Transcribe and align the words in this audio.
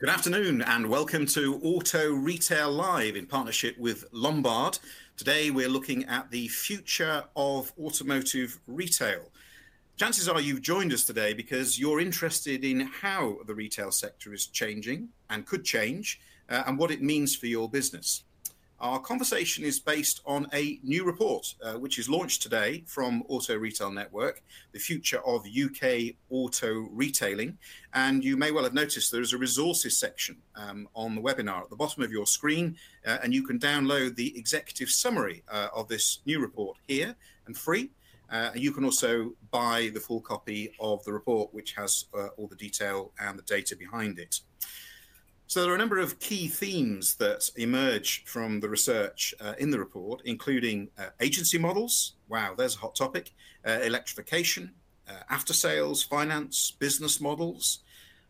Good 0.00 0.10
afternoon 0.10 0.62
and 0.62 0.88
welcome 0.88 1.26
to 1.26 1.58
Auto 1.60 2.12
Retail 2.12 2.70
Live 2.70 3.16
in 3.16 3.26
partnership 3.26 3.76
with 3.78 4.04
Lombard. 4.12 4.78
Today 5.16 5.50
we're 5.50 5.68
looking 5.68 6.04
at 6.04 6.30
the 6.30 6.46
future 6.46 7.24
of 7.34 7.72
automotive 7.76 8.60
retail. 8.68 9.32
Chances 9.96 10.28
are 10.28 10.40
you've 10.40 10.62
joined 10.62 10.92
us 10.92 11.04
today 11.04 11.34
because 11.34 11.80
you're 11.80 11.98
interested 11.98 12.64
in 12.64 12.82
how 12.82 13.38
the 13.44 13.56
retail 13.56 13.90
sector 13.90 14.32
is 14.32 14.46
changing 14.46 15.08
and 15.30 15.46
could 15.46 15.64
change 15.64 16.20
uh, 16.48 16.62
and 16.68 16.78
what 16.78 16.92
it 16.92 17.02
means 17.02 17.34
for 17.34 17.46
your 17.46 17.68
business. 17.68 18.22
Our 18.80 19.00
conversation 19.00 19.64
is 19.64 19.80
based 19.80 20.20
on 20.24 20.46
a 20.54 20.78
new 20.84 21.04
report, 21.04 21.52
uh, 21.60 21.72
which 21.72 21.98
is 21.98 22.08
launched 22.08 22.42
today 22.42 22.84
from 22.86 23.24
Auto 23.26 23.56
Retail 23.56 23.90
Network, 23.90 24.40
the 24.70 24.78
future 24.78 25.18
of 25.26 25.44
UK 25.46 26.14
auto 26.30 26.88
retailing. 26.92 27.58
And 27.92 28.22
you 28.22 28.36
may 28.36 28.52
well 28.52 28.62
have 28.62 28.74
noticed 28.74 29.10
there 29.10 29.20
is 29.20 29.32
a 29.32 29.38
resources 29.38 29.98
section 29.98 30.36
um, 30.54 30.88
on 30.94 31.16
the 31.16 31.20
webinar 31.20 31.62
at 31.62 31.70
the 31.70 31.76
bottom 31.76 32.04
of 32.04 32.12
your 32.12 32.24
screen, 32.24 32.76
uh, 33.04 33.18
and 33.20 33.34
you 33.34 33.42
can 33.42 33.58
download 33.58 34.14
the 34.14 34.38
executive 34.38 34.90
summary 34.90 35.42
uh, 35.50 35.68
of 35.74 35.88
this 35.88 36.20
new 36.24 36.38
report 36.38 36.76
here 36.86 37.16
and 37.46 37.56
free. 37.56 37.90
Uh, 38.30 38.50
you 38.54 38.70
can 38.70 38.84
also 38.84 39.32
buy 39.50 39.90
the 39.92 40.00
full 40.00 40.20
copy 40.20 40.72
of 40.78 41.02
the 41.02 41.12
report, 41.12 41.52
which 41.52 41.72
has 41.72 42.04
uh, 42.14 42.28
all 42.36 42.46
the 42.46 42.54
detail 42.54 43.10
and 43.18 43.36
the 43.36 43.42
data 43.42 43.74
behind 43.74 44.20
it. 44.20 44.40
So 45.48 45.62
there 45.62 45.72
are 45.72 45.76
a 45.76 45.78
number 45.78 45.98
of 45.98 46.18
key 46.18 46.46
themes 46.46 47.14
that 47.14 47.50
emerge 47.56 48.22
from 48.26 48.60
the 48.60 48.68
research 48.68 49.32
uh, 49.40 49.54
in 49.58 49.70
the 49.70 49.78
report, 49.78 50.20
including 50.26 50.90
uh, 50.98 51.06
agency 51.20 51.56
models. 51.56 52.16
Wow, 52.28 52.54
there's 52.54 52.76
a 52.76 52.80
hot 52.80 52.94
topic. 52.94 53.32
Uh, 53.66 53.78
electrification, 53.82 54.72
uh, 55.08 55.22
after 55.30 55.54
sales, 55.54 56.02
finance, 56.02 56.70
business 56.78 57.18
models. 57.18 57.78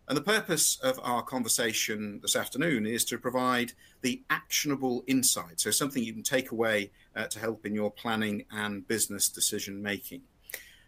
And 0.07 0.17
the 0.17 0.23
purpose 0.23 0.79
of 0.81 1.01
our 1.03 1.23
conversation 1.23 2.21
this 2.23 2.37
afternoon 2.37 2.87
is 2.87 3.05
to 3.07 3.19
provide 3.19 3.73
the 4.03 4.23
actionable 4.31 5.03
insight, 5.09 5.59
so 5.59 5.73
something 5.73 6.05
you 6.05 6.13
can 6.13 6.23
take 6.23 6.53
away 6.53 6.93
uh, 7.17 7.25
to 7.27 7.41
help 7.41 7.67
in 7.67 7.75
your 7.75 7.91
planning 7.91 8.45
and 8.53 8.87
business 8.87 9.29
decision 9.29 9.83
making. 9.83 10.23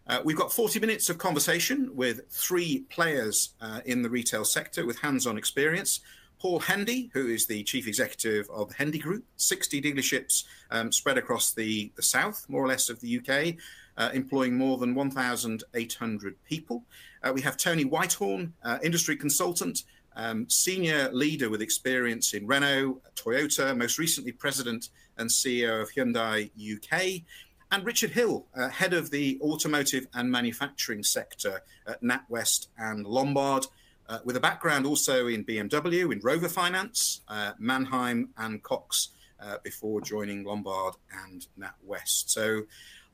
Uh, 0.07 0.21
we've 0.25 0.37
got 0.37 0.53
40 0.53 0.79
minutes 0.79 1.11
of 1.11 1.19
conversation 1.19 1.91
with 1.95 2.29
three 2.31 2.85
players 2.89 3.51
uh, 3.61 3.81
in 3.85 4.03
the 4.03 4.11
retail 4.11 4.45
sector 4.45 4.87
with 4.87 5.01
hands 5.01 5.27
on 5.27 5.37
experience. 5.37 6.01
Paul 6.41 6.61
Hendy, 6.61 7.11
who 7.13 7.29
is 7.29 7.47
the 7.47 7.63
chief 7.65 7.87
executive 7.87 8.49
of 8.49 8.71
the 8.71 8.75
Hendy 8.75 8.99
Group, 8.99 9.25
60 9.37 9.83
dealerships 9.83 10.45
um, 10.71 10.91
spread 10.91 11.19
across 11.19 11.53
the, 11.53 11.93
the 11.97 12.03
south, 12.03 12.47
more 12.49 12.65
or 12.65 12.69
less, 12.69 12.89
of 12.89 12.99
the 13.01 13.19
UK, 13.19 13.57
uh, 13.99 14.11
employing 14.15 14.57
more 14.57 14.79
than 14.79 14.95
1,800 14.95 16.45
people. 16.45 16.85
Uh, 17.23 17.33
we 17.35 17.43
have 17.43 17.59
Tony 17.59 17.85
Whitehorn, 17.85 18.55
uh, 18.65 18.79
industry 18.83 19.17
consultant, 19.17 19.83
um, 20.17 20.49
senior 20.49 21.11
leader 21.13 21.51
with 21.51 21.61
experience 21.61 22.33
in 22.33 22.47
Renault, 22.47 23.03
Toyota, 23.17 23.77
most 23.77 23.99
recently 23.99 24.33
president 24.33 24.89
and 25.19 25.29
CEO 25.29 25.83
of 25.83 25.93
Hyundai 25.93 26.51
UK. 26.57 27.23
And 27.71 27.85
Richard 27.85 28.11
Hill, 28.11 28.47
uh, 28.57 28.69
head 28.69 28.95
of 28.95 29.11
the 29.11 29.39
automotive 29.43 30.07
and 30.15 30.31
manufacturing 30.31 31.05
sector 31.05 31.63
at 31.87 32.03
NatWest 32.03 32.69
and 32.79 33.07
Lombard, 33.07 33.67
uh, 34.11 34.19
with 34.25 34.37
a 34.37 34.41
background 34.41 34.85
also 34.85 35.29
in 35.29 35.45
BMW, 35.45 36.13
in 36.13 36.19
Rover 36.21 36.49
Finance, 36.49 37.21
uh, 37.29 37.53
Manheim, 37.59 38.31
and 38.37 38.61
Cox 38.63 39.11
uh, 39.41 39.57
before 39.63 40.01
joining 40.01 40.43
Lombard 40.43 40.95
and 41.27 41.47
NatWest. 41.59 42.29
So 42.29 42.63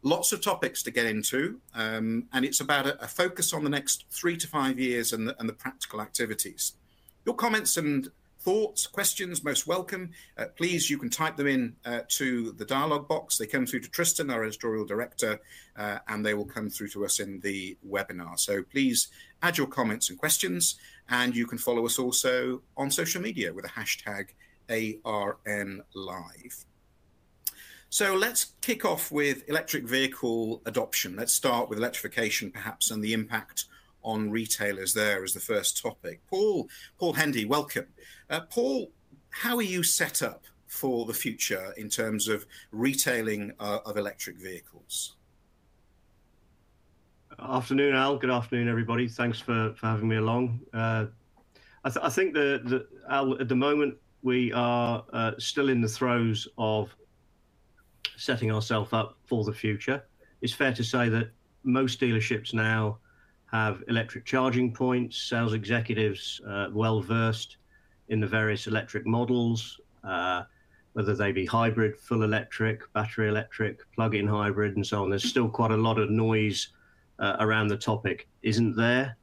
lots 0.03 0.33
of 0.33 0.41
topics 0.41 0.83
to 0.85 0.91
get 0.91 1.05
into, 1.05 1.61
um, 1.75 2.25
and 2.33 2.47
it's 2.47 2.61
about 2.61 2.87
a, 2.87 3.05
a, 3.05 3.07
focus 3.07 3.53
on 3.53 3.63
the 3.63 3.71
next 3.71 4.07
three 4.11 4.39
to 4.39 4.49
five 4.49 4.79
years 4.79 5.13
and 5.13 5.29
the, 5.29 5.39
and 5.39 5.47
the 5.47 5.53
practical 5.53 6.01
activities. 6.01 6.73
Your 7.27 7.35
comments 7.35 7.77
and 7.77 8.11
thoughts, 8.47 8.87
questions, 8.87 9.43
most 9.43 9.67
welcome. 9.67 10.13
Uh, 10.39 10.45
please, 10.57 10.89
you 10.89 10.97
can 10.97 11.11
type 11.11 11.37
them 11.37 11.49
in 11.49 11.75
uh, 11.85 12.01
to 12.07 12.53
the 12.53 12.65
dialogue 12.65 13.09
box. 13.09 13.37
They 13.37 13.47
come 13.47 13.67
through 13.67 13.81
to 13.81 13.91
Tristan, 13.91 14.31
our 14.31 14.45
editorial 14.45 14.87
director, 14.87 15.41
uh, 15.77 15.99
and 16.06 16.25
they 16.25 16.33
will 16.33 16.47
come 16.47 16.71
through 16.71 16.89
to 16.91 17.05
us 17.05 17.19
in 17.19 17.41
the 17.41 17.77
webinar. 17.87 18.39
So 18.39 18.62
please 18.62 19.09
add 19.43 19.59
your 19.59 19.67
comments 19.67 20.11
and 20.11 20.19
questions, 20.19 20.77
and 21.09 21.37
you 21.37 21.47
can 21.47 21.59
follow 21.59 21.85
us 21.87 21.99
also 21.99 22.63
on 22.77 22.91
social 22.91 23.23
media 23.23 23.53
with 23.53 23.65
a 23.65 23.69
hashtag 23.69 24.29
ARN 24.69 25.83
Live. 25.95 26.65
So 27.89 28.15
let's 28.15 28.53
kick 28.61 28.85
off 28.85 29.13
with 29.13 29.49
electric 29.49 29.85
vehicle 29.85 30.61
adoption. 30.67 31.17
Let's 31.17 31.33
start 31.33 31.69
with 31.69 31.79
electrification, 31.79 32.51
perhaps, 32.51 32.91
and 32.91 33.03
the 33.03 33.13
impact 33.13 33.67
on 34.03 34.31
retailers 34.31 34.95
there 34.95 35.25
as 35.25 35.33
the 35.33 35.41
first 35.41 35.83
topic. 35.83 36.21
Paul, 36.29 36.69
Paul 36.99 37.15
Hendy, 37.15 37.45
welcome. 37.45 37.87
Uh, 38.31 38.41
Paul, 38.41 38.91
how 39.31 39.57
are 39.57 39.63
you 39.63 39.83
set 39.83 40.23
up 40.23 40.45
for 40.67 41.07
the 41.07 41.15
future 41.15 41.73
in 41.77 41.89
terms 41.89 42.29
of 42.29 42.47
retailing 42.73 43.53
uh, 43.61 43.79
of 43.85 43.97
electric 43.97 44.37
vehicles? 44.39 45.16
Afternoon, 47.39 47.95
Al. 47.95 48.17
Good 48.17 48.31
afternoon, 48.31 48.67
everybody. 48.67 49.09
Thanks 49.09 49.39
for, 49.39 49.75
for 49.77 49.87
having 49.87 50.09
me 50.09 50.17
along. 50.17 50.59
Uh, 50.73 51.07
I, 51.85 51.91
th- 51.91 52.03
I, 52.03 52.09
think 52.09 52.33
the, 52.33 52.63
the 52.65 52.87
Al, 53.11 53.39
at 53.39 53.49
the 53.49 53.55
moment 53.55 53.97
we 54.23 54.55
are 54.55 55.05
uh, 55.13 55.33
still 55.39 55.69
in 55.69 55.83
the 55.83 55.89
throes 55.89 56.49
of 56.57 56.97
setting 58.17 58.51
ourselves 58.51 58.95
up 58.95 59.19
for 59.27 59.45
the 59.45 59.53
future. 59.53 60.03
It's 60.41 60.55
fair 60.55 60.73
to 60.73 60.83
say 60.83 61.11
that 61.11 61.31
most 61.63 62.01
dealerships 62.01 62.55
now 62.55 62.99
have 63.53 63.83
electric 63.89 64.25
charging 64.25 64.73
points, 64.73 65.21
sales 65.21 65.53
executives 65.53 66.41
uh, 66.49 66.69
well 66.73 67.03
versed 67.03 67.59
in 68.09 68.19
the 68.19 68.27
various 68.27 68.67
electric 68.67 69.07
models, 69.07 69.79
uh, 70.05 70.45
whether 70.95 71.15
they 71.15 71.33
be 71.33 71.45
hybrid, 71.45 71.99
full 71.99 72.23
electric, 72.23 72.91
battery 72.95 73.29
electric, 73.29 73.81
plug 73.93 74.15
in 74.15 74.27
hybrid, 74.27 74.77
and 74.77 74.87
so 74.87 75.03
on. 75.03 75.11
There's 75.11 75.29
still 75.29 75.51
quite 75.51 75.71
a 75.71 75.77
lot 75.77 75.99
of 75.99 76.09
noise 76.09 76.69
uh, 77.19 77.37
around 77.41 77.69
the 77.69 77.77
topic, 77.77 78.28
isn't 78.43 78.77
there? 78.77 79.16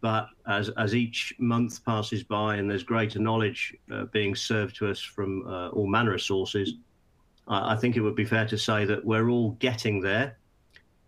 But 0.00 0.28
as, 0.46 0.68
as 0.70 0.94
each 0.94 1.34
month 1.38 1.84
passes 1.84 2.22
by 2.22 2.56
and 2.56 2.70
there's 2.70 2.82
greater 2.82 3.18
knowledge 3.18 3.74
uh, 3.90 4.04
being 4.04 4.34
served 4.34 4.76
to 4.76 4.88
us 4.88 5.00
from 5.00 5.46
uh, 5.46 5.68
all 5.68 5.86
manner 5.86 6.14
of 6.14 6.22
sources, 6.22 6.74
I 7.48 7.76
think 7.76 7.96
it 7.96 8.00
would 8.00 8.16
be 8.16 8.24
fair 8.24 8.46
to 8.48 8.58
say 8.58 8.84
that 8.86 9.04
we're 9.04 9.30
all 9.30 9.52
getting 9.60 10.00
there 10.00 10.36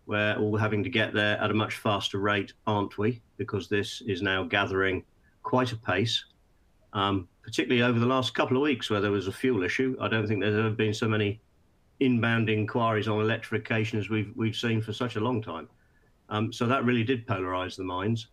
we're 0.08 0.36
all 0.36 0.56
having 0.56 0.82
to 0.82 0.88
get 0.88 1.12
there 1.12 1.38
at 1.38 1.50
a 1.50 1.54
much 1.54 1.76
faster 1.76 2.18
rate, 2.18 2.54
aren't 2.66 2.96
we? 2.96 3.20
Because 3.36 3.68
this 3.68 4.02
is 4.06 4.22
now 4.22 4.42
gathering 4.42 5.04
quite 5.42 5.70
a 5.72 5.76
pace, 5.76 6.24
um, 6.94 7.28
particularly 7.42 7.82
over 7.82 7.98
the 7.98 8.06
last 8.06 8.34
couple 8.34 8.56
of 8.56 8.62
weeks 8.62 8.88
where 8.88 9.02
there 9.02 9.10
was 9.10 9.28
a 9.28 9.32
fuel 9.32 9.62
issue. 9.62 9.98
I 10.00 10.08
don't 10.08 10.26
think 10.26 10.40
there's 10.40 10.58
ever 10.58 10.70
been 10.70 10.94
so 10.94 11.06
many 11.06 11.42
inbound 12.00 12.48
inquiries 12.48 13.06
on 13.06 13.20
electrification 13.20 13.98
as 13.98 14.08
we've 14.08 14.32
we've 14.34 14.56
seen 14.56 14.80
for 14.80 14.94
such 14.94 15.16
a 15.16 15.20
long 15.20 15.42
time. 15.42 15.68
Um, 16.28 16.52
so 16.52 16.66
that 16.66 16.84
really 16.84 17.04
did 17.04 17.26
polarize 17.26 17.76
the 17.76 17.84
minds. 17.84 18.28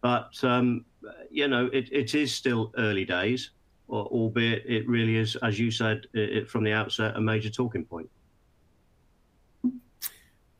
But 0.00 0.42
um, 0.44 0.84
you 1.30 1.48
know, 1.48 1.66
it, 1.72 1.88
it 1.92 2.14
is 2.14 2.34
still 2.34 2.72
early 2.76 3.04
days, 3.04 3.50
albeit 3.88 4.64
it 4.66 4.88
really 4.88 5.16
is, 5.16 5.36
as 5.36 5.58
you 5.58 5.70
said 5.70 6.06
it, 6.14 6.48
from 6.48 6.64
the 6.64 6.72
outset, 6.72 7.16
a 7.16 7.20
major 7.20 7.50
talking 7.50 7.84
point. 7.84 8.08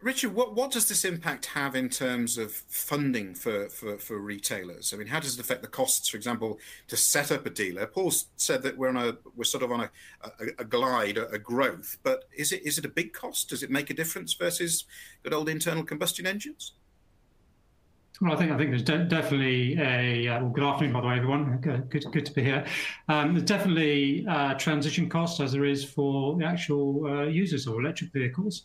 Richard, 0.06 0.36
what, 0.36 0.54
what 0.54 0.70
does 0.70 0.88
this 0.88 1.04
impact 1.04 1.46
have 1.46 1.74
in 1.74 1.88
terms 1.88 2.38
of 2.38 2.52
funding 2.52 3.34
for, 3.34 3.68
for, 3.68 3.98
for 3.98 4.20
retailers? 4.20 4.94
I 4.94 4.96
mean, 4.96 5.08
how 5.08 5.18
does 5.18 5.34
it 5.34 5.40
affect 5.40 5.62
the 5.62 5.68
costs, 5.68 6.08
for 6.08 6.16
example, 6.16 6.60
to 6.86 6.96
set 6.96 7.32
up 7.32 7.44
a 7.44 7.50
dealer? 7.50 7.88
Paul 7.88 8.12
said 8.36 8.62
that 8.62 8.78
we're 8.78 8.88
on 8.88 8.96
a 8.96 9.16
we're 9.34 9.42
sort 9.42 9.64
of 9.64 9.72
on 9.72 9.80
a, 9.80 9.90
a, 10.22 10.30
a 10.60 10.64
glide, 10.64 11.18
a, 11.18 11.28
a, 11.30 11.40
growth, 11.40 11.98
but 12.04 12.28
is 12.32 12.52
it 12.52 12.64
is 12.64 12.78
it 12.78 12.84
a 12.84 12.88
big 12.88 13.14
cost? 13.14 13.48
Does 13.48 13.64
it 13.64 13.70
make 13.70 13.90
a 13.90 13.94
difference 13.94 14.34
versus 14.34 14.84
good 15.24 15.34
old 15.34 15.48
internal 15.48 15.82
combustion 15.82 16.24
engines? 16.24 16.74
Well, 18.20 18.32
I 18.32 18.36
think 18.36 18.52
I 18.52 18.58
think 18.58 18.70
there's 18.70 18.84
de- 18.84 19.06
definitely 19.06 19.76
a 19.80 20.28
uh, 20.28 20.40
well, 20.40 20.50
good 20.50 20.64
afternoon, 20.64 20.92
by 20.92 21.00
the 21.00 21.08
way, 21.08 21.16
everyone. 21.16 21.58
Good, 21.58 21.90
good, 21.90 22.26
to 22.26 22.32
be 22.32 22.44
here. 22.44 22.64
Um, 23.08 23.34
there's 23.34 23.42
definitely 23.44 24.24
uh, 24.28 24.54
transition 24.54 25.08
costs 25.08 25.40
as 25.40 25.50
there 25.50 25.64
is 25.64 25.84
for 25.84 26.36
the 26.36 26.44
actual 26.44 27.04
uh, 27.06 27.22
users 27.24 27.66
of 27.66 27.74
electric 27.74 28.12
vehicles. 28.12 28.62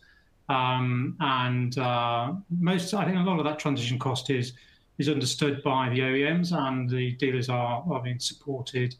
Um, 0.51 1.15
and 1.21 1.77
uh, 1.77 2.33
most, 2.59 2.93
I 2.93 3.05
think, 3.05 3.17
a 3.17 3.21
lot 3.21 3.39
of 3.39 3.45
that 3.45 3.57
transition 3.57 3.97
cost 3.97 4.29
is 4.29 4.53
is 4.97 5.07
understood 5.07 5.63
by 5.63 5.89
the 5.89 5.99
OEMs, 5.99 6.51
and 6.51 6.89
the 6.89 7.13
dealers 7.13 7.49
are, 7.49 7.83
are 7.89 8.01
being 8.03 8.19
supported 8.19 8.95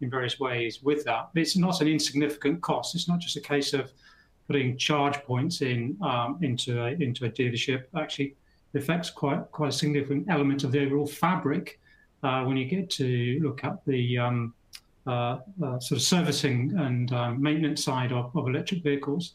in 0.00 0.08
various 0.08 0.38
ways 0.38 0.82
with 0.82 1.04
that. 1.04 1.30
But 1.34 1.42
it's 1.42 1.56
not 1.56 1.80
an 1.80 1.88
insignificant 1.88 2.62
cost. 2.62 2.94
It's 2.94 3.08
not 3.08 3.18
just 3.18 3.36
a 3.36 3.40
case 3.40 3.74
of 3.74 3.92
putting 4.46 4.76
charge 4.76 5.16
points 5.24 5.60
in 5.60 5.96
um, 6.02 6.38
into 6.40 6.80
a, 6.80 6.90
into 6.92 7.24
a 7.24 7.30
dealership. 7.30 7.84
Actually, 7.96 8.36
it 8.72 8.78
affects 8.82 9.10
quite 9.10 9.50
quite 9.50 9.70
a 9.70 9.72
significant 9.72 10.26
element 10.30 10.62
of 10.62 10.70
the 10.70 10.80
overall 10.84 11.06
fabric 11.06 11.80
uh, 12.22 12.44
when 12.44 12.56
you 12.56 12.66
get 12.66 12.88
to 12.90 13.40
look 13.42 13.64
at 13.64 13.84
the 13.86 14.18
um, 14.18 14.54
uh, 15.06 15.38
uh, 15.64 15.80
sort 15.80 15.98
of 15.98 16.02
servicing 16.02 16.72
and 16.78 17.12
um, 17.12 17.42
maintenance 17.42 17.82
side 17.84 18.12
of, 18.12 18.34
of 18.36 18.46
electric 18.46 18.84
vehicles. 18.84 19.32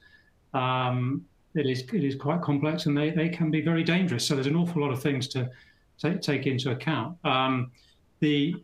Um, 0.54 1.26
it 1.56 1.66
is 1.66 1.82
it 1.94 2.04
is 2.04 2.16
quite 2.16 2.42
complex 2.42 2.86
and 2.86 2.98
they, 2.98 3.10
they 3.10 3.30
can 3.30 3.50
be 3.52 3.62
very 3.62 3.84
dangerous. 3.84 4.26
So 4.26 4.36
there's 4.36 4.48
an 4.48 4.56
awful 4.56 4.82
lot 4.82 4.92
of 4.92 5.02
things 5.02 5.28
to 5.30 5.50
take, 5.98 6.22
take 6.22 6.48
into 6.48 6.72
account. 6.72 7.18
Um, 7.24 7.72
the 8.20 8.56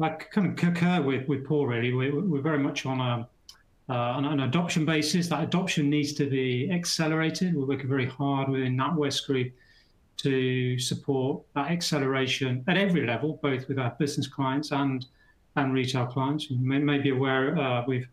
I 0.00 0.10
kind 0.10 0.46
of 0.46 0.56
concur 0.56 1.02
with, 1.02 1.26
with 1.26 1.44
Paul, 1.44 1.66
really. 1.66 1.92
We're, 1.92 2.20
we're 2.20 2.40
very 2.40 2.58
much 2.58 2.86
on 2.86 3.00
a 3.00 3.28
uh, 3.90 3.94
on 3.94 4.24
an 4.26 4.40
adoption 4.40 4.84
basis. 4.84 5.28
That 5.28 5.42
adoption 5.42 5.88
needs 5.88 6.12
to 6.14 6.28
be 6.28 6.70
accelerated. 6.70 7.56
We're 7.56 7.66
working 7.66 7.88
very 7.88 8.06
hard 8.06 8.50
within 8.50 8.76
NatWest 8.76 9.26
Group 9.26 9.52
to 10.18 10.78
support 10.78 11.42
that 11.54 11.70
acceleration 11.70 12.64
at 12.68 12.76
every 12.76 13.06
level, 13.06 13.38
both 13.42 13.66
with 13.66 13.78
our 13.78 13.96
business 13.98 14.26
clients 14.26 14.72
and 14.72 15.06
and 15.56 15.72
retail 15.72 16.06
clients. 16.06 16.50
You 16.50 16.58
may, 16.58 16.78
may 16.78 16.98
be 16.98 17.10
aware 17.10 17.58
uh, 17.58 17.84
we've 17.86 18.06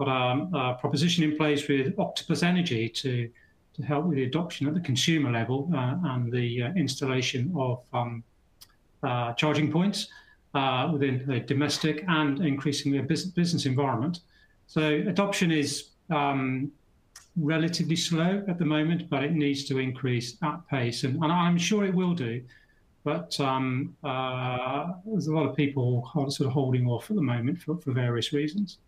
got 0.00 0.08
a, 0.08 0.74
proposition 0.80 1.24
in 1.24 1.36
place 1.36 1.68
with 1.68 1.98
Octopus 1.98 2.42
Energy 2.42 2.88
to 2.88 3.30
help 3.86 4.04
with 4.04 4.16
the 4.16 4.24
adoption 4.24 4.66
at 4.66 4.74
the 4.74 4.80
consumer 4.80 5.30
level 5.30 5.70
uh, 5.74 5.94
and 6.04 6.32
the 6.32 6.62
uh, 6.62 6.72
installation 6.74 7.52
of 7.56 7.82
um, 7.92 8.22
uh, 9.02 9.32
charging 9.34 9.70
points 9.72 10.08
within 10.92 11.24
the 11.26 11.40
domestic 11.40 12.04
and 12.08 12.40
increasingly 12.40 12.98
a 12.98 13.02
business, 13.02 13.66
environment. 13.66 14.20
So 14.66 14.82
adoption 14.82 15.50
is 15.50 15.90
um, 16.10 16.72
relatively 17.36 17.96
slow 17.96 18.44
at 18.48 18.58
the 18.58 18.64
moment, 18.64 19.08
but 19.08 19.22
it 19.22 19.32
needs 19.32 19.64
to 19.66 19.78
increase 19.78 20.36
at 20.42 20.66
pace, 20.68 21.04
and, 21.04 21.22
I'm 21.24 21.58
sure 21.58 21.84
it 21.84 21.94
will 21.94 22.14
do. 22.14 22.42
But 23.04 23.38
um, 23.40 23.96
there's 24.02 25.28
a 25.28 25.34
lot 25.34 25.46
of 25.46 25.56
people 25.56 26.10
sort 26.28 26.40
of 26.48 26.52
holding 26.52 26.86
off 26.86 27.10
at 27.10 27.16
the 27.16 27.22
moment 27.22 27.62
for 27.62 27.78
various 27.86 28.32
reasons. 28.32 28.78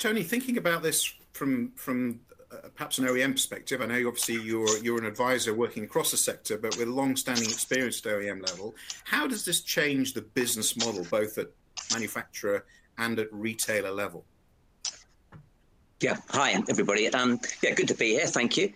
Tony, 0.00 0.22
thinking 0.22 0.56
about 0.56 0.82
this 0.82 1.12
from 1.34 1.72
from 1.76 2.20
uh, 2.50 2.68
perhaps 2.74 2.98
an 2.98 3.04
OEM 3.04 3.32
perspective, 3.32 3.82
I 3.82 3.86
know 3.86 4.08
obviously 4.08 4.36
you're 4.36 4.78
you're 4.78 4.98
an 4.98 5.04
advisor 5.04 5.52
working 5.54 5.84
across 5.84 6.10
the 6.10 6.16
sector, 6.16 6.56
but 6.56 6.76
with 6.78 6.88
long-standing 6.88 7.44
experience 7.44 8.04
at 8.04 8.12
OEM 8.12 8.44
level, 8.48 8.74
how 9.04 9.26
does 9.26 9.44
this 9.44 9.60
change 9.60 10.14
the 10.14 10.22
business 10.22 10.74
model, 10.78 11.06
both 11.10 11.36
at 11.36 11.48
manufacturer 11.92 12.64
and 12.96 13.18
at 13.18 13.30
retailer 13.30 13.92
level? 13.92 14.24
Yeah, 16.00 16.16
hi 16.30 16.52
everybody. 16.66 17.10
Um, 17.10 17.38
yeah, 17.62 17.74
good 17.74 17.88
to 17.88 17.94
be 17.94 18.12
here. 18.12 18.26
Thank 18.26 18.56
you. 18.56 18.72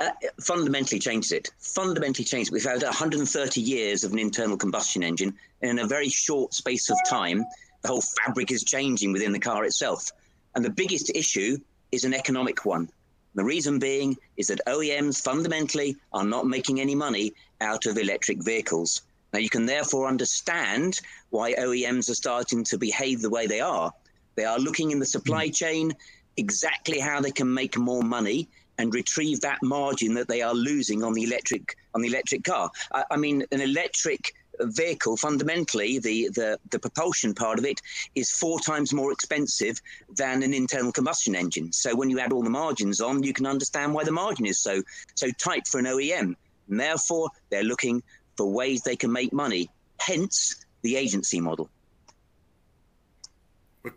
Uh, 0.00 0.08
fundamentally 0.40 0.98
changes 0.98 1.30
it. 1.32 1.50
Fundamentally 1.58 2.24
changes. 2.24 2.50
We've 2.50 2.64
had 2.64 2.82
130 2.82 3.60
years 3.60 4.02
of 4.02 4.14
an 4.14 4.18
internal 4.18 4.56
combustion 4.56 5.02
engine, 5.02 5.34
and 5.60 5.72
in 5.72 5.84
a 5.84 5.86
very 5.86 6.08
short 6.08 6.54
space 6.54 6.88
of 6.88 6.96
time, 7.06 7.44
the 7.82 7.88
whole 7.88 8.00
fabric 8.00 8.50
is 8.50 8.64
changing 8.64 9.12
within 9.12 9.32
the 9.32 9.38
car 9.38 9.66
itself. 9.66 10.10
And 10.54 10.64
the 10.64 10.70
biggest 10.70 11.10
issue 11.14 11.58
is 11.92 12.04
an 12.04 12.14
economic 12.14 12.64
one. 12.64 12.88
The 13.34 13.44
reason 13.44 13.78
being 13.78 14.16
is 14.36 14.46
that 14.48 14.60
OEMs 14.66 15.22
fundamentally 15.22 15.96
are 16.12 16.24
not 16.24 16.46
making 16.46 16.80
any 16.80 16.94
money 16.94 17.32
out 17.60 17.86
of 17.86 17.98
electric 17.98 18.42
vehicles. 18.42 19.02
Now, 19.32 19.40
you 19.40 19.50
can 19.50 19.66
therefore 19.66 20.06
understand 20.06 21.00
why 21.30 21.54
OEMs 21.54 22.08
are 22.08 22.14
starting 22.14 22.62
to 22.64 22.78
behave 22.78 23.20
the 23.20 23.30
way 23.30 23.48
they 23.48 23.60
are. 23.60 23.92
They 24.36 24.44
are 24.44 24.58
looking 24.58 24.92
in 24.92 25.00
the 25.00 25.06
supply 25.06 25.46
hmm. 25.46 25.52
chain 25.52 25.92
exactly 26.36 27.00
how 27.00 27.20
they 27.20 27.30
can 27.30 27.52
make 27.52 27.76
more 27.76 28.02
money 28.02 28.48
and 28.78 28.92
retrieve 28.92 29.40
that 29.40 29.62
margin 29.62 30.14
that 30.14 30.28
they 30.28 30.42
are 30.42 30.54
losing 30.54 31.04
on 31.04 31.14
the 31.14 31.22
electric 31.22 31.76
on 31.94 32.02
the 32.02 32.08
electric 32.08 32.42
car. 32.44 32.70
I, 32.92 33.04
I 33.12 33.16
mean, 33.16 33.44
an 33.52 33.60
electric 33.60 34.34
vehicle 34.60 35.16
fundamentally 35.16 35.98
the, 35.98 36.28
the 36.34 36.58
the 36.70 36.78
propulsion 36.78 37.34
part 37.34 37.58
of 37.58 37.64
it 37.64 37.80
is 38.14 38.30
four 38.30 38.58
times 38.60 38.92
more 38.92 39.12
expensive 39.12 39.80
than 40.16 40.42
an 40.42 40.54
internal 40.54 40.92
combustion 40.92 41.34
engine. 41.34 41.72
So 41.72 41.94
when 41.94 42.10
you 42.10 42.20
add 42.20 42.32
all 42.32 42.42
the 42.42 42.50
margins 42.50 43.00
on 43.00 43.22
you 43.22 43.32
can 43.32 43.46
understand 43.46 43.94
why 43.94 44.04
the 44.04 44.12
margin 44.12 44.46
is 44.46 44.58
so 44.58 44.82
so 45.14 45.28
tight 45.38 45.66
for 45.66 45.78
an 45.78 45.86
OEM 45.86 46.34
and 46.68 46.80
therefore 46.80 47.30
they're 47.50 47.64
looking 47.64 48.02
for 48.36 48.50
ways 48.50 48.82
they 48.82 48.96
can 48.96 49.12
make 49.12 49.32
money 49.32 49.68
hence 49.98 50.64
the 50.82 50.96
agency 50.96 51.40
model. 51.40 51.70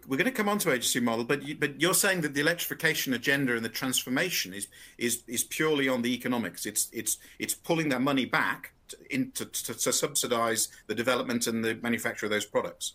We're, 0.05 0.17
going 0.17 0.25
to 0.25 0.31
come 0.31 0.49
on 0.49 0.57
to 0.59 0.71
agency 0.71 0.99
model, 0.99 1.23
but 1.23 1.43
you, 1.43 1.55
but 1.55 1.79
you're 1.79 1.93
saying 1.93 2.19
that 2.21 2.33
the 2.33 2.41
electrification 2.41 3.13
agenda 3.13 3.55
and 3.55 3.63
the 3.63 3.69
transformation 3.69 4.53
is 4.53 4.67
is 4.97 5.23
is 5.27 5.45
purely 5.45 5.87
on 5.87 6.01
the 6.01 6.13
economics. 6.13 6.65
It's 6.65 6.89
it's 6.91 7.17
it's 7.39 7.53
pulling 7.53 7.87
that 7.89 8.01
money 8.01 8.25
back 8.25 8.73
to, 8.89 8.97
in, 9.09 9.31
to, 9.31 9.45
to, 9.45 9.73
to 9.73 9.93
subsidize 9.93 10.69
the 10.87 10.95
development 10.95 11.47
and 11.47 11.63
the 11.63 11.75
manufacture 11.75 12.25
of 12.25 12.31
those 12.31 12.45
products. 12.45 12.93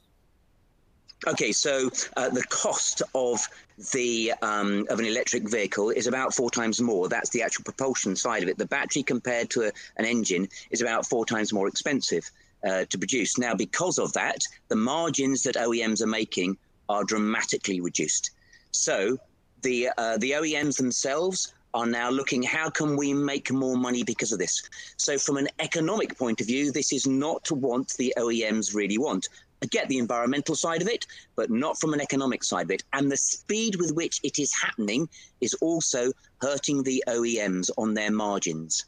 Okay, 1.24 1.52
so 1.52 1.88
uh, 2.16 2.28
the 2.30 2.42
cost 2.48 3.00
of 3.14 3.46
the 3.92 4.32
um, 4.42 4.86
of 4.90 4.98
an 4.98 5.04
electric 5.04 5.48
vehicle 5.48 5.90
is 5.90 6.08
about 6.08 6.34
four 6.34 6.50
times 6.50 6.80
more. 6.80 7.08
That's 7.08 7.30
the 7.30 7.42
actual 7.42 7.62
propulsion 7.62 8.16
side 8.16 8.42
of 8.42 8.48
it. 8.48 8.58
The 8.58 8.66
battery 8.66 9.04
compared 9.04 9.48
to 9.50 9.68
a, 9.68 9.72
an 9.98 10.04
engine 10.04 10.48
is 10.72 10.82
about 10.82 11.06
four 11.06 11.24
times 11.24 11.52
more 11.52 11.68
expensive 11.68 12.28
uh, 12.66 12.86
to 12.86 12.98
produce. 12.98 13.38
Now, 13.38 13.54
because 13.54 13.98
of 13.98 14.12
that, 14.14 14.38
the 14.66 14.76
margins 14.76 15.44
that 15.44 15.54
OEMs 15.54 16.02
are 16.02 16.08
making 16.08 16.56
are 16.88 17.04
dramatically 17.04 17.80
reduced. 17.80 18.32
So 18.72 19.16
the 19.62 19.90
uh, 19.96 20.16
the 20.18 20.32
OEMs 20.32 20.76
themselves 20.76 21.54
are 21.74 21.86
now 21.86 22.10
looking 22.10 22.42
how 22.42 22.68
can 22.68 22.96
we 22.96 23.12
make 23.12 23.50
more 23.50 23.76
money 23.76 24.02
because 24.02 24.32
of 24.32 24.38
this. 24.38 24.62
So 24.96 25.18
from 25.18 25.36
an 25.36 25.48
economic 25.58 26.18
point 26.18 26.40
of 26.40 26.46
view, 26.46 26.70
this 26.70 26.92
is 26.92 27.06
not 27.06 27.50
what 27.50 27.88
the 27.98 28.12
OEMs 28.18 28.74
really 28.74 28.98
want. 28.98 29.28
I 29.62 29.66
get 29.66 29.88
the 29.88 29.98
environmental 29.98 30.56
side 30.56 30.82
of 30.82 30.88
it, 30.88 31.06
but 31.36 31.50
not 31.50 31.78
from 31.78 31.94
an 31.94 32.00
economic 32.00 32.42
side 32.42 32.64
of 32.64 32.70
it. 32.72 32.82
And 32.92 33.10
the 33.10 33.16
speed 33.16 33.76
with 33.76 33.94
which 33.94 34.20
it 34.24 34.38
is 34.38 34.52
happening 34.52 35.08
is 35.40 35.54
also 35.54 36.12
hurting 36.40 36.82
the 36.82 37.04
OEMs 37.06 37.70
on 37.78 37.94
their 37.94 38.10
margins. 38.10 38.86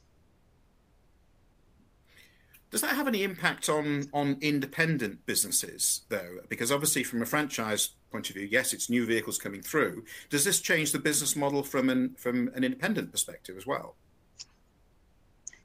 Does 2.75 2.81
that 2.81 2.97
have 2.97 3.07
any 3.07 3.23
impact 3.23 3.69
on 3.69 4.09
on 4.13 4.37
independent 4.41 5.27
businesses 5.27 6.01
though? 6.09 6.41
Because 6.49 6.73
obviously, 6.73 7.05
from 7.05 7.23
a 7.23 7.25
franchise 7.25 7.91
point 8.11 8.29
of 8.29 8.35
view, 8.35 8.49
yes, 8.51 8.73
it's 8.73 8.91
new 8.91 9.07
vehicles 9.07 9.39
coming 9.39 9.63
through. 9.63 10.05
Does 10.29 10.43
this 10.43 10.59
change 10.61 10.91
the 10.91 10.99
business 10.99 11.37
model 11.37 11.63
from 11.63 11.89
an 11.89 12.17
from 12.19 12.51
an 12.57 12.65
independent 12.65 13.13
perspective 13.13 13.57
as 13.57 13.65
well? 13.65 13.95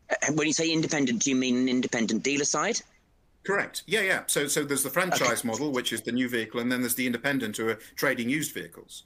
Uh, 0.07 0.33
when 0.33 0.45
you 0.45 0.53
say 0.53 0.71
independent, 0.71 1.23
do 1.23 1.31
you 1.31 1.35
mean 1.35 1.57
an 1.57 1.67
independent 1.67 2.21
dealer 2.21 2.45
side? 2.45 2.79
Correct. 3.41 3.81
Yeah, 3.88 4.01
yeah. 4.01 4.21
So 4.27 4.45
so 4.45 4.63
there's 4.63 4.83
the 4.83 4.91
franchise 4.91 5.39
okay. 5.39 5.47
model, 5.47 5.71
which 5.71 5.91
is 5.91 6.03
the 6.03 6.11
new 6.11 6.29
vehicle, 6.29 6.59
and 6.59 6.71
then 6.71 6.81
there's 6.81 6.94
the 6.94 7.07
independent 7.07 7.57
who 7.57 7.69
are 7.69 7.79
trading 7.95 8.29
used 8.29 8.53
vehicles. 8.53 9.06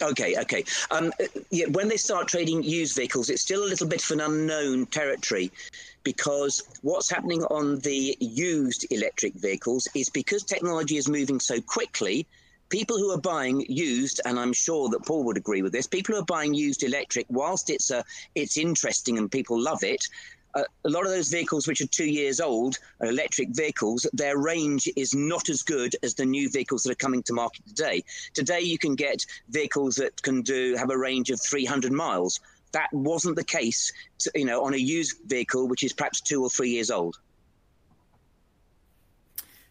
Okay, 0.00 0.36
okay. 0.38 0.64
Um, 0.90 1.12
yeah, 1.50 1.66
when 1.66 1.88
they 1.88 1.96
start 1.96 2.26
trading 2.26 2.62
used 2.62 2.96
vehicles, 2.96 3.28
it's 3.28 3.42
still 3.42 3.62
a 3.62 3.68
little 3.68 3.86
bit 3.86 4.02
of 4.02 4.10
an 4.10 4.20
unknown 4.20 4.86
territory 4.86 5.52
because 6.02 6.62
what's 6.82 7.10
happening 7.10 7.44
on 7.44 7.78
the 7.80 8.16
used 8.18 8.86
electric 8.90 9.34
vehicles 9.34 9.86
is 9.94 10.08
because 10.08 10.42
technology 10.44 10.96
is 10.96 11.08
moving 11.08 11.38
so 11.38 11.60
quickly. 11.60 12.26
People 12.70 12.96
who 12.96 13.10
are 13.10 13.20
buying 13.20 13.66
used, 13.68 14.20
and 14.24 14.40
I'm 14.40 14.54
sure 14.54 14.88
that 14.88 15.04
Paul 15.04 15.24
would 15.24 15.36
agree 15.36 15.60
with 15.60 15.72
this, 15.72 15.86
people 15.86 16.14
who 16.14 16.22
are 16.22 16.24
buying 16.24 16.54
used 16.54 16.82
electric, 16.82 17.26
whilst 17.28 17.68
it's 17.68 17.90
a, 17.90 18.02
it's 18.34 18.56
interesting 18.56 19.18
and 19.18 19.30
people 19.30 19.60
love 19.60 19.84
it, 19.84 20.02
uh, 20.54 20.64
a 20.84 20.88
lot 20.88 21.04
of 21.04 21.10
those 21.10 21.28
vehicles 21.28 21.66
which 21.66 21.80
are 21.80 21.86
two 21.86 22.06
years 22.06 22.40
old 22.40 22.78
are 23.00 23.08
electric 23.08 23.48
vehicles, 23.50 24.06
their 24.12 24.38
range 24.38 24.88
is 24.96 25.14
not 25.14 25.48
as 25.48 25.62
good 25.62 25.96
as 26.02 26.14
the 26.14 26.26
new 26.26 26.50
vehicles 26.50 26.82
that 26.82 26.92
are 26.92 26.96
coming 26.96 27.22
to 27.24 27.32
market 27.32 27.66
today. 27.66 28.04
Today, 28.34 28.60
you 28.60 28.78
can 28.78 28.94
get 28.94 29.24
vehicles 29.48 29.96
that 29.96 30.20
can 30.22 30.42
do 30.42 30.76
have 30.76 30.90
a 30.90 30.98
range 30.98 31.30
of 31.30 31.40
300 31.40 31.92
miles. 31.92 32.40
That 32.72 32.88
wasn't 32.92 33.36
the 33.36 33.44
case, 33.44 33.92
to, 34.20 34.30
you 34.34 34.44
know, 34.44 34.64
on 34.64 34.74
a 34.74 34.78
used 34.78 35.18
vehicle 35.26 35.68
which 35.68 35.84
is 35.84 35.92
perhaps 35.92 36.20
two 36.20 36.42
or 36.42 36.50
three 36.50 36.70
years 36.70 36.90
old 36.90 37.18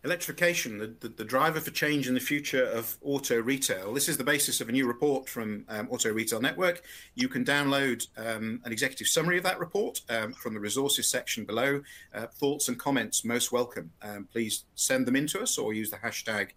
electrification, 0.03 0.79
the, 0.79 0.95
the, 0.99 1.09
the, 1.09 1.23
driver 1.23 1.59
for 1.59 1.69
change 1.69 2.07
in 2.07 2.15
the 2.15 2.19
future 2.19 2.63
of 2.63 2.97
auto 3.03 3.39
retail. 3.39 3.93
This 3.93 4.09
is 4.09 4.17
the 4.17 4.23
basis 4.23 4.59
of 4.59 4.67
a 4.67 4.71
new 4.71 4.87
report 4.87 5.29
from 5.29 5.65
um, 5.69 5.87
Auto 5.91 6.11
Retail 6.11 6.41
Network. 6.41 6.81
You 7.13 7.27
can 7.27 7.45
download 7.45 8.07
um, 8.17 8.61
an 8.65 8.71
executive 8.71 9.07
summary 9.07 9.37
of 9.37 9.43
that 9.43 9.59
report 9.59 10.01
um, 10.09 10.33
from 10.33 10.55
the 10.55 10.59
resources 10.59 11.09
section 11.09 11.45
below. 11.45 11.81
Uh, 12.13 12.25
thoughts 12.27 12.67
and 12.67 12.79
comments 12.79 13.23
most 13.23 13.51
welcome. 13.51 13.91
Um, 14.01 14.27
please 14.31 14.65
send 14.73 15.05
them 15.05 15.15
in 15.15 15.27
to 15.27 15.41
us 15.41 15.57
or 15.57 15.73
use 15.73 15.91
the 15.91 15.97
hashtag 15.97 16.49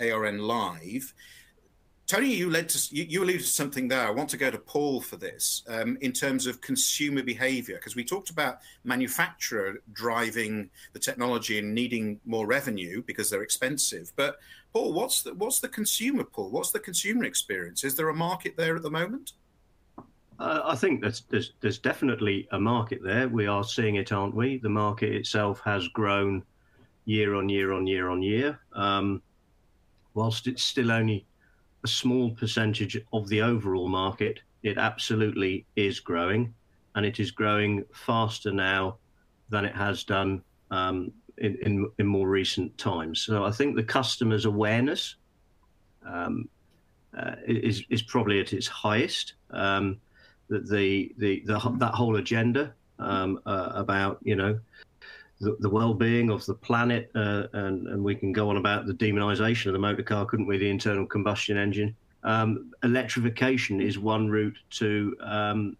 ARN 0.00 0.38
Live. 0.38 1.12
Tony, 2.12 2.34
you 2.34 2.50
led 2.50 2.68
to 2.68 2.94
you, 2.94 3.04
you, 3.04 3.22
alluded 3.24 3.40
to 3.40 3.46
something 3.46 3.88
there. 3.88 4.06
I 4.06 4.10
want 4.10 4.28
to 4.28 4.36
go 4.36 4.50
to 4.50 4.58
Paul 4.58 5.00
for 5.00 5.16
this 5.16 5.62
um, 5.66 5.96
in 6.02 6.12
terms 6.12 6.46
of 6.46 6.60
consumer 6.60 7.22
behaviour 7.22 7.76
because 7.76 7.96
we 7.96 8.04
talked 8.04 8.28
about 8.28 8.58
manufacturer 8.84 9.78
driving 9.94 10.68
the 10.92 10.98
technology 10.98 11.58
and 11.58 11.74
needing 11.74 12.20
more 12.26 12.46
revenue 12.46 13.02
because 13.06 13.30
they're 13.30 13.42
expensive. 13.42 14.12
But 14.14 14.36
Paul, 14.74 14.92
what's 14.92 15.22
the 15.22 15.32
what's 15.32 15.60
the 15.60 15.70
consumer 15.70 16.24
pull? 16.24 16.50
What's 16.50 16.70
the 16.70 16.80
consumer 16.80 17.24
experience? 17.24 17.82
Is 17.82 17.94
there 17.94 18.10
a 18.10 18.14
market 18.14 18.58
there 18.58 18.76
at 18.76 18.82
the 18.82 18.90
moment? 18.90 19.32
Uh, 20.38 20.60
I 20.66 20.76
think 20.76 21.00
there's, 21.00 21.22
there's 21.30 21.54
there's 21.62 21.78
definitely 21.78 22.46
a 22.52 22.60
market 22.60 23.02
there. 23.02 23.26
We 23.26 23.46
are 23.46 23.64
seeing 23.64 23.94
it, 23.94 24.12
aren't 24.12 24.34
we? 24.34 24.58
The 24.58 24.68
market 24.68 25.14
itself 25.14 25.62
has 25.64 25.88
grown 25.88 26.42
year 27.06 27.36
on 27.36 27.48
year 27.48 27.72
on 27.72 27.86
year 27.86 28.10
on 28.10 28.20
year. 28.20 28.60
Um, 28.74 29.22
whilst 30.12 30.46
it's 30.46 30.62
still 30.62 30.92
only 30.92 31.24
a 31.84 31.88
small 31.88 32.30
percentage 32.30 32.98
of 33.12 33.28
the 33.28 33.42
overall 33.42 33.88
market. 33.88 34.40
It 34.62 34.78
absolutely 34.78 35.66
is 35.76 36.00
growing, 36.00 36.54
and 36.94 37.04
it 37.04 37.18
is 37.18 37.30
growing 37.30 37.84
faster 37.92 38.52
now 38.52 38.98
than 39.48 39.64
it 39.64 39.74
has 39.74 40.04
done 40.04 40.42
um, 40.70 41.12
in, 41.38 41.56
in, 41.62 41.90
in 41.98 42.06
more 42.06 42.28
recent 42.28 42.76
times. 42.78 43.20
So 43.22 43.44
I 43.44 43.50
think 43.50 43.76
the 43.76 43.82
customer's 43.82 44.44
awareness 44.44 45.16
um, 46.06 46.48
uh, 47.16 47.34
is 47.46 47.82
is 47.90 48.02
probably 48.02 48.40
at 48.40 48.52
its 48.52 48.66
highest. 48.66 49.34
Um, 49.50 50.00
that 50.48 50.68
the, 50.68 51.12
the 51.18 51.42
the 51.46 51.58
that 51.78 51.94
whole 51.94 52.16
agenda 52.16 52.74
um, 52.98 53.40
uh, 53.46 53.72
about 53.74 54.18
you 54.22 54.36
know 54.36 54.58
the, 55.42 55.56
the 55.58 55.68
well-being 55.68 56.30
of 56.30 56.46
the 56.46 56.54
planet, 56.54 57.10
uh, 57.16 57.48
and 57.52 57.88
and 57.88 58.02
we 58.02 58.14
can 58.14 58.32
go 58.32 58.48
on 58.48 58.56
about 58.56 58.86
the 58.86 58.94
demonization 58.94 59.66
of 59.66 59.72
the 59.72 59.78
motor 59.78 60.02
car, 60.04 60.24
couldn't 60.24 60.46
we? 60.46 60.56
The 60.56 60.70
internal 60.70 61.04
combustion 61.04 61.58
engine. 61.58 61.96
Um, 62.22 62.70
electrification 62.84 63.80
is 63.80 63.98
one 63.98 64.28
route 64.28 64.56
to 64.70 65.16
um, 65.20 65.76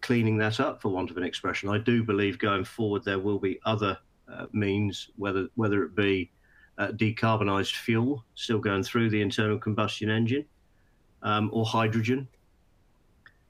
cleaning 0.00 0.38
that 0.38 0.60
up, 0.60 0.80
for 0.80 0.90
want 0.90 1.10
of 1.10 1.16
an 1.16 1.24
expression. 1.24 1.68
I 1.68 1.78
do 1.78 2.04
believe 2.04 2.38
going 2.38 2.64
forward 2.64 3.04
there 3.04 3.18
will 3.18 3.40
be 3.40 3.58
other 3.66 3.98
uh, 4.32 4.46
means, 4.52 5.10
whether 5.16 5.48
whether 5.56 5.82
it 5.82 5.96
be 5.96 6.30
uh, 6.78 6.92
decarbonised 6.92 7.74
fuel 7.74 8.24
still 8.36 8.60
going 8.60 8.84
through 8.84 9.10
the 9.10 9.20
internal 9.20 9.58
combustion 9.58 10.08
engine, 10.08 10.44
um, 11.24 11.50
or 11.52 11.66
hydrogen. 11.66 12.28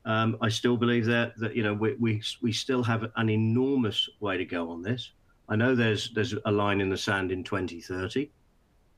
Um, 0.04 0.36
I 0.40 0.48
still 0.48 0.76
believe 0.76 1.06
that 1.06 1.38
that 1.38 1.54
you 1.54 1.62
know 1.62 1.74
we, 1.74 1.94
we 1.94 2.22
we 2.40 2.52
still 2.52 2.82
have 2.82 3.10
an 3.16 3.28
enormous 3.28 4.08
way 4.20 4.36
to 4.36 4.44
go 4.44 4.70
on 4.70 4.82
this. 4.82 5.12
I 5.48 5.56
know 5.56 5.74
there's 5.74 6.10
there's 6.12 6.34
a 6.44 6.50
line 6.50 6.80
in 6.80 6.88
the 6.88 6.96
sand 6.96 7.30
in 7.30 7.44
2030. 7.44 8.30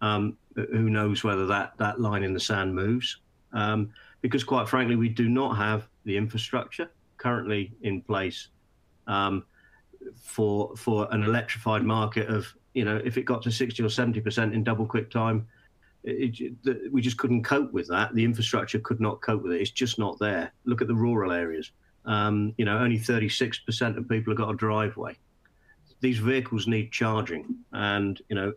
Um, 0.00 0.36
who 0.54 0.90
knows 0.90 1.24
whether 1.24 1.46
that 1.46 1.72
that 1.78 2.00
line 2.00 2.22
in 2.22 2.32
the 2.32 2.40
sand 2.40 2.74
moves? 2.74 3.18
Um, 3.52 3.90
because 4.22 4.44
quite 4.44 4.68
frankly, 4.68 4.96
we 4.96 5.08
do 5.08 5.28
not 5.28 5.56
have 5.56 5.88
the 6.04 6.16
infrastructure 6.16 6.90
currently 7.18 7.72
in 7.82 8.00
place 8.00 8.48
um, 9.06 9.44
for 10.22 10.74
for 10.76 11.08
an 11.12 11.22
electrified 11.22 11.82
market 11.82 12.28
of 12.28 12.46
you 12.72 12.84
know 12.84 13.00
if 13.04 13.16
it 13.18 13.22
got 13.22 13.42
to 13.42 13.50
60 13.50 13.82
or 13.82 13.88
70 13.88 14.20
percent 14.20 14.54
in 14.54 14.64
double 14.64 14.86
quick 14.86 15.10
time 15.10 15.46
it, 16.04 16.92
we 16.92 17.00
just 17.00 17.16
couldn't 17.16 17.44
cope 17.44 17.72
with 17.72 17.88
that. 17.88 18.14
The 18.14 18.24
infrastructure 18.24 18.78
could 18.78 19.00
not 19.00 19.22
cope 19.22 19.42
with 19.42 19.52
it. 19.52 19.60
It's 19.60 19.70
just 19.70 19.98
not 19.98 20.18
there. 20.18 20.52
Look 20.64 20.82
at 20.82 20.88
the 20.88 20.94
rural 20.94 21.32
areas. 21.32 21.70
Um, 22.04 22.52
you 22.58 22.66
know 22.66 22.78
only 22.78 22.98
36 22.98 23.60
percent 23.60 23.96
of 23.96 24.08
people 24.08 24.32
have 24.32 24.38
got 24.38 24.50
a 24.50 24.56
driveway. 24.56 25.16
These 26.00 26.18
vehicles 26.18 26.66
need 26.66 26.92
charging 26.92 27.56
and 27.72 28.20
you 28.28 28.36
know 28.36 28.52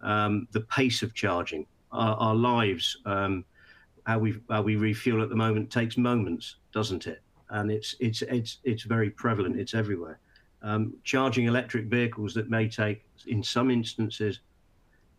um, 0.00 0.48
the 0.52 0.62
pace 0.62 1.02
of 1.02 1.14
charging. 1.14 1.66
Our, 1.92 2.14
our 2.16 2.34
lives 2.34 2.98
um, 3.04 3.44
how 4.06 4.18
we 4.18 4.36
how 4.48 4.62
we 4.62 4.76
refuel 4.76 5.22
at 5.22 5.28
the 5.28 5.36
moment 5.36 5.70
takes 5.70 5.96
moments 5.96 6.56
doesn't 6.72 7.06
it? 7.06 7.22
And 7.50 7.70
it's 7.70 7.94
it's 8.00 8.22
it's 8.22 8.58
it's 8.64 8.82
very 8.84 9.10
prevalent. 9.10 9.58
It's 9.58 9.74
everywhere. 9.74 10.18
Um, 10.62 10.94
charging 11.04 11.46
electric 11.46 11.86
vehicles 11.86 12.34
that 12.34 12.50
may 12.50 12.68
take, 12.68 13.04
in 13.26 13.42
some 13.42 13.70
instances, 13.70 14.40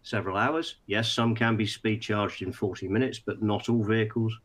several 0.03 0.37
hours. 0.37 0.77
Yes, 0.87 1.11
some 1.11 1.35
can 1.35 1.55
be 1.57 1.65
speed 1.65 2.01
charged 2.01 2.41
in 2.41 2.51
40 2.51 2.87
minutes, 2.87 3.19
but 3.19 3.41
not 3.41 3.69
all 3.69 3.83
vehicles. 3.83 4.37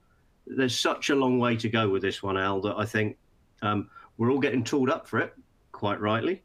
There's 0.47 0.79
such 0.79 1.11
a 1.11 1.15
long 1.15 1.39
way 1.39 1.57
to 1.57 1.69
go 1.69 1.89
with 1.89 2.03
this 2.03 2.23
one, 2.23 2.37
Al, 2.37 2.61
that 2.63 2.77
I 2.77 2.85
think 2.85 3.17
um, 3.63 3.91
we're 4.17 4.31
all 4.31 4.39
getting 4.39 4.63
tooled 4.63 4.91
up 4.91 5.07
for 5.07 5.19
it, 5.19 5.35
quite 5.73 6.01
rightly. 6.01 6.43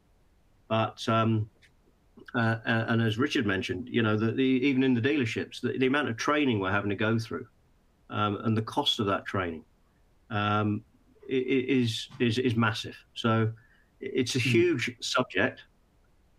But 0.68 1.08
um, 1.08 1.50
uh, 2.34 2.58
and 2.66 3.02
as 3.02 3.18
Richard 3.18 3.46
mentioned, 3.46 3.90
you 3.90 4.02
know, 4.02 4.18
the, 4.18 4.32
the, 4.32 4.44
even 4.44 4.84
in 4.84 4.94
the 4.94 5.02
dealerships, 5.02 5.60
the, 5.60 5.78
the, 5.78 5.88
amount 5.88 6.10
of 6.10 6.18
training 6.18 6.60
we're 6.60 6.72
having 6.72 6.90
to 6.90 6.96
go 6.96 7.20
through, 7.20 7.46
um, 8.10 8.38
and 8.44 8.56
the 8.56 8.62
cost 8.62 9.00
of 9.00 9.06
that 9.08 9.26
training, 9.26 9.66
um, 10.30 10.84
is 11.28 12.08
is 12.20 12.38
is 12.38 12.56
massive. 12.56 12.98
So 13.16 13.52
it's 14.00 14.36
a 14.36 14.40
hmm. 14.40 14.50
huge 14.50 14.96
subject, 15.02 15.64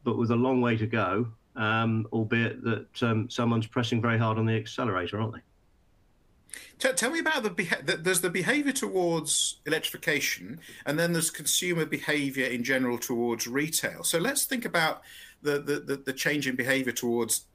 but 0.02 0.16
with 0.16 0.30
a 0.30 0.36
long 0.36 0.60
way 0.60 0.76
to 0.78 0.86
go, 0.86 1.28
um, 1.56 2.06
albeit 2.12 2.62
that 2.64 3.02
um, 3.02 3.28
someone's 3.30 3.66
pressing 3.66 4.00
very 4.00 4.18
hard 4.18 4.38
on 4.38 4.47
the 4.47 4.54
accelerator, 4.54 5.21
aren't 5.21 5.35
they? 5.35 5.40
Tell, 6.78 6.94
tell 6.94 7.11
me 7.11 7.18
about 7.18 7.44
the, 7.44 7.99
there's 8.00 8.21
the 8.21 8.30
behaviour 8.30 8.73
towards 8.73 9.61
electrification, 9.66 10.61
and 10.85 10.99
then 10.99 11.12
there's 11.12 11.30
consumer 11.30 11.87
behaviour 11.87 12.47
in 12.47 12.64
general 12.64 12.99
towards 12.99 13.47
retail. 13.47 14.04
So 14.04 14.18
let's 14.18 14.44
think 14.44 14.64
about 14.64 15.02
the 15.42 15.61
the, 15.61 15.80
the, 15.80 15.97
the 15.97 16.12
change 16.12 16.47
in 16.47 16.56
behaviour 16.56 16.92
towards 16.92 17.47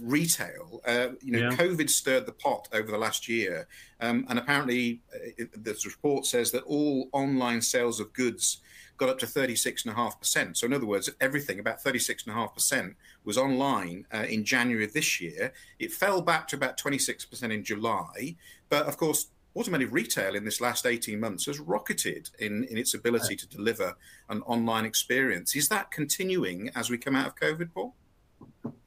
retail. 0.00 0.80
Uh, 0.86 1.08
you 1.22 1.32
know, 1.32 1.50
yeah. 1.50 1.56
COVID 1.56 1.88
stirred 1.88 2.26
the 2.26 2.32
pot 2.32 2.68
over 2.72 2.90
the 2.90 2.98
last 2.98 3.28
year, 3.28 3.66
um, 4.00 4.26
and 4.28 4.38
apparently, 4.38 5.00
uh, 5.14 5.44
this 5.56 5.86
report 5.86 6.26
says 6.26 6.50
that 6.52 6.62
all 6.64 7.08
online 7.12 7.62
sales 7.62 7.98
of 7.98 8.12
goods 8.12 8.60
got 8.96 9.08
up 9.08 9.18
to 9.20 9.26
36.5%. 9.26 10.56
So, 10.56 10.66
in 10.66 10.72
other 10.72 10.86
words, 10.86 11.10
everything, 11.20 11.58
about 11.58 11.82
36.5%, 11.82 12.94
was 13.24 13.38
online 13.38 14.06
uh, 14.12 14.24
in 14.28 14.44
January 14.44 14.84
of 14.84 14.92
this 14.92 15.20
year. 15.20 15.52
It 15.78 15.92
fell 15.92 16.22
back 16.22 16.48
to 16.48 16.56
about 16.56 16.78
26% 16.78 17.42
in 17.52 17.64
July. 17.64 18.36
But 18.68 18.86
of 18.86 18.96
course, 18.96 19.28
automotive 19.56 19.92
retail 19.92 20.34
in 20.34 20.44
this 20.44 20.60
last 20.60 20.86
18 20.86 21.18
months 21.18 21.46
has 21.46 21.58
rocketed 21.58 22.30
in, 22.38 22.64
in 22.64 22.76
its 22.76 22.94
ability 22.94 23.36
to 23.36 23.48
deliver 23.48 23.96
an 24.28 24.42
online 24.42 24.84
experience. 24.84 25.56
Is 25.56 25.68
that 25.68 25.90
continuing 25.90 26.70
as 26.74 26.90
we 26.90 26.98
come 26.98 27.16
out 27.16 27.26
of 27.26 27.36
COVID, 27.36 27.72
Paul? 27.72 27.94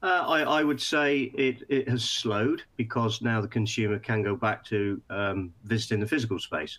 Uh, 0.02 0.06
I, 0.26 0.40
I, 0.42 0.62
would 0.62 0.80
say 0.80 1.32
it, 1.34 1.64
it 1.68 1.88
has 1.88 2.04
slowed 2.04 2.62
because 2.76 3.20
now 3.20 3.40
the 3.40 3.48
consumer 3.48 3.98
can 3.98 4.22
go 4.22 4.36
back 4.36 4.64
to 4.66 5.00
um, 5.10 5.52
visiting 5.64 6.00
the 6.00 6.06
physical 6.06 6.38
space. 6.38 6.78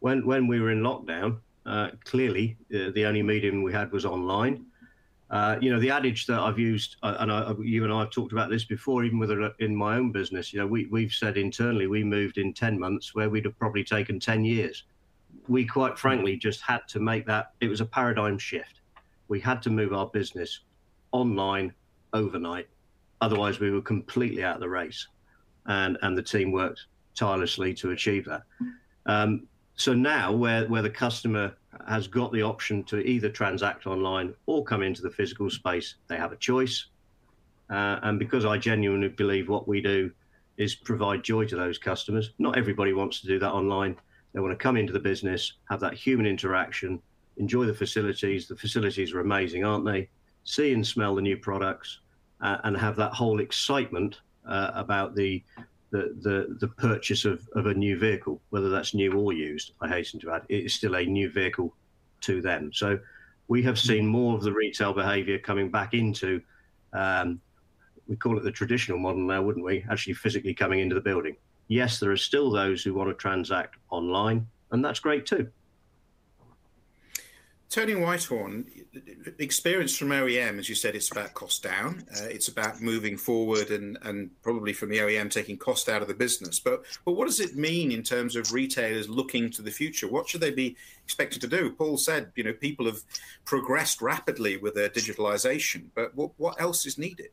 When 0.00 0.26
when 0.26 0.46
we 0.46 0.60
were 0.60 0.70
in 0.70 0.80
lockdown, 0.80 1.38
clearly, 2.04 2.56
uh, 2.74 2.90
the 2.94 3.04
only 3.04 3.22
medium 3.22 3.62
we 3.62 3.72
had 3.72 3.92
was 3.92 4.04
online. 4.04 4.66
Uh, 5.30 5.56
you 5.60 5.70
know, 5.70 5.78
the 5.78 5.90
adage 5.90 6.26
that 6.26 6.40
I've 6.40 6.58
used, 6.58 6.96
uh, 7.04 7.16
and 7.20 7.30
I, 7.30 7.54
you 7.60 7.84
and 7.84 7.92
I 7.92 8.00
have 8.00 8.10
talked 8.10 8.32
about 8.32 8.50
this 8.50 8.64
before, 8.64 9.04
even 9.04 9.20
with 9.20 9.30
in 9.60 9.76
my 9.76 9.96
own 9.96 10.10
business. 10.10 10.52
You 10.52 10.58
know, 10.58 10.66
we 10.66 10.86
we've 10.86 11.12
said 11.12 11.36
internally 11.36 11.86
we 11.86 12.02
moved 12.02 12.38
in 12.38 12.52
ten 12.52 12.78
months 12.78 13.14
where 13.14 13.30
we'd 13.30 13.44
have 13.44 13.56
probably 13.56 13.84
taken 13.84 14.18
ten 14.18 14.44
years. 14.44 14.84
We 15.46 15.64
quite 15.64 15.96
frankly 15.96 16.36
just 16.36 16.60
had 16.60 16.80
to 16.88 16.98
make 16.98 17.26
that. 17.26 17.52
It 17.60 17.68
was 17.68 17.80
a 17.80 17.86
paradigm 17.86 18.38
shift. 18.38 18.80
We 19.28 19.38
had 19.38 19.62
to 19.62 19.70
move 19.70 19.92
our 19.92 20.06
business 20.06 20.60
online 21.12 21.72
overnight, 22.12 22.68
otherwise 23.20 23.60
we 23.60 23.70
were 23.70 23.82
completely 23.82 24.42
out 24.42 24.56
of 24.56 24.60
the 24.60 24.68
race. 24.68 25.06
And 25.66 25.96
and 26.02 26.18
the 26.18 26.22
team 26.24 26.50
worked 26.50 26.86
tirelessly 27.14 27.72
to 27.74 27.92
achieve 27.92 28.24
that. 28.24 28.42
Um, 29.06 29.46
so 29.76 29.94
now, 29.94 30.32
where 30.32 30.66
where 30.66 30.82
the 30.82 30.90
customer 30.90 31.54
has 31.90 32.06
got 32.06 32.32
the 32.32 32.42
option 32.42 32.84
to 32.84 33.00
either 33.00 33.28
transact 33.28 33.84
online 33.84 34.32
or 34.46 34.62
come 34.62 34.80
into 34.80 35.02
the 35.02 35.10
physical 35.10 35.50
space, 35.50 35.96
they 36.06 36.16
have 36.16 36.30
a 36.30 36.36
choice. 36.36 36.86
Uh, 37.68 37.98
and 38.04 38.16
because 38.16 38.44
I 38.44 38.58
genuinely 38.58 39.08
believe 39.08 39.48
what 39.48 39.66
we 39.66 39.80
do 39.80 40.12
is 40.56 40.76
provide 40.76 41.24
joy 41.24 41.46
to 41.46 41.56
those 41.56 41.78
customers, 41.78 42.30
not 42.38 42.56
everybody 42.56 42.92
wants 42.92 43.20
to 43.20 43.26
do 43.26 43.40
that 43.40 43.50
online. 43.50 43.96
They 44.32 44.38
want 44.38 44.52
to 44.52 44.62
come 44.62 44.76
into 44.76 44.92
the 44.92 45.00
business, 45.00 45.54
have 45.68 45.80
that 45.80 45.94
human 45.94 46.26
interaction, 46.26 47.02
enjoy 47.38 47.64
the 47.64 47.74
facilities. 47.74 48.46
The 48.46 48.54
facilities 48.54 49.12
are 49.12 49.20
amazing, 49.20 49.64
aren't 49.64 49.84
they? 49.84 50.08
See 50.44 50.72
and 50.72 50.86
smell 50.86 51.16
the 51.16 51.22
new 51.22 51.38
products, 51.38 52.00
uh, 52.40 52.58
and 52.62 52.76
have 52.76 52.94
that 52.96 53.12
whole 53.12 53.40
excitement 53.40 54.20
uh, 54.46 54.70
about 54.74 55.16
the 55.16 55.42
the, 55.90 56.14
the, 56.20 56.56
the 56.60 56.68
purchase 56.68 57.24
of, 57.24 57.48
of 57.56 57.66
a 57.66 57.74
new 57.74 57.98
vehicle, 57.98 58.40
whether 58.50 58.68
that's 58.68 58.94
new 58.94 59.12
or 59.12 59.32
used, 59.32 59.72
I 59.80 59.88
hasten 59.88 60.20
to 60.20 60.30
add, 60.30 60.42
it 60.48 60.64
is 60.66 60.72
still 60.72 60.94
a 60.94 61.04
new 61.04 61.28
vehicle 61.28 61.74
to 62.22 62.40
them. 62.40 62.72
So 62.72 62.98
we 63.48 63.62
have 63.62 63.78
seen 63.78 64.06
more 64.06 64.36
of 64.36 64.42
the 64.42 64.52
retail 64.52 64.92
behavior 64.92 65.38
coming 65.38 65.70
back 65.70 65.94
into, 65.94 66.40
um, 66.92 67.40
we 68.06 68.16
call 68.16 68.38
it 68.38 68.44
the 68.44 68.52
traditional 68.52 68.98
model 68.98 69.22
now, 69.22 69.42
wouldn't 69.42 69.64
we? 69.64 69.84
Actually, 69.90 70.14
physically 70.14 70.54
coming 70.54 70.80
into 70.80 70.94
the 70.94 71.00
building. 71.00 71.36
Yes, 71.68 72.00
there 72.00 72.10
are 72.10 72.16
still 72.16 72.50
those 72.50 72.82
who 72.82 72.94
want 72.94 73.10
to 73.10 73.14
transact 73.14 73.76
online, 73.90 74.46
and 74.72 74.84
that's 74.84 75.00
great 75.00 75.26
too. 75.26 75.48
Tony 77.70 77.94
Whitehorn, 77.94 78.66
experience 79.38 79.96
from 79.96 80.08
OEM, 80.08 80.58
as 80.58 80.68
you 80.68 80.74
said, 80.74 80.96
it's 80.96 81.12
about 81.12 81.34
cost 81.34 81.62
down. 81.62 82.04
Uh, 82.10 82.24
it's 82.24 82.48
about 82.48 82.80
moving 82.80 83.16
forward 83.16 83.70
and, 83.70 83.96
and 84.02 84.30
probably 84.42 84.72
from 84.72 84.88
the 84.88 84.98
OEM 84.98 85.30
taking 85.30 85.56
cost 85.56 85.88
out 85.88 86.02
of 86.02 86.08
the 86.08 86.14
business. 86.14 86.58
But 86.58 86.82
but 87.04 87.12
what 87.12 87.26
does 87.28 87.38
it 87.38 87.54
mean 87.54 87.92
in 87.92 88.02
terms 88.02 88.34
of 88.34 88.52
retailers 88.52 89.08
looking 89.08 89.50
to 89.50 89.62
the 89.62 89.70
future? 89.70 90.08
What 90.08 90.28
should 90.28 90.40
they 90.40 90.50
be 90.50 90.76
expected 91.04 91.40
to 91.42 91.46
do? 91.46 91.70
Paul 91.70 91.96
said, 91.96 92.32
you 92.34 92.42
know, 92.42 92.52
people 92.52 92.86
have 92.86 93.02
progressed 93.44 94.02
rapidly 94.02 94.56
with 94.56 94.74
their 94.74 94.88
digitalization, 94.88 95.84
but 95.94 96.12
what, 96.16 96.32
what 96.38 96.60
else 96.60 96.86
is 96.86 96.98
needed? 96.98 97.28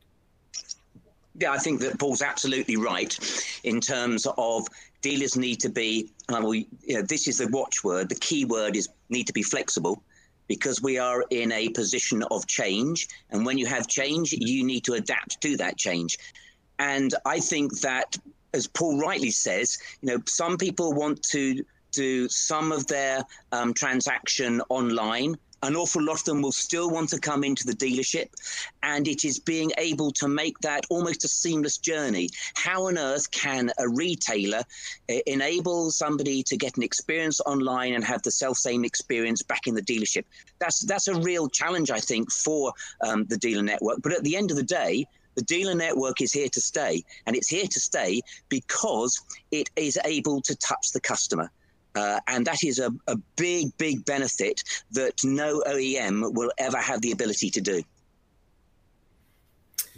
Yeah, 1.34 1.50
I 1.50 1.58
think 1.58 1.80
that 1.80 1.98
Paul's 1.98 2.22
absolutely 2.22 2.76
right 2.76 3.18
in 3.64 3.80
terms 3.80 4.24
of 4.38 4.68
dealers 5.02 5.36
need 5.36 5.58
to 5.60 5.68
be. 5.68 6.12
Uh, 6.28 6.48
you 6.48 6.66
know, 6.90 7.02
this 7.02 7.26
is 7.26 7.38
the 7.38 7.48
watchword. 7.48 8.08
The 8.08 8.14
key 8.14 8.44
word 8.44 8.76
is 8.76 8.88
need 9.10 9.26
to 9.26 9.32
be 9.32 9.42
flexible 9.42 10.04
because 10.48 10.82
we 10.82 10.98
are 10.98 11.24
in 11.30 11.52
a 11.52 11.68
position 11.68 12.22
of 12.30 12.46
change. 12.46 13.08
And 13.30 13.46
when 13.46 13.58
you 13.58 13.66
have 13.66 13.86
change, 13.86 14.32
you 14.32 14.64
need 14.64 14.84
to 14.84 14.94
adapt 14.94 15.40
to 15.42 15.56
that 15.58 15.76
change. 15.76 16.18
And 16.78 17.14
I 17.24 17.40
think 17.40 17.80
that, 17.80 18.16
as 18.54 18.66
Paul 18.66 18.98
rightly 18.98 19.30
says, 19.30 19.78
you 20.00 20.08
know, 20.08 20.22
some 20.26 20.56
people 20.56 20.92
want 20.92 21.22
to 21.24 21.64
do 21.92 22.28
some 22.28 22.72
of 22.72 22.86
their 22.86 23.22
um, 23.52 23.74
transaction 23.74 24.62
online 24.68 25.36
an 25.62 25.76
awful 25.76 26.02
lot 26.02 26.18
of 26.18 26.24
them 26.24 26.42
will 26.42 26.52
still 26.52 26.90
want 26.90 27.08
to 27.10 27.18
come 27.18 27.44
into 27.44 27.66
the 27.66 27.72
dealership, 27.72 28.28
and 28.82 29.08
it 29.08 29.24
is 29.24 29.38
being 29.38 29.72
able 29.78 30.10
to 30.12 30.28
make 30.28 30.58
that 30.60 30.86
almost 30.90 31.24
a 31.24 31.28
seamless 31.28 31.78
journey. 31.78 32.30
How 32.54 32.86
on 32.86 32.98
earth 32.98 33.30
can 33.30 33.70
a 33.78 33.88
retailer 33.88 34.62
uh, 35.10 35.14
enable 35.26 35.90
somebody 35.90 36.42
to 36.44 36.56
get 36.56 36.76
an 36.76 36.82
experience 36.82 37.40
online 37.40 37.94
and 37.94 38.04
have 38.04 38.22
the 38.22 38.30
self 38.30 38.56
same 38.58 38.84
experience 38.84 39.42
back 39.42 39.66
in 39.66 39.74
the 39.74 39.82
dealership? 39.82 40.24
That's 40.58 40.80
that's 40.80 41.08
a 41.08 41.20
real 41.20 41.48
challenge, 41.48 41.90
I 41.90 42.00
think, 42.00 42.30
for 42.30 42.72
um, 43.02 43.24
the 43.24 43.36
dealer 43.36 43.62
network. 43.62 44.02
But 44.02 44.12
at 44.12 44.24
the 44.24 44.36
end 44.36 44.50
of 44.50 44.56
the 44.56 44.62
day, 44.62 45.06
the 45.34 45.44
dealer 45.44 45.74
network 45.74 46.20
is 46.20 46.32
here 46.32 46.48
to 46.48 46.60
stay, 46.60 47.04
and 47.26 47.36
it's 47.36 47.48
here 47.48 47.66
to 47.66 47.80
stay 47.80 48.20
because 48.48 49.20
it 49.50 49.70
is 49.76 49.98
able 50.04 50.40
to 50.42 50.56
touch 50.56 50.92
the 50.92 51.00
customer. 51.00 51.50
Uh, 51.94 52.20
and 52.28 52.46
that 52.46 52.62
is 52.64 52.78
a, 52.78 52.90
a 53.06 53.16
big, 53.36 53.76
big 53.78 54.04
benefit 54.04 54.62
that 54.92 55.14
no 55.24 55.62
OEM 55.66 56.34
will 56.34 56.52
ever 56.58 56.78
have 56.78 57.00
the 57.00 57.12
ability 57.12 57.50
to 57.50 57.60
do. 57.60 57.82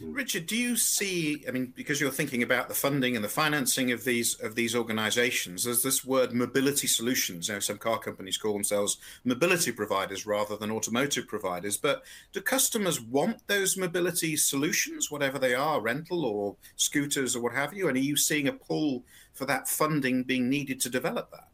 Richard, 0.03 0.47
do 0.47 0.57
you 0.57 0.77
see? 0.77 1.45
I 1.47 1.51
mean, 1.51 1.75
because 1.77 2.01
you're 2.01 2.11
thinking 2.11 2.43
about 2.43 2.69
the 2.69 2.75
funding 2.75 3.17
and 3.17 3.25
the 3.25 3.29
financing 3.29 3.93
of 3.93 4.05
these 4.05 4.35
of 4.41 4.55
these 4.55 4.75
organisations, 4.75 5.65
there's 5.65 5.83
this 5.83 6.05
word 6.05 6.33
mobility 6.33 6.87
solutions. 6.87 7.49
You 7.49 7.55
know, 7.55 7.61
some 7.61 7.77
car 7.77 7.99
companies 7.99 8.39
call 8.39 8.55
themselves 8.55 8.97
mobility 9.25 9.73
providers 9.73 10.25
rather 10.25 10.57
than 10.57 10.71
automotive 10.71 11.29
providers. 11.29 11.77
But 11.77 12.03
do 12.33 12.41
customers 12.41 12.99
want 12.99 13.47
those 13.47 13.77
mobility 13.77 14.37
solutions, 14.37 15.11
whatever 15.11 15.39
they 15.39 15.55
are, 15.55 15.83
rental 15.83 16.25
or 16.25 16.57
scooters 16.77 17.37
or 17.37 17.43
what 17.43 17.53
have 17.53 17.75
you? 17.75 17.89
And 17.89 17.97
are 17.97 18.01
you 18.01 18.17
seeing 18.17 18.49
a 18.49 18.53
pull 18.53 19.05
for 19.35 19.45
that 19.45 19.69
funding 19.69 20.23
being 20.25 20.49
needed 20.49 20.81
to 20.81 20.89
develop 20.89 21.31
that? 21.33 21.50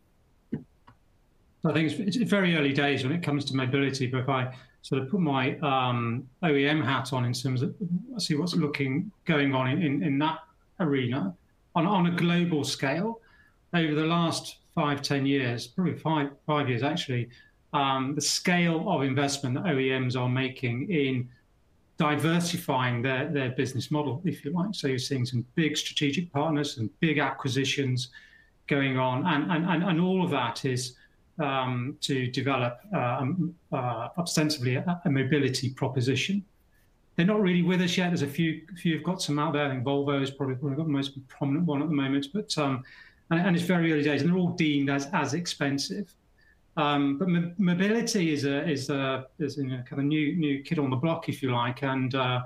I 1.66 1.73
think 1.73 1.92
it's, 1.92 2.16
it's, 2.16 2.30
very 2.30 2.56
early 2.56 2.73
days 2.73 3.02
when 3.02 3.12
it 3.12 3.23
comes 3.23 3.44
to 3.46 3.56
mobility, 3.56 4.06
but 4.06 4.20
if 4.20 4.28
I 4.28 4.54
sort 4.82 5.02
of 5.02 5.11
put 5.11 5.20
my 5.20 5.56
um, 5.58 6.28
OEM 6.42 6.85
hat 6.85 7.12
on 7.12 7.25
in 7.25 7.32
terms 7.32 7.62
of 7.62 7.75
see 8.18 8.35
what's 8.35 8.54
looking 8.54 9.11
going 9.25 9.54
on 9.54 9.68
in, 9.68 9.82
in, 9.82 10.02
in 10.02 10.18
that 10.18 10.38
arena 10.80 11.35
on, 11.75 11.87
on 11.87 12.06
a 12.06 12.11
global 12.11 12.64
scale 12.64 13.20
over 13.75 13.94
the 13.94 14.06
last 14.06 14.58
five, 14.75 15.02
ten 15.02 15.26
years, 15.26 15.66
probably 15.66 15.94
five, 15.94 16.30
five 16.46 16.68
years 16.68 16.82
actually, 16.82 17.28
um, 17.73 18.14
the 18.14 18.20
scale 18.20 18.88
of 18.88 19.02
investment 19.02 19.54
that 19.54 19.64
OEMs 19.64 20.18
are 20.18 20.28
making 20.28 20.90
in 20.90 21.28
diversifying 21.99 23.02
their, 23.02 23.28
their 23.28 23.50
business 23.50 23.90
model, 23.90 24.20
if 24.25 24.44
you 24.44 24.52
like. 24.52 24.75
So 24.75 24.87
you're 24.87 24.99
seeing 24.99 25.25
some 25.25 25.44
big 25.54 25.76
strategic 25.76 26.32
partners 26.32 26.78
and 26.78 26.90
big 27.00 27.18
acquisitions 27.18 28.08
going 28.66 28.99
on, 28.99 29.25
and, 29.26 29.50
and, 29.66 29.85
and, 29.85 30.00
all 30.00 30.25
of 30.25 30.30
that 30.30 30.64
is 30.64 30.96
um, 31.38 31.97
to 32.00 32.26
develop 32.28 32.81
uh, 32.95 33.19
um, 33.21 33.55
uh, 33.73 34.09
ostensibly 34.19 34.76
a, 34.76 35.00
a, 35.05 35.11
mobility 35.11 35.71
proposition. 35.71 36.45
They're 37.14 37.26
not 37.26 37.40
really 37.40 37.62
with 37.62 37.81
us 37.81 37.97
yet. 37.97 38.09
There's 38.09 38.23
a 38.23 38.26
few, 38.26 38.62
few 38.76 38.95
have 38.95 39.05
got 39.05 39.23
some 39.23 39.38
out 39.38 39.52
there. 39.52 39.66
I 39.66 39.71
think 39.71 39.85
Volvo 39.85 40.23
is 40.23 40.31
probably 40.31 40.55
got 40.55 40.87
the 40.87 40.93
most 40.93 41.28
prominent 41.28 41.66
one 41.66 41.83
at 41.83 41.88
the 41.88 41.95
moment, 41.95 42.26
but 42.33 42.57
um, 42.59 42.83
and, 43.31 43.40
and, 43.40 43.57
it's 43.57 43.64
very 43.64 43.93
early 43.93 44.02
days, 44.02 44.23
and 44.23 44.31
they're 44.31 44.38
all 44.38 44.50
deemed 44.50 44.90
as 44.90 45.09
as 45.12 45.35
expensive. 45.35 46.14
Um, 46.76 47.19
but 47.19 47.28
mo- 47.28 47.52
mobility 47.59 48.33
is 48.33 48.45
a 48.45 48.69
is 48.69 48.90
a 48.90 49.26
is 49.38 49.59
a 49.59 49.62
kind 49.62 49.93
of 49.93 50.05
new 50.05 50.37
new 50.37 50.62
kid 50.62 50.78
on 50.78 50.90
the 50.90 50.97
block, 50.97 51.28
if 51.28 51.43
you 51.43 51.52
like, 51.52 51.83
and 51.83 52.14
uh, 52.14 52.43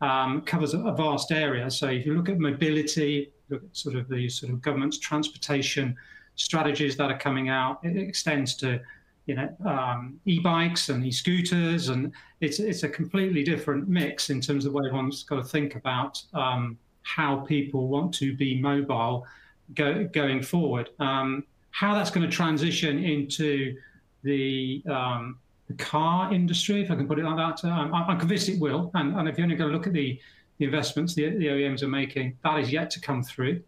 um, 0.00 0.42
covers 0.42 0.74
a, 0.74 0.92
vast 0.92 1.32
area. 1.32 1.70
So 1.70 1.88
if 1.88 2.06
you 2.06 2.14
look 2.14 2.28
at 2.28 2.38
mobility, 2.38 3.32
look 3.48 3.62
at 3.62 3.76
sort 3.76 3.96
of 3.96 4.08
the 4.08 4.28
sort 4.28 4.52
of 4.52 4.62
government's 4.62 4.98
transportation 4.98 5.96
strategies 6.36 6.96
that 6.96 7.10
are 7.10 7.18
coming 7.18 7.48
out. 7.48 7.80
It 7.82 7.96
extends 7.96 8.54
to 8.56 8.80
you 9.26 9.36
know 9.36 9.48
um, 9.64 10.20
e-bikes 10.24 10.88
and 10.88 11.04
e-scooters, 11.04 11.88
and 11.88 12.12
it's 12.40 12.58
it's 12.58 12.82
a 12.82 12.88
completely 12.88 13.42
different 13.42 13.88
mix 13.88 14.30
in 14.30 14.40
terms 14.40 14.64
of 14.64 14.72
the 14.72 14.78
way 14.78 14.90
one's 14.90 15.22
got 15.22 15.36
to 15.36 15.44
think 15.44 15.76
about 15.76 16.22
um, 16.34 16.78
how 17.02 17.36
people 17.36 17.88
want 17.88 18.14
to 18.14 18.36
be 18.36 18.60
mobile 18.60 19.26
go, 19.74 20.04
going 20.12 20.42
forward. 20.42 20.90
Um, 20.98 21.44
how 21.70 21.94
that's 21.94 22.10
going 22.10 22.28
to 22.28 22.34
transition 22.34 23.02
into 23.02 23.76
the 24.22 24.82
um, 24.88 25.38
the 25.68 25.84
car 25.84 26.32
industry, 26.32 26.82
if 26.82 26.90
I 26.90 26.96
can 26.96 27.06
put 27.06 27.18
it 27.18 27.24
like 27.24 27.36
that, 27.36 27.68
um, 27.68 27.94
I'm, 27.94 28.18
convinced 28.18 28.48
it 28.48 28.60
will. 28.60 28.90
And, 28.94 29.16
and 29.16 29.28
if 29.28 29.38
you're 29.38 29.44
only 29.44 29.56
going 29.56 29.70
to 29.70 29.76
look 29.76 29.86
at 29.86 29.92
the, 29.92 30.20
the 30.58 30.64
investments 30.64 31.14
the, 31.14 31.30
the 31.30 31.46
OEMs 31.46 31.82
are 31.82 31.88
making, 31.88 32.36
that 32.44 32.58
is 32.58 32.72
yet 32.72 32.90
to 32.90 33.00
come 33.00 33.22
through. 33.22 33.62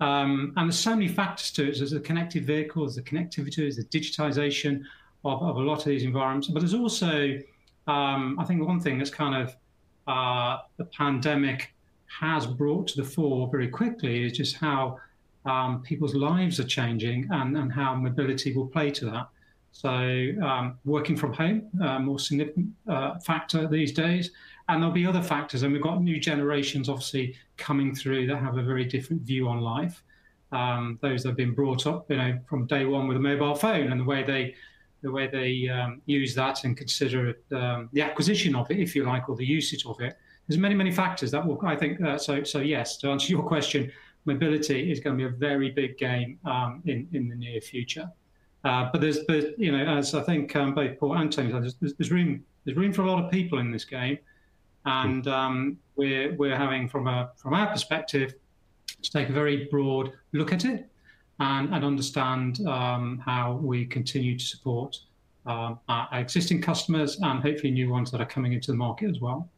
Um, 0.00 0.52
and 0.56 0.68
there's 0.68 0.78
so 0.78 0.94
many 0.94 1.08
factors 1.08 1.50
to 1.52 1.68
it. 1.68 1.78
There's 1.78 1.90
the 1.90 2.00
connected 2.00 2.46
vehicles, 2.46 2.94
the 2.94 3.02
connectivity, 3.02 3.74
the 3.74 3.84
digitization 3.84 4.82
of, 5.24 5.42
of 5.42 5.56
a 5.56 5.60
lot 5.60 5.78
of 5.78 5.84
these 5.86 6.04
environments. 6.04 6.48
But 6.48 6.60
there's 6.60 6.74
also, 6.74 7.38
um, 7.86 8.38
I 8.38 8.44
think, 8.44 8.64
one 8.64 8.80
thing 8.80 8.98
that's 8.98 9.10
kind 9.10 9.34
of 9.34 9.56
uh, 10.06 10.62
the 10.76 10.84
pandemic 10.86 11.74
has 12.20 12.46
brought 12.46 12.88
to 12.88 12.96
the 12.96 13.04
fore 13.04 13.48
very 13.50 13.68
quickly 13.68 14.24
is 14.24 14.32
just 14.32 14.56
how 14.56 14.98
um, 15.44 15.82
people's 15.82 16.14
lives 16.14 16.58
are 16.60 16.64
changing 16.64 17.28
and, 17.30 17.56
and 17.56 17.72
how 17.72 17.94
mobility 17.94 18.52
will 18.52 18.66
play 18.66 18.90
to 18.90 19.04
that. 19.06 19.28
So, 19.72 19.90
um, 20.42 20.78
working 20.84 21.16
from 21.16 21.32
home, 21.34 21.68
a 21.82 22.00
more 22.00 22.18
significant 22.18 22.68
uh, 22.88 23.18
factor 23.18 23.68
these 23.68 23.92
days. 23.92 24.30
And 24.68 24.82
there'll 24.82 24.94
be 24.94 25.06
other 25.06 25.22
factors. 25.22 25.62
And 25.62 25.72
we've 25.72 25.82
got 25.82 26.02
new 26.02 26.20
generations, 26.20 26.88
obviously, 26.88 27.34
coming 27.56 27.94
through 27.94 28.26
that 28.26 28.36
have 28.38 28.58
a 28.58 28.62
very 28.62 28.84
different 28.84 29.22
view 29.22 29.48
on 29.48 29.60
life. 29.60 30.02
Um, 30.52 30.98
those 31.02 31.22
that 31.22 31.30
have 31.30 31.36
been 31.36 31.54
brought 31.54 31.86
up, 31.86 32.10
you 32.10 32.16
know, 32.16 32.38
from 32.48 32.66
day 32.66 32.84
one 32.84 33.06
with 33.06 33.16
a 33.16 33.20
mobile 33.20 33.54
phone 33.54 33.92
and 33.92 34.00
the 34.00 34.04
way 34.04 34.22
they, 34.22 34.54
the 35.02 35.10
way 35.10 35.26
they 35.26 35.68
um, 35.68 36.02
use 36.06 36.34
that 36.34 36.64
and 36.64 36.76
consider 36.76 37.28
it, 37.28 37.44
um, 37.52 37.88
the 37.92 38.02
acquisition 38.02 38.54
of 38.54 38.70
it, 38.70 38.78
if 38.78 38.94
you 38.94 39.04
like, 39.04 39.28
or 39.28 39.36
the 39.36 39.46
usage 39.46 39.84
of 39.86 40.00
it. 40.00 40.16
There's 40.46 40.58
many, 40.58 40.74
many 40.74 40.90
factors 40.90 41.30
that 41.30 41.46
will, 41.46 41.58
I 41.64 41.76
think. 41.76 42.00
Uh, 42.00 42.18
so, 42.18 42.42
so 42.42 42.60
yes, 42.60 42.96
to 42.98 43.10
answer 43.10 43.30
your 43.30 43.42
question, 43.54 43.92
mobility 44.24 44.90
is 44.90 45.00
going 45.00 45.16
to 45.16 45.28
be 45.28 45.34
a 45.34 45.36
very 45.36 45.70
big 45.70 45.96
game 45.98 46.38
um, 46.44 46.82
in 46.86 47.08
in 47.12 47.28
the 47.28 47.34
near 47.34 47.60
future. 47.60 48.10
Uh, 48.64 48.88
but 48.92 49.00
there's, 49.00 49.18
you 49.56 49.72
know, 49.72 49.84
as 49.84 50.14
I 50.14 50.22
think 50.22 50.54
um, 50.56 50.74
both 50.74 50.98
Paul 50.98 51.16
and 51.16 51.32
Tony 51.32 51.52
said, 51.52 51.62
there's, 51.62 51.94
there's, 51.94 52.10
room, 52.10 52.44
there's 52.64 52.76
room 52.76 52.92
for 52.92 53.02
a 53.02 53.10
lot 53.10 53.24
of 53.24 53.30
people 53.30 53.58
in 53.58 53.70
this 53.70 53.84
game, 53.84 54.18
and 54.84 55.26
um, 55.28 55.78
we're 55.96 56.34
we're 56.36 56.56
having 56.56 56.88
from 56.88 57.06
a 57.06 57.30
from 57.36 57.54
our 57.54 57.66
perspective 57.66 58.34
to 59.02 59.10
take 59.10 59.28
a 59.28 59.32
very 59.32 59.66
broad 59.70 60.12
look 60.32 60.52
at 60.52 60.64
it 60.64 60.88
and, 61.40 61.72
and 61.72 61.84
understand 61.84 62.66
um, 62.66 63.22
how 63.24 63.54
we 63.62 63.86
continue 63.86 64.36
to 64.38 64.44
support 64.44 64.98
um, 65.46 65.78
our 65.88 66.08
existing 66.12 66.60
customers 66.60 67.18
and 67.22 67.40
hopefully 67.40 67.70
new 67.70 67.90
ones 67.90 68.10
that 68.10 68.20
are 68.20 68.26
coming 68.26 68.52
into 68.52 68.70
the 68.70 68.76
market 68.76 69.08
as 69.10 69.20
well. 69.20 69.48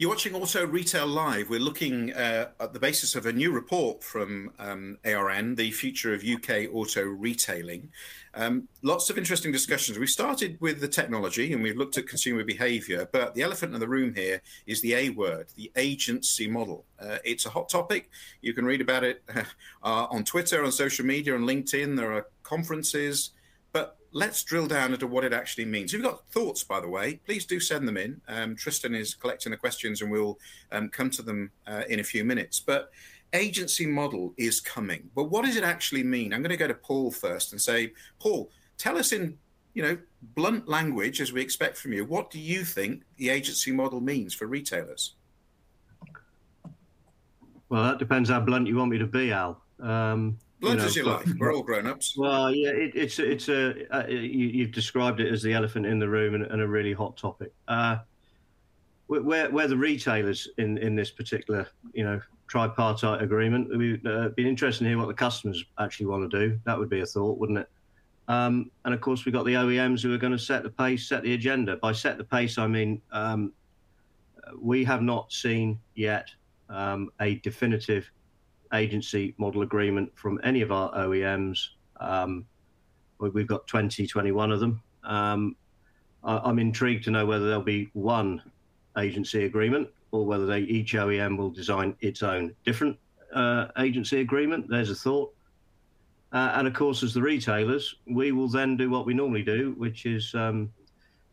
You're 0.00 0.10
watching 0.10 0.36
Auto 0.36 0.64
Retail 0.64 1.08
Live. 1.08 1.50
We're 1.50 1.58
looking 1.58 2.12
uh, 2.12 2.50
at 2.60 2.72
the 2.72 2.78
basis 2.78 3.16
of 3.16 3.26
a 3.26 3.32
new 3.32 3.50
report 3.50 4.04
from 4.04 4.52
um, 4.60 4.96
ARN, 5.04 5.56
the 5.56 5.72
future 5.72 6.14
of 6.14 6.22
UK 6.22 6.72
auto 6.72 7.02
retailing. 7.02 7.90
Um, 8.32 8.68
lots 8.82 9.10
of 9.10 9.18
interesting 9.18 9.50
discussions. 9.50 9.98
We 9.98 10.06
started 10.06 10.56
with 10.60 10.80
the 10.80 10.86
technology 10.86 11.52
and 11.52 11.64
we've 11.64 11.76
looked 11.76 11.98
at 11.98 12.06
consumer 12.06 12.44
behavior, 12.44 13.08
but 13.10 13.34
the 13.34 13.42
elephant 13.42 13.74
in 13.74 13.80
the 13.80 13.88
room 13.88 14.14
here 14.14 14.40
is 14.68 14.80
the 14.82 14.94
A 14.94 15.10
word, 15.10 15.48
the 15.56 15.72
agency 15.74 16.46
model. 16.46 16.84
Uh, 17.00 17.18
it's 17.24 17.46
a 17.46 17.50
hot 17.50 17.68
topic. 17.68 18.08
You 18.40 18.54
can 18.54 18.66
read 18.66 18.80
about 18.80 19.02
it 19.02 19.24
uh, 19.82 20.06
on 20.10 20.22
Twitter, 20.22 20.62
on 20.62 20.70
social 20.70 21.06
media, 21.06 21.34
on 21.34 21.40
LinkedIn. 21.40 21.96
There 21.96 22.12
are 22.12 22.28
conferences 22.44 23.30
let's 24.12 24.42
drill 24.42 24.66
down 24.66 24.92
into 24.92 25.06
what 25.06 25.24
it 25.24 25.32
actually 25.32 25.64
means. 25.64 25.92
If 25.92 25.98
you've 25.98 26.10
got 26.10 26.28
thoughts, 26.30 26.64
by 26.64 26.80
the 26.80 26.88
way, 26.88 27.20
please 27.26 27.44
do 27.44 27.60
send 27.60 27.86
them 27.86 27.96
in. 27.96 28.20
Um, 28.28 28.56
Tristan 28.56 28.94
is 28.94 29.14
collecting 29.14 29.50
the 29.50 29.56
questions 29.56 30.02
and 30.02 30.10
we'll 30.10 30.38
um, 30.72 30.88
come 30.88 31.10
to 31.10 31.22
them 31.22 31.50
uh, 31.66 31.82
in 31.88 32.00
a 32.00 32.04
few 32.04 32.24
minutes. 32.24 32.60
But 32.60 32.90
agency 33.32 33.86
model 33.86 34.32
is 34.36 34.60
coming. 34.60 35.10
But 35.14 35.24
what 35.24 35.44
does 35.44 35.56
it 35.56 35.64
actually 35.64 36.04
mean? 36.04 36.32
I'm 36.32 36.42
going 36.42 36.50
to 36.50 36.56
go 36.56 36.68
to 36.68 36.74
Paul 36.74 37.10
first 37.10 37.52
and 37.52 37.60
say, 37.60 37.92
Paul, 38.18 38.50
tell 38.78 38.96
us 38.96 39.12
in 39.12 39.36
you 39.74 39.82
know 39.82 39.98
blunt 40.34 40.66
language 40.68 41.20
as 41.20 41.32
we 41.32 41.40
expect 41.40 41.76
from 41.76 41.92
you 41.92 42.04
what 42.04 42.30
do 42.30 42.40
you 42.40 42.64
think 42.64 43.02
the 43.16 43.28
agency 43.28 43.70
model 43.70 44.00
means 44.00 44.34
for 44.34 44.46
retailers 44.46 45.14
well 47.68 47.84
that 47.84 47.98
depends 47.98 48.28
how 48.28 48.40
blunt 48.40 48.66
you 48.66 48.76
want 48.76 48.90
me 48.90 48.98
to 48.98 49.06
be 49.06 49.30
al 49.30 49.62
um, 49.80 50.36
Blunt 50.60 50.76
you 50.76 50.80
know, 50.80 50.86
as 50.86 50.96
you 50.96 51.04
like. 51.04 51.26
We're 51.38 51.54
all 51.54 51.62
grown-ups. 51.62 52.14
Well, 52.18 52.52
yeah, 52.52 52.70
it, 52.70 52.92
it's 52.94 53.18
it's 53.18 53.48
a 53.48 53.86
uh, 53.94 54.06
you, 54.08 54.64
have 54.64 54.72
described 54.72 55.20
it 55.20 55.32
as 55.32 55.42
the 55.42 55.52
elephant 55.52 55.86
in 55.86 55.98
the 55.98 56.08
room 56.08 56.34
and, 56.34 56.44
and 56.44 56.60
a 56.60 56.66
really 56.66 56.92
hot 56.92 57.16
topic. 57.16 57.52
Uh, 57.68 57.98
where 59.06 59.50
where 59.50 59.68
the 59.68 59.76
retailers 59.76 60.48
in 60.58 60.78
in 60.78 60.96
this 60.96 61.10
particular 61.10 61.68
you 61.92 62.04
know 62.04 62.20
tripartite 62.48 63.22
agreement, 63.22 63.68
it'd 63.68 64.02
be, 64.02 64.10
uh, 64.10 64.28
be 64.30 64.48
interesting 64.48 64.86
to 64.86 64.88
hear 64.90 64.98
what 64.98 65.08
the 65.08 65.14
customers 65.14 65.64
actually 65.78 66.06
want 66.06 66.28
to 66.30 66.38
do. 66.48 66.58
That 66.64 66.78
would 66.78 66.88
be 66.88 67.00
a 67.00 67.06
thought, 67.06 67.38
wouldn't 67.38 67.58
it? 67.58 67.68
Um, 68.26 68.70
and 68.84 68.92
of 68.92 69.00
course, 69.00 69.24
we've 69.24 69.32
got 69.32 69.44
the 69.44 69.54
OEMs 69.54 70.02
who 70.02 70.12
are 70.12 70.18
going 70.18 70.32
to 70.32 70.38
set 70.38 70.62
the 70.62 70.70
pace, 70.70 71.08
set 71.08 71.22
the 71.22 71.34
agenda. 71.34 71.76
By 71.76 71.92
set 71.92 72.18
the 72.18 72.24
pace, 72.24 72.58
I 72.58 72.66
mean 72.66 73.00
um, 73.12 73.52
we 74.60 74.84
have 74.84 75.02
not 75.02 75.32
seen 75.32 75.78
yet 75.94 76.28
um, 76.68 77.10
a 77.20 77.36
definitive 77.36 78.10
agency 78.74 79.34
model 79.38 79.62
agreement 79.62 80.10
from 80.14 80.40
any 80.44 80.62
of 80.62 80.72
our 80.72 80.92
OEMs. 80.94 81.68
Um, 82.00 82.46
We've 83.18 83.46
got 83.46 83.66
20, 83.66 84.06
21 84.06 84.52
of 84.52 84.60
them. 84.60 84.82
Um, 85.02 85.56
I, 86.22 86.48
am 86.48 86.58
intrigued 86.58 87.04
to 87.04 87.10
know 87.10 87.26
whether 87.26 87.46
there'll 87.46 87.62
be 87.62 87.90
one 87.92 88.42
agency 88.96 89.44
agreement 89.44 89.88
or 90.12 90.24
whether 90.24 90.46
they, 90.46 90.60
each 90.60 90.94
OEM 90.94 91.36
will 91.36 91.50
design 91.50 91.96
its 92.00 92.22
own 92.22 92.54
different 92.64 92.96
uh, 93.34 93.66
agency 93.78 94.20
agreement. 94.20 94.68
There's 94.68 94.90
a 94.90 94.94
thought. 94.94 95.34
Uh, 96.32 96.52
and 96.54 96.68
of 96.68 96.74
course, 96.74 97.02
as 97.02 97.14
the 97.14 97.22
retailers, 97.22 97.96
we 98.06 98.32
will 98.32 98.48
then 98.48 98.76
do 98.76 98.90
what 98.90 99.06
we 99.06 99.14
normally 99.14 99.42
do, 99.42 99.74
which 99.78 100.06
is 100.06 100.34
um, 100.34 100.70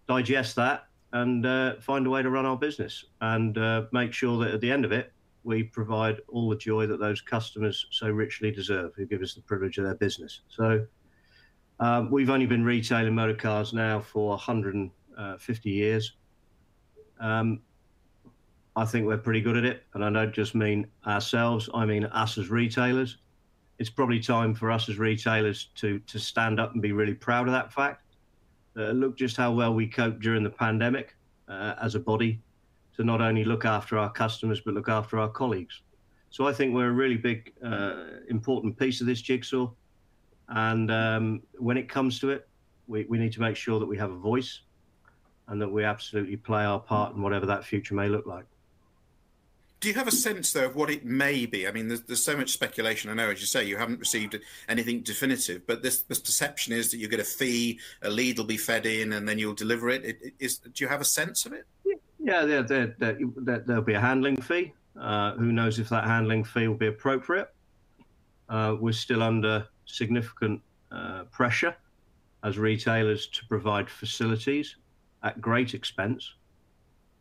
digest 0.07 0.55
that 0.55 0.87
and 1.11 1.45
uh, 1.45 1.75
find 1.81 2.07
a 2.07 2.09
way 2.09 2.21
to 2.21 2.29
run 2.29 2.45
our 2.45 2.57
business 2.57 3.05
and 3.21 3.57
uh, 3.57 3.83
make 3.91 4.11
sure 4.11 4.43
that 4.43 4.53
at 4.53 4.61
the 4.61 4.71
end 4.71 4.85
of 4.85 4.91
it, 4.91 5.11
we 5.45 5.63
provide 5.63 6.17
all 6.27 6.49
the 6.49 6.55
joy 6.55 6.87
that 6.87 6.99
those 6.99 7.21
customers 7.21 7.85
so 7.91 8.09
richly 8.09 8.51
deserve, 8.51 8.93
who 8.95 9.05
give 9.05 9.21
us 9.21 9.35
the 9.35 9.41
privilege 9.41 9.77
of 9.77 9.85
their 9.85 9.95
business. 9.95 10.41
So 10.49 10.85
um, 11.79 12.09
we've 12.09 12.31
only 12.31 12.47
been 12.47 12.65
retailing 12.65 13.13
motor 13.13 13.35
cars 13.35 13.71
now 13.71 13.99
for 13.99 14.29
150 14.29 15.69
years. 15.69 16.13
Um, 17.19 17.61
I 18.75 18.85
think 18.85 19.05
we're 19.05 19.17
pretty 19.17 19.39
good 19.39 19.55
at 19.55 19.65
it, 19.65 19.83
and 19.93 20.03
I 20.03 20.09
don't 20.09 20.33
just 20.33 20.55
mean 20.55 20.87
ourselves. 21.05 21.69
I 21.73 21.85
mean 21.85 22.05
us 22.05 22.37
as 22.37 22.49
retailers. 22.49 23.17
It's 23.77 23.89
probably 23.89 24.19
time 24.19 24.55
for 24.55 24.71
us 24.71 24.89
as 24.89 24.97
retailers 24.97 25.69
to 25.75 25.99
to 25.99 26.19
stand 26.19 26.59
up 26.59 26.73
and 26.73 26.81
be 26.81 26.91
really 26.91 27.13
proud 27.13 27.47
of 27.47 27.53
that 27.53 27.71
fact. 27.71 28.01
Uh, 28.75 28.91
look 28.91 29.17
just 29.17 29.37
how 29.37 29.51
well 29.51 29.73
we 29.73 29.87
coped 29.87 30.19
during 30.21 30.43
the 30.43 30.49
pandemic 30.49 31.15
uh, 31.47 31.75
as 31.81 31.95
a 31.95 31.99
body 31.99 32.41
to 32.95 33.03
not 33.03 33.21
only 33.21 33.43
look 33.43 33.65
after 33.65 33.97
our 33.97 34.11
customers 34.11 34.61
but 34.61 34.73
look 34.73 34.89
after 34.89 35.19
our 35.19 35.29
colleagues. 35.29 35.81
So 36.29 36.47
I 36.47 36.53
think 36.53 36.73
we're 36.73 36.89
a 36.89 36.93
really 36.93 37.17
big, 37.17 37.53
uh, 37.63 37.95
important 38.29 38.77
piece 38.77 38.99
of 38.99 39.07
this 39.07 39.21
jigsaw. 39.21 39.69
And 40.49 40.91
um, 40.91 41.41
when 41.57 41.77
it 41.77 41.87
comes 41.87 42.19
to 42.19 42.29
it, 42.31 42.47
we, 42.87 43.05
we 43.05 43.17
need 43.17 43.31
to 43.33 43.41
make 43.41 43.55
sure 43.55 43.79
that 43.79 43.85
we 43.85 43.97
have 43.97 44.11
a 44.11 44.17
voice 44.17 44.61
and 45.47 45.61
that 45.61 45.71
we 45.71 45.83
absolutely 45.83 46.37
play 46.37 46.63
our 46.63 46.79
part 46.79 47.15
in 47.15 47.21
whatever 47.21 47.45
that 47.45 47.63
future 47.63 47.93
may 47.93 48.09
look 48.09 48.25
like. 48.25 48.45
Do 49.79 49.89
you 49.89 49.95
have 49.95 50.07
a 50.07 50.11
sense, 50.11 50.51
though, 50.51 50.65
of 50.65 50.75
what 50.75 50.89
it 50.89 51.05
may 51.05 51.45
be? 51.45 51.67
I 51.67 51.71
mean, 51.71 51.87
there's, 51.87 52.01
there's 52.01 52.23
so 52.23 52.35
much 52.35 52.49
speculation. 52.49 53.11
I 53.11 53.13
know, 53.13 53.29
as 53.29 53.39
you 53.39 53.45
say, 53.45 53.63
you 53.63 53.77
haven't 53.77 53.99
received 53.99 54.39
anything 54.67 55.01
definitive, 55.01 55.67
but 55.67 55.83
this, 55.83 56.01
this 56.01 56.19
perception 56.19 56.73
is 56.73 56.91
that 56.91 56.97
you 56.97 57.07
get 57.07 57.19
a 57.19 57.25
fee, 57.25 57.79
a 58.01 58.09
lead 58.09 58.37
will 58.37 58.45
be 58.45 58.57
fed 58.57 58.85
in, 58.85 59.13
and 59.13 59.27
then 59.29 59.37
you'll 59.37 59.53
deliver 59.53 59.89
it. 59.89 60.03
it 60.03 60.33
is, 60.39 60.57
do 60.57 60.83
you 60.83 60.87
have 60.87 61.01
a 61.01 61.05
sense 61.05 61.45
of 61.45 61.53
it? 61.53 61.67
Yeah, 62.25 62.43
there, 62.43 62.63
there, 62.63 62.95
there, 62.97 63.59
there'll 63.67 63.83
be 63.83 63.93
a 63.93 63.99
handling 63.99 64.37
fee. 64.37 64.73
Uh, 64.99 65.33
who 65.33 65.51
knows 65.51 65.77
if 65.77 65.89
that 65.89 66.05
handling 66.05 66.43
fee 66.43 66.67
will 66.67 66.73
be 66.75 66.87
appropriate? 66.87 67.53
Uh, 68.49 68.75
we're 68.79 68.93
still 68.93 69.21
under 69.21 69.67
significant 69.85 70.59
uh, 70.91 71.25
pressure 71.25 71.75
as 72.43 72.57
retailers 72.57 73.27
to 73.27 73.45
provide 73.45 73.87
facilities 73.87 74.77
at 75.21 75.39
great 75.39 75.75
expense 75.75 76.33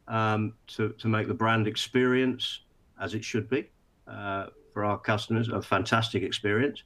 um, 0.08 0.54
to, 0.68 0.94
to 0.94 1.06
make 1.06 1.28
the 1.28 1.34
brand 1.34 1.68
experience 1.68 2.60
as 2.98 3.12
it 3.12 3.22
should 3.22 3.46
be 3.50 3.68
uh, 4.08 4.46
for 4.72 4.86
our 4.86 4.96
customers 4.96 5.50
a 5.50 5.60
fantastic 5.60 6.22
experience. 6.22 6.82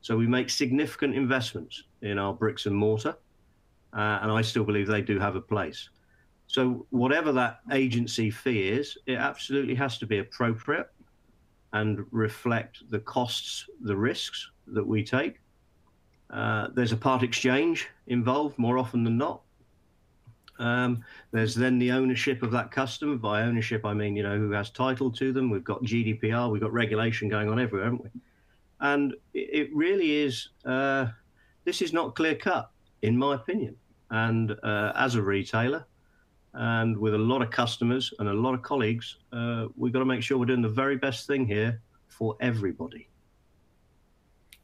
So 0.00 0.16
we 0.16 0.26
make 0.26 0.50
significant 0.50 1.14
investments 1.14 1.84
in 2.02 2.18
our 2.18 2.34
bricks 2.34 2.66
and 2.66 2.74
mortar, 2.74 3.16
uh, 3.92 4.18
and 4.22 4.32
I 4.32 4.42
still 4.42 4.64
believe 4.64 4.88
they 4.88 5.02
do 5.02 5.20
have 5.20 5.36
a 5.36 5.40
place. 5.40 5.88
So 6.50 6.84
whatever 6.90 7.30
that 7.30 7.60
agency 7.70 8.28
fee 8.28 8.70
is, 8.70 8.98
it 9.06 9.14
absolutely 9.14 9.76
has 9.76 9.98
to 9.98 10.06
be 10.06 10.18
appropriate 10.18 10.90
and 11.72 12.04
reflect 12.10 12.82
the 12.90 12.98
costs, 12.98 13.66
the 13.82 13.96
risks 13.96 14.50
that 14.66 14.84
we 14.84 15.04
take. 15.04 15.40
Uh, 16.28 16.66
there's 16.74 16.90
a 16.90 16.96
part 16.96 17.22
exchange 17.22 17.88
involved 18.08 18.58
more 18.58 18.78
often 18.78 19.04
than 19.04 19.16
not. 19.16 19.42
Um, 20.58 21.04
there's 21.30 21.54
then 21.54 21.78
the 21.78 21.92
ownership 21.92 22.42
of 22.42 22.50
that 22.50 22.72
customer. 22.72 23.14
By 23.14 23.42
ownership, 23.42 23.86
I 23.86 23.94
mean 23.94 24.16
you 24.16 24.24
know 24.24 24.36
who 24.36 24.50
has 24.50 24.70
title 24.70 25.12
to 25.12 25.32
them. 25.32 25.50
We've 25.50 25.62
got 25.62 25.84
GDPR, 25.84 26.50
we've 26.50 26.60
got 26.60 26.72
regulation 26.72 27.28
going 27.28 27.48
on 27.48 27.60
everywhere, 27.60 27.84
haven't 27.84 28.02
we? 28.02 28.10
And 28.80 29.14
it 29.34 29.70
really 29.72 30.16
is. 30.22 30.48
Uh, 30.64 31.06
this 31.64 31.80
is 31.80 31.92
not 31.92 32.16
clear 32.16 32.34
cut, 32.34 32.72
in 33.02 33.16
my 33.16 33.36
opinion. 33.36 33.76
And 34.10 34.56
uh, 34.64 34.92
as 34.96 35.14
a 35.14 35.22
retailer, 35.22 35.86
and 36.54 36.96
with 36.96 37.14
a 37.14 37.18
lot 37.18 37.42
of 37.42 37.50
customers 37.50 38.12
and 38.18 38.28
a 38.28 38.34
lot 38.34 38.54
of 38.54 38.62
colleagues, 38.62 39.16
uh, 39.32 39.66
we've 39.76 39.92
got 39.92 40.00
to 40.00 40.04
make 40.04 40.22
sure 40.22 40.38
we're 40.38 40.46
doing 40.46 40.62
the 40.62 40.68
very 40.68 40.96
best 40.96 41.26
thing 41.26 41.46
here 41.46 41.80
for 42.08 42.36
everybody. 42.40 43.08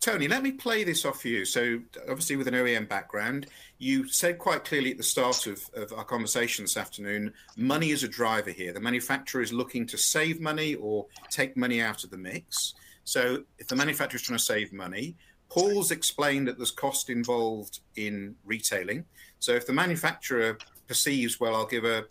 Tony, 0.07 0.29
let 0.29 0.45
me 0.45 0.53
play 0.53 0.85
this 0.85 1.05
off 1.05 1.23
for 1.23 1.27
you. 1.27 1.45
So, 1.45 1.81
obviously, 2.03 2.37
with 2.37 2.47
an 2.47 2.55
OEM 2.55 2.89
background, 2.89 3.49
you 3.79 4.07
said 4.07 4.39
quite 4.39 4.65
clearly 4.65 4.93
at 4.93 4.99
the 4.99 5.03
start 5.03 5.49
of, 5.49 5.69
of 5.75 5.93
our 5.93 6.05
conversation 6.05 6.63
this 6.63 6.77
afternoon 6.77 7.33
money 7.57 7.91
is 7.91 8.05
a 8.05 8.09
driver 8.09 8.53
here. 8.53 8.73
The 8.73 8.79
manufacturer 8.79 9.43
is 9.43 9.53
looking 9.53 9.85
to 9.87 9.99
save 9.99 10.41
money 10.41 10.77
or 10.77 11.07
take 11.29 11.57
money 11.57 11.83
out 11.83 12.05
of 12.05 12.11
the 12.11 12.17
mix. 12.19 12.75
So, 13.03 13.43
if 13.59 13.67
the 13.67 13.75
manufacturer 13.75 14.19
is 14.19 14.23
trying 14.23 14.39
to 14.39 14.45
save 14.45 14.73
money, 14.73 15.17
Paul's 15.49 15.91
explained 15.91 16.47
that 16.47 16.57
there's 16.57 16.71
cost 16.71 17.11
involved 17.11 17.81
in 17.97 18.37
retailing. 18.45 19.07
So, 19.41 19.55
if 19.55 19.67
the 19.67 19.73
manufacturer 19.73 20.57
perceives, 20.87 21.41
well, 21.41 21.55
I'll 21.55 21.67
give 21.67 21.85
a, 21.85 22.05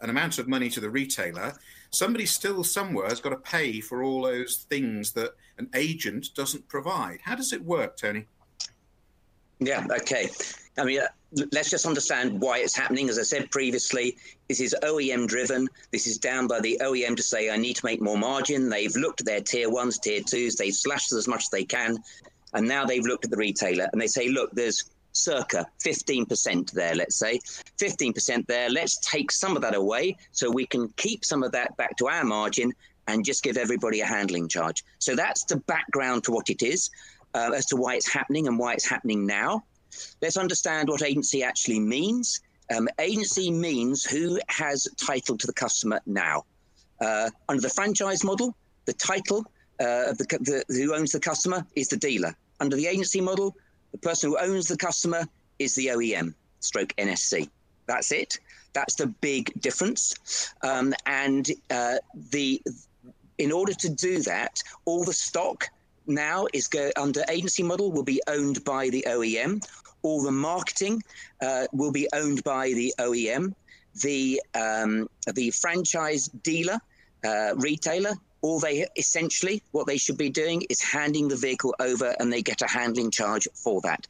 an 0.00 0.10
amount 0.10 0.38
of 0.38 0.48
money 0.48 0.68
to 0.70 0.80
the 0.80 0.90
retailer, 0.90 1.54
somebody 1.90 2.26
still 2.26 2.64
somewhere 2.64 3.08
has 3.08 3.20
got 3.20 3.30
to 3.30 3.36
pay 3.36 3.80
for 3.80 4.02
all 4.02 4.22
those 4.22 4.66
things 4.68 5.12
that 5.12 5.32
an 5.58 5.68
agent 5.74 6.34
doesn't 6.34 6.68
provide. 6.68 7.20
How 7.22 7.34
does 7.34 7.52
it 7.52 7.64
work, 7.64 7.96
Tony? 7.96 8.26
Yeah, 9.60 9.86
okay. 9.90 10.28
I 10.78 10.84
mean, 10.84 11.00
uh, 11.00 11.44
let's 11.52 11.70
just 11.70 11.86
understand 11.86 12.40
why 12.40 12.58
it's 12.58 12.74
happening. 12.74 13.08
As 13.08 13.18
I 13.18 13.22
said 13.22 13.50
previously, 13.50 14.16
this 14.48 14.60
is 14.60 14.74
OEM 14.82 15.28
driven. 15.28 15.68
This 15.90 16.06
is 16.06 16.18
down 16.18 16.46
by 16.46 16.60
the 16.60 16.80
OEM 16.82 17.16
to 17.16 17.22
say, 17.22 17.50
I 17.50 17.56
need 17.56 17.76
to 17.76 17.84
make 17.84 18.00
more 18.00 18.18
margin. 18.18 18.68
They've 18.68 18.94
looked 18.96 19.20
at 19.20 19.26
their 19.26 19.40
tier 19.40 19.70
ones, 19.70 19.98
tier 19.98 20.22
twos, 20.22 20.56
they've 20.56 20.74
slashed 20.74 21.12
as 21.12 21.28
much 21.28 21.42
as 21.42 21.50
they 21.50 21.64
can. 21.64 21.98
And 22.54 22.66
now 22.66 22.84
they've 22.84 23.04
looked 23.04 23.24
at 23.24 23.30
the 23.30 23.36
retailer 23.36 23.88
and 23.92 24.00
they 24.00 24.06
say, 24.06 24.28
look, 24.28 24.50
there's 24.52 24.90
circa 25.12 25.66
15% 25.84 26.70
there, 26.72 26.94
let's 26.94 27.16
say. 27.16 27.38
15% 27.78 28.46
there. 28.46 28.70
Let's 28.70 28.98
take 28.98 29.30
some 29.30 29.56
of 29.56 29.62
that 29.62 29.74
away 29.74 30.16
so 30.32 30.50
we 30.50 30.66
can 30.66 30.88
keep 30.96 31.24
some 31.24 31.42
of 31.42 31.52
that 31.52 31.76
back 31.76 31.96
to 31.98 32.08
our 32.08 32.24
margin 32.24 32.72
and 33.08 33.24
just 33.24 33.42
give 33.42 33.56
everybody 33.56 34.00
a 34.00 34.06
handling 34.06 34.48
charge. 34.48 34.84
So 34.98 35.14
that's 35.16 35.44
the 35.44 35.56
background 35.56 36.24
to 36.24 36.32
what 36.32 36.50
it 36.50 36.62
is, 36.62 36.90
uh, 37.34 37.52
as 37.54 37.66
to 37.66 37.76
why 37.76 37.94
it's 37.94 38.08
happening 38.08 38.46
and 38.46 38.58
why 38.58 38.74
it's 38.74 38.88
happening 38.88 39.26
now. 39.26 39.64
Let's 40.20 40.36
understand 40.36 40.88
what 40.88 41.02
agency 41.02 41.42
actually 41.42 41.80
means. 41.80 42.40
Um, 42.74 42.88
agency 42.98 43.50
means 43.50 44.04
who 44.04 44.38
has 44.48 44.88
title 44.96 45.36
to 45.36 45.46
the 45.46 45.52
customer 45.52 46.00
now. 46.06 46.44
Uh, 47.00 47.28
under 47.48 47.60
the 47.60 47.68
franchise 47.68 48.24
model, 48.24 48.56
the 48.84 48.92
title 48.94 49.44
uh, 49.80 50.10
of 50.10 50.18
the, 50.18 50.24
the, 50.68 50.74
who 50.74 50.94
owns 50.94 51.12
the 51.12 51.20
customer 51.20 51.66
is 51.74 51.88
the 51.88 51.96
dealer. 51.96 52.34
Under 52.60 52.76
the 52.76 52.86
agency 52.86 53.20
model, 53.20 53.56
the 53.92 53.98
person 53.98 54.30
who 54.30 54.38
owns 54.38 54.66
the 54.66 54.76
customer 54.76 55.24
is 55.58 55.74
the 55.74 55.86
OEM, 55.86 56.34
stroke 56.60 56.94
NSC. 56.96 57.48
That's 57.86 58.12
it. 58.12 58.38
That's 58.72 58.94
the 58.94 59.06
big 59.06 59.52
difference. 59.60 60.54
Um, 60.62 60.94
and 61.06 61.48
uh, 61.70 61.96
the 62.30 62.62
in 63.38 63.52
order 63.52 63.74
to 63.74 63.88
do 63.88 64.20
that, 64.20 64.62
all 64.84 65.04
the 65.04 65.12
stock 65.12 65.68
now 66.06 66.46
is 66.52 66.68
go 66.68 66.90
under 66.96 67.22
agency 67.28 67.62
model 67.62 67.90
will 67.90 68.02
be 68.02 68.20
owned 68.28 68.64
by 68.64 68.88
the 68.88 69.04
OEM. 69.08 69.64
All 70.02 70.22
the 70.22 70.32
marketing 70.32 71.02
uh, 71.40 71.66
will 71.72 71.92
be 71.92 72.08
owned 72.12 72.42
by 72.44 72.68
the 72.68 72.94
OEM. 72.98 73.54
The 74.02 74.40
um, 74.54 75.08
the 75.34 75.50
franchise 75.50 76.28
dealer, 76.28 76.78
uh, 77.24 77.54
retailer 77.56 78.14
all 78.42 78.60
they 78.60 78.86
essentially 78.96 79.62
what 79.70 79.86
they 79.86 79.96
should 79.96 80.18
be 80.18 80.30
doing 80.30 80.62
is 80.68 80.82
handing 80.82 81.28
the 81.28 81.36
vehicle 81.36 81.74
over 81.80 82.14
and 82.18 82.32
they 82.32 82.42
get 82.42 82.62
a 82.62 82.68
handling 82.68 83.10
charge 83.10 83.48
for 83.54 83.80
that. 83.82 84.06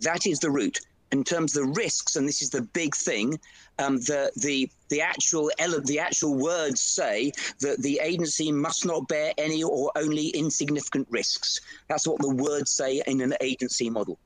That 0.00 0.26
is 0.26 0.40
the 0.40 0.50
route. 0.50 0.80
In 1.12 1.22
terms 1.22 1.56
of 1.56 1.64
the 1.64 1.72
risks 1.72 2.16
and 2.16 2.26
this 2.26 2.42
is 2.42 2.50
the 2.50 2.62
big 2.62 2.96
thing 2.96 3.38
um, 3.78 3.96
the 3.98 4.30
the 4.36 4.70
the 4.88 5.00
actual 5.00 5.50
the 5.84 5.98
actual 5.98 6.34
words 6.34 6.80
say 6.80 7.32
that 7.60 7.82
the 7.82 8.00
agency 8.02 8.52
must 8.52 8.86
not 8.86 9.08
bear 9.08 9.32
any 9.38 9.62
or 9.62 9.90
only 9.96 10.28
insignificant 10.28 11.06
risks. 11.10 11.60
That's 11.88 12.06
what 12.06 12.20
the 12.20 12.34
words 12.34 12.70
say 12.70 13.02
in 13.06 13.20
an 13.20 13.34
agency 13.40 13.90
model. 13.90 14.18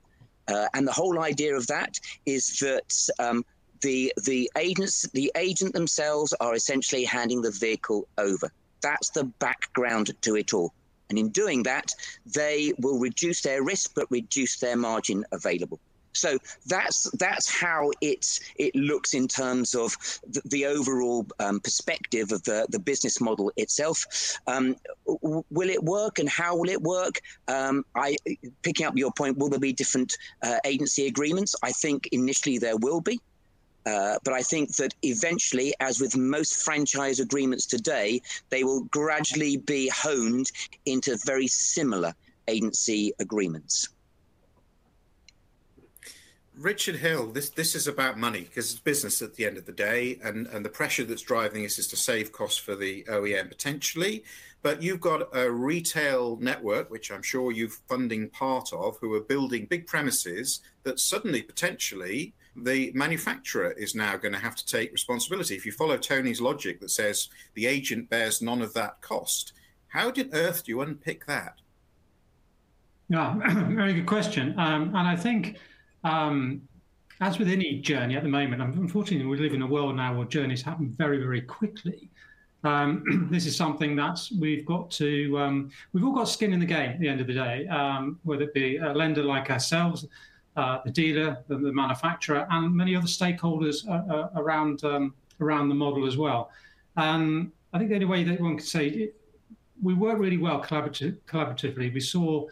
Uh, 0.46 0.66
and 0.74 0.86
the 0.86 0.92
whole 0.92 1.18
idea 1.20 1.54
of 1.54 1.66
that 1.66 1.98
is 2.26 2.58
that 2.60 3.08
um, 3.18 3.44
the 3.80 4.12
the 4.24 4.50
agents 4.56 5.08
the 5.12 5.32
agent 5.36 5.72
themselves 5.72 6.34
are 6.40 6.54
essentially 6.54 7.04
handing 7.04 7.42
the 7.42 7.50
vehicle 7.50 8.08
over 8.18 8.50
that's 8.80 9.10
the 9.10 9.24
background 9.24 10.10
to 10.22 10.36
it 10.36 10.54
all. 10.54 10.72
And 11.10 11.18
in 11.18 11.30
doing 11.30 11.62
that, 11.62 11.92
they 12.26 12.72
will 12.78 12.98
reduce 12.98 13.40
their 13.40 13.62
risk 13.62 13.92
but 13.94 14.10
reduce 14.10 14.58
their 14.58 14.76
margin 14.76 15.24
available. 15.32 15.80
So 16.12 16.38
that's 16.66 17.10
that's 17.12 17.48
how 17.48 17.90
it 18.00 18.40
it 18.56 18.74
looks 18.74 19.14
in 19.14 19.28
terms 19.28 19.74
of 19.74 19.96
the, 20.26 20.42
the 20.46 20.66
overall 20.66 21.26
um, 21.38 21.60
perspective 21.60 22.32
of 22.32 22.42
the, 22.42 22.66
the 22.70 22.78
business 22.78 23.20
model 23.20 23.52
itself. 23.56 24.04
Um, 24.46 24.76
will 25.06 25.70
it 25.70 25.82
work 25.82 26.18
and 26.18 26.28
how 26.28 26.56
will 26.56 26.68
it 26.68 26.82
work? 26.82 27.20
Um, 27.46 27.84
I 27.94 28.16
picking 28.62 28.86
up 28.86 28.96
your 28.96 29.12
point, 29.12 29.38
will 29.38 29.48
there 29.48 29.60
be 29.60 29.72
different 29.72 30.16
uh, 30.42 30.58
agency 30.64 31.06
agreements? 31.06 31.54
I 31.62 31.72
think 31.72 32.08
initially 32.12 32.58
there 32.58 32.76
will 32.76 33.00
be. 33.00 33.20
Uh, 33.88 34.18
but 34.22 34.34
I 34.34 34.42
think 34.42 34.76
that 34.76 34.94
eventually, 35.02 35.72
as 35.80 35.98
with 35.98 36.14
most 36.14 36.62
franchise 36.62 37.20
agreements 37.20 37.64
today, 37.64 38.20
they 38.50 38.62
will 38.62 38.84
gradually 38.84 39.56
be 39.56 39.88
honed 39.88 40.50
into 40.84 41.16
very 41.24 41.46
similar 41.46 42.12
agency 42.48 43.12
agreements. 43.18 43.88
Richard 46.54 46.96
Hill, 46.96 47.28
this 47.28 47.50
this 47.50 47.74
is 47.74 47.86
about 47.86 48.18
money 48.18 48.40
because 48.40 48.72
it's 48.72 48.80
business 48.80 49.22
at 49.22 49.36
the 49.36 49.46
end 49.46 49.56
of 49.56 49.64
the 49.64 49.72
day, 49.72 50.18
and 50.22 50.46
and 50.48 50.64
the 50.64 50.68
pressure 50.68 51.04
that's 51.04 51.22
driving 51.22 51.62
this 51.62 51.78
is 51.78 51.86
to 51.88 51.96
save 51.96 52.32
costs 52.32 52.58
for 52.58 52.74
the 52.74 53.04
OEM 53.04 53.48
potentially. 53.48 54.24
But 54.60 54.82
you've 54.82 55.00
got 55.00 55.34
a 55.34 55.50
retail 55.50 56.36
network, 56.40 56.90
which 56.90 57.12
I'm 57.12 57.22
sure 57.22 57.52
you're 57.52 57.68
funding 57.68 58.28
part 58.28 58.72
of, 58.72 58.98
who 58.98 59.14
are 59.14 59.20
building 59.20 59.66
big 59.66 59.86
premises 59.86 60.60
that 60.82 60.98
suddenly 60.98 61.42
potentially 61.42 62.34
the 62.64 62.92
manufacturer 62.94 63.72
is 63.72 63.94
now 63.94 64.16
going 64.16 64.32
to 64.32 64.38
have 64.38 64.56
to 64.56 64.66
take 64.66 64.92
responsibility. 64.92 65.54
If 65.54 65.66
you 65.66 65.72
follow 65.72 65.96
Tony's 65.96 66.40
logic 66.40 66.80
that 66.80 66.90
says 66.90 67.28
the 67.54 67.66
agent 67.66 68.10
bears 68.10 68.42
none 68.42 68.62
of 68.62 68.74
that 68.74 69.00
cost, 69.00 69.52
how 69.88 70.10
did 70.10 70.34
earth 70.34 70.64
do 70.64 70.72
you 70.72 70.80
unpick 70.80 71.26
that? 71.26 71.60
Yeah, 73.08 73.34
very 73.70 73.94
good 73.94 74.06
question. 74.06 74.54
Um, 74.58 74.94
and 74.94 75.08
I 75.08 75.16
think, 75.16 75.58
um, 76.04 76.62
as 77.20 77.38
with 77.38 77.48
any 77.48 77.80
journey 77.80 78.16
at 78.16 78.22
the 78.22 78.28
moment, 78.28 78.62
unfortunately, 78.62 79.26
we 79.26 79.38
live 79.38 79.54
in 79.54 79.62
a 79.62 79.66
world 79.66 79.96
now 79.96 80.16
where 80.16 80.26
journeys 80.26 80.62
happen 80.62 80.90
very, 80.90 81.18
very 81.18 81.40
quickly. 81.40 82.10
Um, 82.64 83.28
this 83.30 83.46
is 83.46 83.56
something 83.56 83.96
that 83.96 84.20
we've 84.38 84.66
got 84.66 84.90
to, 84.92 85.38
um, 85.38 85.70
we've 85.92 86.04
all 86.04 86.14
got 86.14 86.28
skin 86.28 86.52
in 86.52 86.60
the 86.60 86.66
game 86.66 86.90
at 86.90 87.00
the 87.00 87.08
end 87.08 87.20
of 87.20 87.26
the 87.26 87.34
day, 87.34 87.66
um, 87.68 88.18
whether 88.24 88.42
it 88.42 88.54
be 88.54 88.76
a 88.76 88.92
lender 88.92 89.22
like 89.22 89.50
ourselves, 89.50 90.06
uh, 90.58 90.80
the 90.84 90.90
dealer, 90.90 91.38
the, 91.46 91.56
the, 91.56 91.72
manufacturer, 91.72 92.44
and 92.50 92.74
many 92.74 92.96
other 92.96 93.06
stakeholders 93.06 93.88
uh, 93.88 94.12
uh, 94.12 94.28
around 94.34 94.82
um, 94.82 95.14
around 95.40 95.68
the 95.68 95.74
model 95.74 96.04
as 96.04 96.16
well. 96.16 96.50
Um, 96.96 97.52
I 97.72 97.78
think 97.78 97.90
the 97.90 97.94
only 97.94 98.06
way 98.06 98.24
that 98.24 98.40
one 98.40 98.56
could 98.56 98.66
say 98.66 98.88
it, 98.88 99.14
we 99.80 99.94
work 99.94 100.18
really 100.18 100.36
well 100.36 100.60
collaborative, 100.60 101.16
collaboratively. 101.28 101.94
We 101.94 102.00
saw 102.00 102.46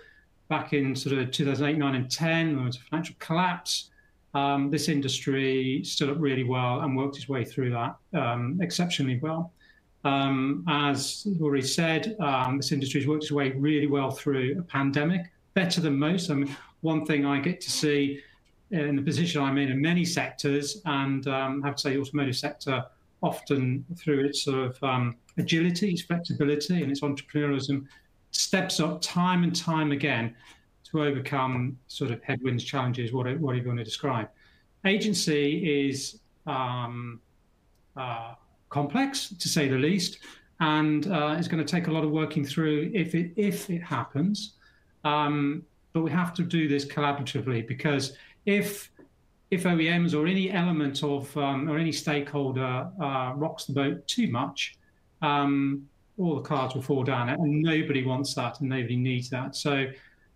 back 0.48 0.72
in 0.72 0.94
sort 0.94 1.18
of 1.18 1.32
2008, 1.32 1.76
9, 1.76 1.94
and 1.96 2.08
10, 2.08 2.54
there 2.54 2.64
was 2.64 2.76
a 2.76 2.80
financial 2.80 3.16
collapse. 3.18 3.90
Um, 4.34 4.70
this 4.70 4.88
industry 4.88 5.82
stood 5.82 6.08
up 6.08 6.18
really 6.20 6.44
well 6.44 6.82
and 6.82 6.96
worked 6.96 7.16
its 7.16 7.28
way 7.28 7.44
through 7.44 7.70
that 7.70 7.96
um, 8.14 8.60
exceptionally 8.62 9.18
well. 9.18 9.52
Um, 10.04 10.64
as 10.68 11.26
already 11.40 11.66
said, 11.66 12.14
um, 12.20 12.58
this 12.58 12.70
industry 12.70 13.00
has 13.00 13.08
worked 13.08 13.24
its 13.24 13.32
way 13.32 13.50
really 13.50 13.88
well 13.88 14.12
through 14.12 14.60
a 14.60 14.62
pandemic, 14.62 15.22
better 15.54 15.80
than 15.80 15.98
most. 15.98 16.30
I 16.30 16.34
mean, 16.34 16.54
one 16.86 17.04
thing 17.04 17.26
I 17.26 17.40
get 17.40 17.60
to 17.62 17.70
see 17.70 18.20
in 18.70 18.96
the 18.96 19.02
position 19.02 19.42
I'm 19.42 19.58
in 19.58 19.70
in 19.70 19.80
many 19.80 20.04
sectors, 20.04 20.80
and 20.86 21.26
um, 21.26 21.62
I 21.62 21.66
have 21.68 21.76
to 21.76 21.82
say, 21.82 21.94
the 21.94 22.00
automotive 22.00 22.36
sector 22.36 22.84
often 23.22 23.84
through 23.98 24.24
its 24.26 24.42
sort 24.42 24.58
of 24.68 24.82
um, 24.82 25.16
agility, 25.36 25.90
its 25.90 26.02
flexibility, 26.02 26.82
and 26.82 26.90
its 26.90 27.00
entrepreneurialism, 27.00 27.86
steps 28.30 28.80
up 28.80 29.00
time 29.00 29.42
and 29.42 29.54
time 29.54 29.92
again 29.92 30.34
to 30.84 31.02
overcome 31.02 31.76
sort 31.88 32.10
of 32.10 32.22
headwinds, 32.22 32.62
challenges, 32.64 33.12
What 33.12 33.26
are 33.26 33.54
you 33.54 33.62
going 33.62 33.76
to 33.76 33.84
describe. 33.84 34.28
Agency 34.84 35.88
is 35.88 36.20
um, 36.46 37.20
uh, 37.96 38.34
complex, 38.68 39.34
to 39.42 39.48
say 39.48 39.68
the 39.68 39.76
least, 39.76 40.18
and 40.60 41.06
uh, 41.08 41.36
it's 41.38 41.48
going 41.48 41.64
to 41.64 41.70
take 41.70 41.88
a 41.88 41.90
lot 41.90 42.04
of 42.04 42.10
working 42.10 42.44
through 42.44 42.90
if 42.94 43.14
it 43.14 43.32
if 43.36 43.68
it 43.70 43.82
happens. 43.82 44.54
Um, 45.04 45.64
but 45.96 46.02
we 46.02 46.10
have 46.10 46.34
to 46.34 46.42
do 46.42 46.68
this 46.68 46.84
collaboratively 46.84 47.66
because 47.66 48.18
if 48.44 48.90
if 49.50 49.62
OEMs 49.62 50.12
or 50.12 50.26
any 50.26 50.50
element 50.50 51.02
of 51.02 51.34
um, 51.38 51.70
or 51.70 51.78
any 51.78 51.90
stakeholder 51.90 52.90
uh, 53.00 53.32
rocks 53.34 53.64
the 53.64 53.72
boat 53.72 54.06
too 54.06 54.30
much, 54.30 54.76
um, 55.22 55.88
all 56.18 56.34
the 56.34 56.42
cards 56.42 56.74
will 56.74 56.82
fall 56.82 57.02
down, 57.02 57.30
and 57.30 57.62
nobody 57.62 58.04
wants 58.04 58.34
that, 58.34 58.60
and 58.60 58.68
nobody 58.68 58.94
needs 58.94 59.30
that. 59.30 59.56
So 59.56 59.86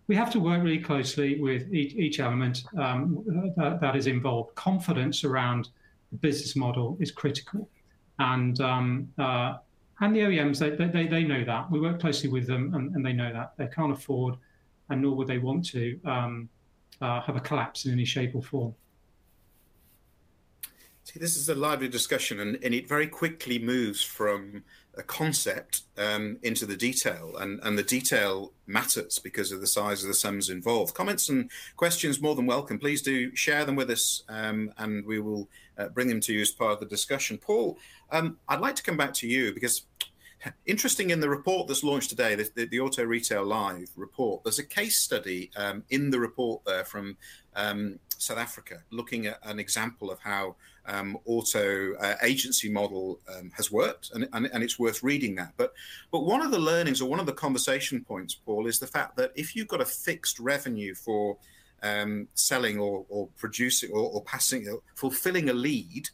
we 0.07 0.15
have 0.15 0.31
to 0.31 0.39
work 0.39 0.63
really 0.63 0.79
closely 0.79 1.39
with 1.39 1.71
each, 1.71 1.93
each 1.93 2.19
element 2.19 2.63
um, 2.79 3.23
that, 3.55 3.79
that 3.81 3.95
is 3.95 4.07
involved. 4.07 4.55
Confidence 4.55 5.23
around 5.23 5.69
the 6.11 6.17
business 6.17 6.55
model 6.55 6.97
is 6.99 7.11
critical, 7.11 7.69
and 8.17 8.59
um, 8.61 9.13
uh, 9.19 9.57
and 9.99 10.15
the 10.15 10.21
OEMs 10.21 10.57
they, 10.57 10.71
they, 10.71 11.05
they 11.05 11.23
know 11.23 11.45
that. 11.45 11.69
We 11.69 11.79
work 11.79 11.99
closely 12.01 12.31
with 12.31 12.47
them, 12.47 12.73
and, 12.73 12.95
and 12.95 13.05
they 13.05 13.13
know 13.13 13.31
that 13.31 13.53
they 13.57 13.67
can't 13.67 13.91
afford 13.91 14.37
and 14.91 15.01
nor 15.01 15.15
would 15.15 15.27
they 15.27 15.37
want 15.39 15.65
to 15.65 15.99
um, 16.05 16.49
uh, 17.01 17.21
have 17.21 17.35
a 17.35 17.39
collapse 17.39 17.85
in 17.85 17.93
any 17.93 18.05
shape 18.05 18.35
or 18.35 18.43
form. 18.43 18.75
See, 21.05 21.19
this 21.19 21.35
is 21.35 21.49
a 21.49 21.55
lively 21.55 21.87
discussion, 21.87 22.39
and, 22.39 22.59
and 22.63 22.75
it 22.75 22.87
very 22.87 23.07
quickly 23.07 23.57
moves 23.57 24.03
from 24.03 24.63
a 24.95 25.01
concept 25.01 25.83
um, 25.97 26.37
into 26.43 26.65
the 26.65 26.75
detail, 26.75 27.35
and, 27.39 27.59
and 27.63 27.77
the 27.77 27.83
detail 27.83 28.51
matters 28.67 29.17
because 29.17 29.51
of 29.51 29.61
the 29.61 29.67
size 29.67 30.03
of 30.03 30.09
the 30.09 30.13
sums 30.13 30.49
involved. 30.49 30.93
Comments 30.93 31.27
and 31.29 31.49
questions 31.75 32.21
more 32.21 32.35
than 32.35 32.45
welcome. 32.45 32.77
Please 32.77 33.01
do 33.01 33.35
share 33.35 33.65
them 33.65 33.75
with 33.75 33.89
us, 33.89 34.23
um, 34.29 34.71
and 34.77 35.05
we 35.05 35.19
will 35.19 35.49
uh, 35.77 35.87
bring 35.89 36.07
them 36.07 36.19
to 36.19 36.33
you 36.33 36.41
as 36.41 36.51
part 36.51 36.73
of 36.73 36.79
the 36.81 36.85
discussion. 36.85 37.37
Paul, 37.37 37.79
um, 38.11 38.37
I'd 38.47 38.59
like 38.59 38.75
to 38.75 38.83
come 38.83 38.97
back 38.97 39.13
to 39.15 39.27
you 39.27 39.53
because 39.53 39.85
Interesting 40.65 41.09
in 41.09 41.19
the 41.19 41.29
report 41.29 41.67
that's 41.67 41.83
launched 41.83 42.09
today, 42.09 42.35
the, 42.35 42.49
the, 42.55 42.65
the 42.65 42.79
Auto 42.79 43.03
Retail 43.03 43.45
Live 43.45 43.89
report, 43.95 44.43
there's 44.43 44.59
a 44.59 44.65
case 44.65 44.97
study 44.97 45.51
um, 45.55 45.83
in 45.89 46.09
the 46.09 46.19
report 46.19 46.63
there 46.65 46.83
from 46.83 47.17
um, 47.55 47.99
South 48.17 48.37
Africa 48.37 48.83
looking 48.91 49.27
at 49.27 49.39
an 49.43 49.59
example 49.59 50.11
of 50.11 50.19
how 50.19 50.55
um, 50.85 51.17
auto 51.25 51.93
uh, 51.95 52.15
agency 52.23 52.69
model 52.69 53.19
um, 53.35 53.51
has 53.55 53.71
worked, 53.71 54.11
and, 54.13 54.27
and, 54.33 54.47
and, 54.51 54.63
it's 54.63 54.79
worth 54.79 55.03
reading 55.03 55.35
that. 55.35 55.53
But 55.57 55.73
but 56.11 56.25
one 56.25 56.41
of 56.41 56.51
the 56.51 56.59
learnings 56.59 57.01
or 57.01 57.09
one 57.09 57.19
of 57.19 57.27
the 57.27 57.33
conversation 57.33 58.03
points, 58.03 58.33
Paul, 58.33 58.65
is 58.65 58.79
the 58.79 58.87
fact 58.87 59.15
that 59.17 59.31
if 59.35 59.55
you've 59.55 59.67
got 59.67 59.81
a 59.81 59.85
fixed 59.85 60.39
revenue 60.39 60.95
for 60.95 61.37
um, 61.83 62.27
selling 62.33 62.79
or, 62.79 63.05
or 63.09 63.27
producing 63.37 63.91
or, 63.91 64.09
or 64.09 64.23
passing, 64.23 64.67
or 64.67 64.81
fulfilling 64.95 65.49
a 65.49 65.53
lead, 65.53 66.09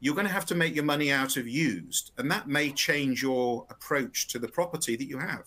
you're 0.00 0.14
going 0.14 0.26
to 0.26 0.32
have 0.32 0.46
to 0.46 0.54
make 0.54 0.74
your 0.74 0.84
money 0.84 1.10
out 1.10 1.36
of 1.36 1.48
used, 1.48 2.12
and 2.18 2.30
that 2.30 2.48
may 2.48 2.70
change 2.70 3.22
your 3.22 3.66
approach 3.70 4.28
to 4.28 4.38
the 4.38 4.48
property 4.48 4.96
that 4.96 5.08
you 5.08 5.18
have. 5.18 5.44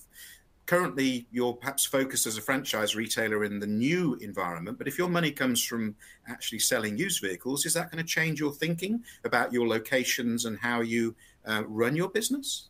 Currently, 0.66 1.28
you're 1.32 1.54
perhaps 1.54 1.86
focused 1.86 2.28
as 2.28 2.38
a 2.38 2.42
franchise 2.42 2.96
retailer 2.96 3.44
in 3.44 3.60
the 3.60 3.68
new 3.68 4.16
environment, 4.22 4.78
but 4.78 4.88
if 4.88 4.98
your 4.98 5.10
money 5.10 5.32
comes 5.32 5.64
from 5.64 5.96
actually 6.28 6.60
selling 6.60 6.98
used 6.98 7.22
vehicles, 7.22 7.66
is 7.66 7.74
that 7.74 7.92
going 7.92 8.04
to 8.04 8.08
change 8.08 8.40
your 8.40 8.52
thinking 8.52 9.04
about 9.24 9.52
your 9.52 9.68
locations 9.68 10.46
and 10.46 10.60
how 10.60 10.82
you 10.82 11.16
uh, 11.46 11.64
run 11.68 11.96
your 11.96 12.10
business? 12.10 12.70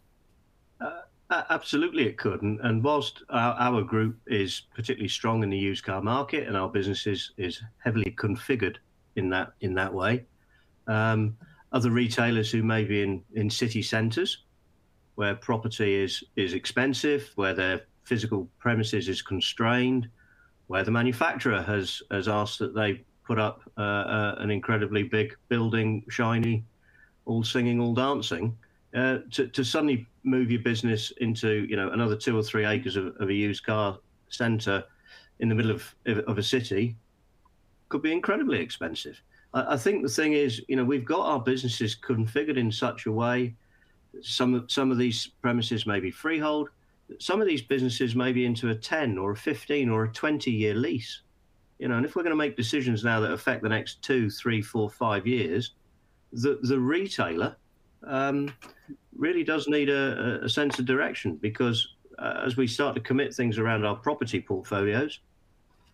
Uh, 0.82 1.02
absolutely, 1.50 2.08
it 2.08 2.18
could. 2.18 2.42
And, 2.42 2.60
and 2.62 2.84
whilst 2.84 3.24
our, 3.30 3.54
our, 3.54 3.84
group 3.84 4.18
is 4.28 4.64
particularly 4.74 5.10
strong 5.10 5.44
in 5.44 5.50
the 5.50 5.58
used 5.58 5.84
car 5.84 6.02
market 6.02 6.48
and 6.48 6.58
our 6.58 6.70
business 6.70 7.06
is, 7.06 7.32
is 7.38 7.62
heavily 7.84 8.16
configured 8.18 8.78
in 9.16 9.30
that 9.30 9.54
in 9.62 9.74
that 9.76 9.94
way, 9.94 10.26
um, 10.88 11.36
other 11.72 11.92
retailers 11.92 12.52
who 12.52 12.64
may 12.64 12.84
be 12.84 13.04
in, 13.04 13.24
in 13.36 13.50
city 13.50 13.82
centres 13.82 14.44
where 15.16 15.36
property 15.36 15.96
is, 16.02 16.24
is 16.38 16.54
expensive, 16.54 17.32
where 17.36 17.54
their 17.54 17.82
physical 18.06 18.48
premises 18.58 19.10
is 19.10 19.22
constrained, 19.22 20.08
where 20.68 20.86
the 20.86 20.92
manufacturer 20.92 21.62
has, 21.62 22.02
has 22.10 22.30
asked 22.30 22.58
that 22.60 22.74
they 22.74 23.04
put 23.26 23.38
up 23.38 23.62
uh, 23.78 23.82
uh, 23.82 24.36
an 24.40 24.50
incredibly 24.50 25.04
big 25.04 25.36
building, 25.50 26.06
shiny, 26.08 26.64
all 27.26 27.44
singing, 27.44 27.82
all 27.82 27.94
dancing, 27.94 28.58
uh, 28.96 29.18
to, 29.30 29.48
to 29.50 29.64
suddenly 29.64 30.08
move 30.24 30.50
your 30.50 30.62
business 30.62 31.12
into 31.20 31.66
you 31.70 31.76
know 31.76 31.90
another 31.90 32.16
two 32.16 32.38
or 32.38 32.42
three 32.42 32.66
acres 32.66 32.96
of, 32.96 33.08
of 33.20 33.30
a 33.30 33.34
used 33.34 33.66
car 33.66 34.00
centre 34.30 34.84
in 35.40 35.50
the 35.50 35.56
middle 35.56 35.72
of, 35.72 35.96
of 36.28 36.38
a 36.38 36.44
city 36.44 36.96
could 37.90 38.02
be 38.02 38.12
incredibly 38.12 38.60
expensive. 38.60 39.22
I, 39.54 39.74
I 39.74 39.78
think 39.78 40.04
the 40.04 40.10
thing 40.10 40.34
is, 40.34 40.62
you 40.68 40.76
know, 40.76 40.84
we've 40.84 41.06
got 41.06 41.26
our 41.26 41.40
businesses 41.40 41.96
configured 41.96 42.58
in 42.58 42.72
such 42.72 43.06
a 43.06 43.12
way. 43.12 43.56
Some 44.22 44.54
of 44.56 44.72
some 44.72 44.92
of 44.92 44.98
these 44.98 45.28
premises 45.42 45.86
may 45.86 46.00
be 46.00 46.12
freehold. 46.12 46.70
Some 47.20 47.42
of 47.42 47.48
these 47.48 47.62
businesses 47.62 48.16
may 48.16 48.32
be 48.32 48.46
into 48.46 48.70
a 48.70 48.76
ten 48.76 49.18
or 49.18 49.32
a 49.32 49.38
fifteen 49.38 49.90
or 49.90 50.06
a 50.06 50.12
twenty 50.12 50.52
year 50.52 50.74
lease. 50.74 51.22
You 51.78 51.88
know, 51.88 51.96
and 51.96 52.06
if 52.06 52.16
we're 52.16 52.24
going 52.24 52.32
to 52.32 52.38
make 52.38 52.58
decisions 52.58 53.04
now 53.04 53.20
that 53.22 53.32
affect 53.32 53.64
the 53.64 53.70
next 53.70 54.02
two, 54.02 54.30
three, 54.30 54.62
four, 54.62 54.90
five 54.90 55.26
years, 55.26 55.76
the 56.34 56.60
the 56.64 56.80
retailer 56.80 57.56
um, 58.06 58.54
really 59.16 59.44
does 59.44 59.68
need 59.68 59.90
a, 59.90 60.44
a, 60.44 60.50
sense 60.50 60.80
of 60.80 60.86
direction 60.86 61.36
because 61.36 61.96
uh, 62.18 62.44
as 62.46 62.56
we 62.56 62.66
start 62.66 62.96
to 62.96 63.02
commit 63.02 63.34
things 63.34 63.58
around 63.58 63.86
our 63.86 63.96
property 63.96 64.40
portfolios, 64.40 65.20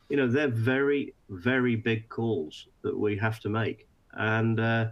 you 0.09 0.17
know, 0.17 0.27
they're 0.27 0.47
very, 0.47 1.13
very 1.29 1.75
big 1.75 2.09
calls 2.09 2.67
that 2.83 2.97
we 2.97 3.17
have 3.17 3.39
to 3.41 3.49
make. 3.49 3.87
And 4.13 4.59
uh, 4.59 4.87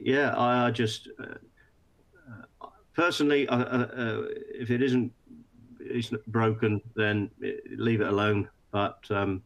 yeah, 0.00 0.38
I, 0.38 0.70
just 0.70 1.08
uh, 1.18 2.66
personally, 2.94 3.48
uh, 3.48 3.86
if 4.54 4.70
it 4.70 4.82
isn't, 4.82 5.12
it's 5.80 6.10
broken, 6.28 6.80
then 6.94 7.30
leave 7.76 8.00
it 8.00 8.08
alone. 8.08 8.48
But 8.70 9.00
um, 9.10 9.42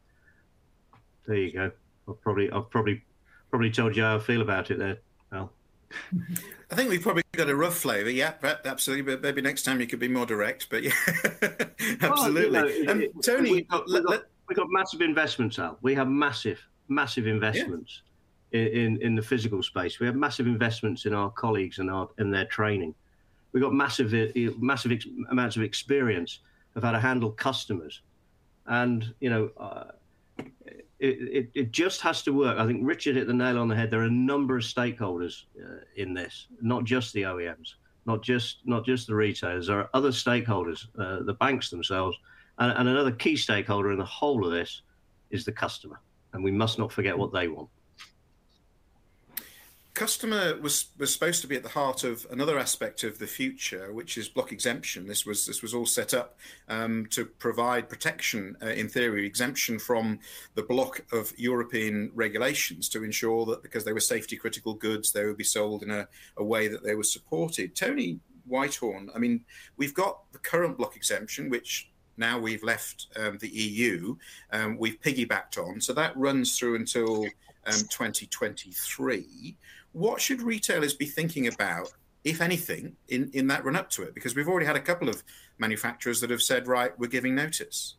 there 1.25 1.37
you 1.37 1.53
go. 1.53 1.71
I've 2.07 2.21
probably, 2.21 2.51
I've 2.51 2.69
probably, 2.69 3.03
probably 3.49 3.71
told 3.71 3.95
you 3.95 4.03
how 4.03 4.17
I 4.17 4.19
feel 4.19 4.41
about 4.41 4.71
it 4.71 4.77
there. 4.77 4.99
I 6.71 6.75
think 6.75 6.89
we've 6.89 7.01
probably 7.01 7.23
got 7.33 7.49
a 7.49 7.55
rough 7.55 7.75
flavour. 7.75 8.09
Yeah, 8.09 8.33
absolutely. 8.65 9.13
But 9.13 9.21
maybe 9.21 9.41
next 9.41 9.63
time 9.63 9.79
you 9.79 9.87
could 9.87 9.99
be 9.99 10.07
more 10.07 10.25
direct. 10.25 10.69
But 10.69 10.83
yeah, 10.83 10.93
absolutely. 12.01 12.59
Well, 12.61 12.69
you 12.69 12.85
know, 12.85 12.91
um, 12.91 13.21
Tony, 13.21 13.51
we've 13.51 13.67
got, 13.67 13.85
we've, 13.87 14.05
got, 14.05 14.23
we've 14.49 14.57
got, 14.57 14.67
massive 14.69 15.01
investments 15.01 15.59
out. 15.59 15.77
We 15.81 15.93
have 15.95 16.07
massive, 16.07 16.59
massive 16.87 17.27
investments 17.27 18.01
yeah. 18.51 18.61
in, 18.61 18.67
in, 18.67 19.01
in 19.01 19.15
the 19.15 19.21
physical 19.21 19.61
space. 19.61 19.99
We 19.99 20.07
have 20.07 20.15
massive 20.15 20.47
investments 20.47 21.05
in 21.05 21.13
our 21.13 21.29
colleagues 21.29 21.79
and 21.79 21.91
our 21.91 22.09
in 22.17 22.31
their 22.31 22.45
training. 22.45 22.95
We've 23.51 23.61
got 23.61 23.73
massive, 23.73 24.13
uh, 24.13 24.51
massive 24.57 24.93
ex- 24.93 25.05
amounts 25.29 25.57
of 25.57 25.61
experience 25.61 26.39
of 26.75 26.81
how 26.81 26.91
to 26.91 26.99
handle 26.99 27.31
customers, 27.31 28.01
and 28.65 29.13
you 29.19 29.29
know. 29.29 29.51
Uh, 29.57 29.83
it, 31.03 31.49
it, 31.53 31.71
just 31.71 32.01
has 32.01 32.21
to 32.23 32.31
work. 32.31 32.57
I 32.57 32.65
think 32.65 32.81
Richard 32.83 33.15
hit 33.15 33.27
the 33.27 33.33
nail 33.33 33.59
on 33.59 33.67
the 33.67 33.75
head. 33.75 33.91
There 33.91 34.01
are 34.01 34.05
a 34.05 34.11
number 34.11 34.57
of 34.57 34.63
stakeholders 34.63 35.43
uh, 35.61 35.81
in 35.95 36.13
this, 36.13 36.47
not 36.61 36.85
just 36.85 37.13
the 37.13 37.23
OEMs, 37.23 37.75
not 38.05 38.21
just 38.21 38.59
not 38.65 38.85
just 38.85 39.07
the 39.07 39.15
retailers. 39.15 39.67
There 39.67 39.79
are 39.79 39.89
other 39.93 40.11
stakeholders, 40.11 40.85
uh, 40.97 41.23
the 41.23 41.33
banks 41.33 41.69
themselves, 41.69 42.17
and, 42.57 42.71
and 42.77 42.87
another 42.87 43.11
key 43.11 43.35
stakeholder 43.35 43.91
in 43.91 43.99
the 43.99 44.05
whole 44.05 44.45
of 44.45 44.51
this 44.51 44.81
is 45.29 45.45
the 45.45 45.51
customer, 45.51 45.99
and 46.33 46.43
we 46.43 46.51
must 46.51 46.79
not 46.79 46.91
forget 46.91 47.17
what 47.17 47.33
they 47.33 47.47
want 47.47 47.69
customer 49.93 50.57
was 50.59 50.87
was 50.97 51.13
supposed 51.13 51.41
to 51.41 51.47
be 51.47 51.55
at 51.55 51.63
the 51.63 51.69
heart 51.69 52.03
of 52.03 52.25
another 52.31 52.57
aspect 52.57 53.03
of 53.03 53.19
the 53.19 53.27
future, 53.27 53.93
which 53.93 54.17
is 54.17 54.27
block 54.27 54.51
exemption. 54.51 55.07
This 55.07 55.25
was 55.25 55.45
this 55.45 55.61
was 55.61 55.73
all 55.73 55.85
set 55.85 56.13
up 56.13 56.37
um, 56.67 57.05
to 57.11 57.25
provide 57.25 57.89
protection, 57.89 58.57
uh, 58.61 58.67
in 58.67 58.89
theory, 58.89 59.25
exemption 59.25 59.77
from 59.79 60.19
the 60.55 60.63
block 60.63 61.05
of 61.11 61.31
European 61.37 62.11
regulations 62.15 62.89
to 62.89 63.03
ensure 63.03 63.45
that 63.45 63.61
because 63.61 63.85
they 63.85 63.93
were 63.93 63.99
safety 63.99 64.35
critical 64.35 64.73
goods, 64.73 65.11
they 65.11 65.25
would 65.25 65.37
be 65.37 65.43
sold 65.43 65.83
in 65.83 65.91
a, 65.91 66.07
a 66.37 66.43
way 66.43 66.67
that 66.67 66.83
they 66.83 66.95
were 66.95 67.03
supported. 67.03 67.75
Tony 67.75 68.19
Whitehorn, 68.45 69.09
I 69.15 69.19
mean, 69.19 69.45
we've 69.77 69.93
got 69.93 70.31
the 70.31 70.39
current 70.39 70.77
block 70.77 70.95
exemption, 70.95 71.49
which 71.49 71.91
now 72.17 72.39
we've 72.39 72.63
left 72.63 73.07
um, 73.15 73.37
the 73.39 73.49
EU, 73.49 74.15
um, 74.51 74.77
we've 74.77 75.01
piggybacked 75.01 75.57
on, 75.57 75.81
so 75.81 75.93
that 75.93 76.15
runs 76.15 76.57
through 76.57 76.75
until 76.75 77.25
um, 77.67 77.73
2023 77.73 79.57
what 79.93 80.19
should 80.19 80.41
retailers 80.41 80.93
be 80.93 81.05
thinking 81.05 81.47
about, 81.47 81.87
if 82.23 82.41
anything, 82.41 82.95
in, 83.07 83.29
in 83.33 83.47
that 83.47 83.63
run 83.63 83.75
up 83.75 83.89
to 83.91 84.03
it? 84.03 84.13
Because 84.13 84.35
we've 84.35 84.47
already 84.47 84.65
had 84.65 84.75
a 84.75 84.81
couple 84.81 85.07
of 85.07 85.23
manufacturers 85.59 86.19
that 86.21 86.29
have 86.29 86.41
said, 86.41 86.67
right, 86.67 86.97
we're 86.99 87.07
giving 87.07 87.35
notice. 87.35 87.95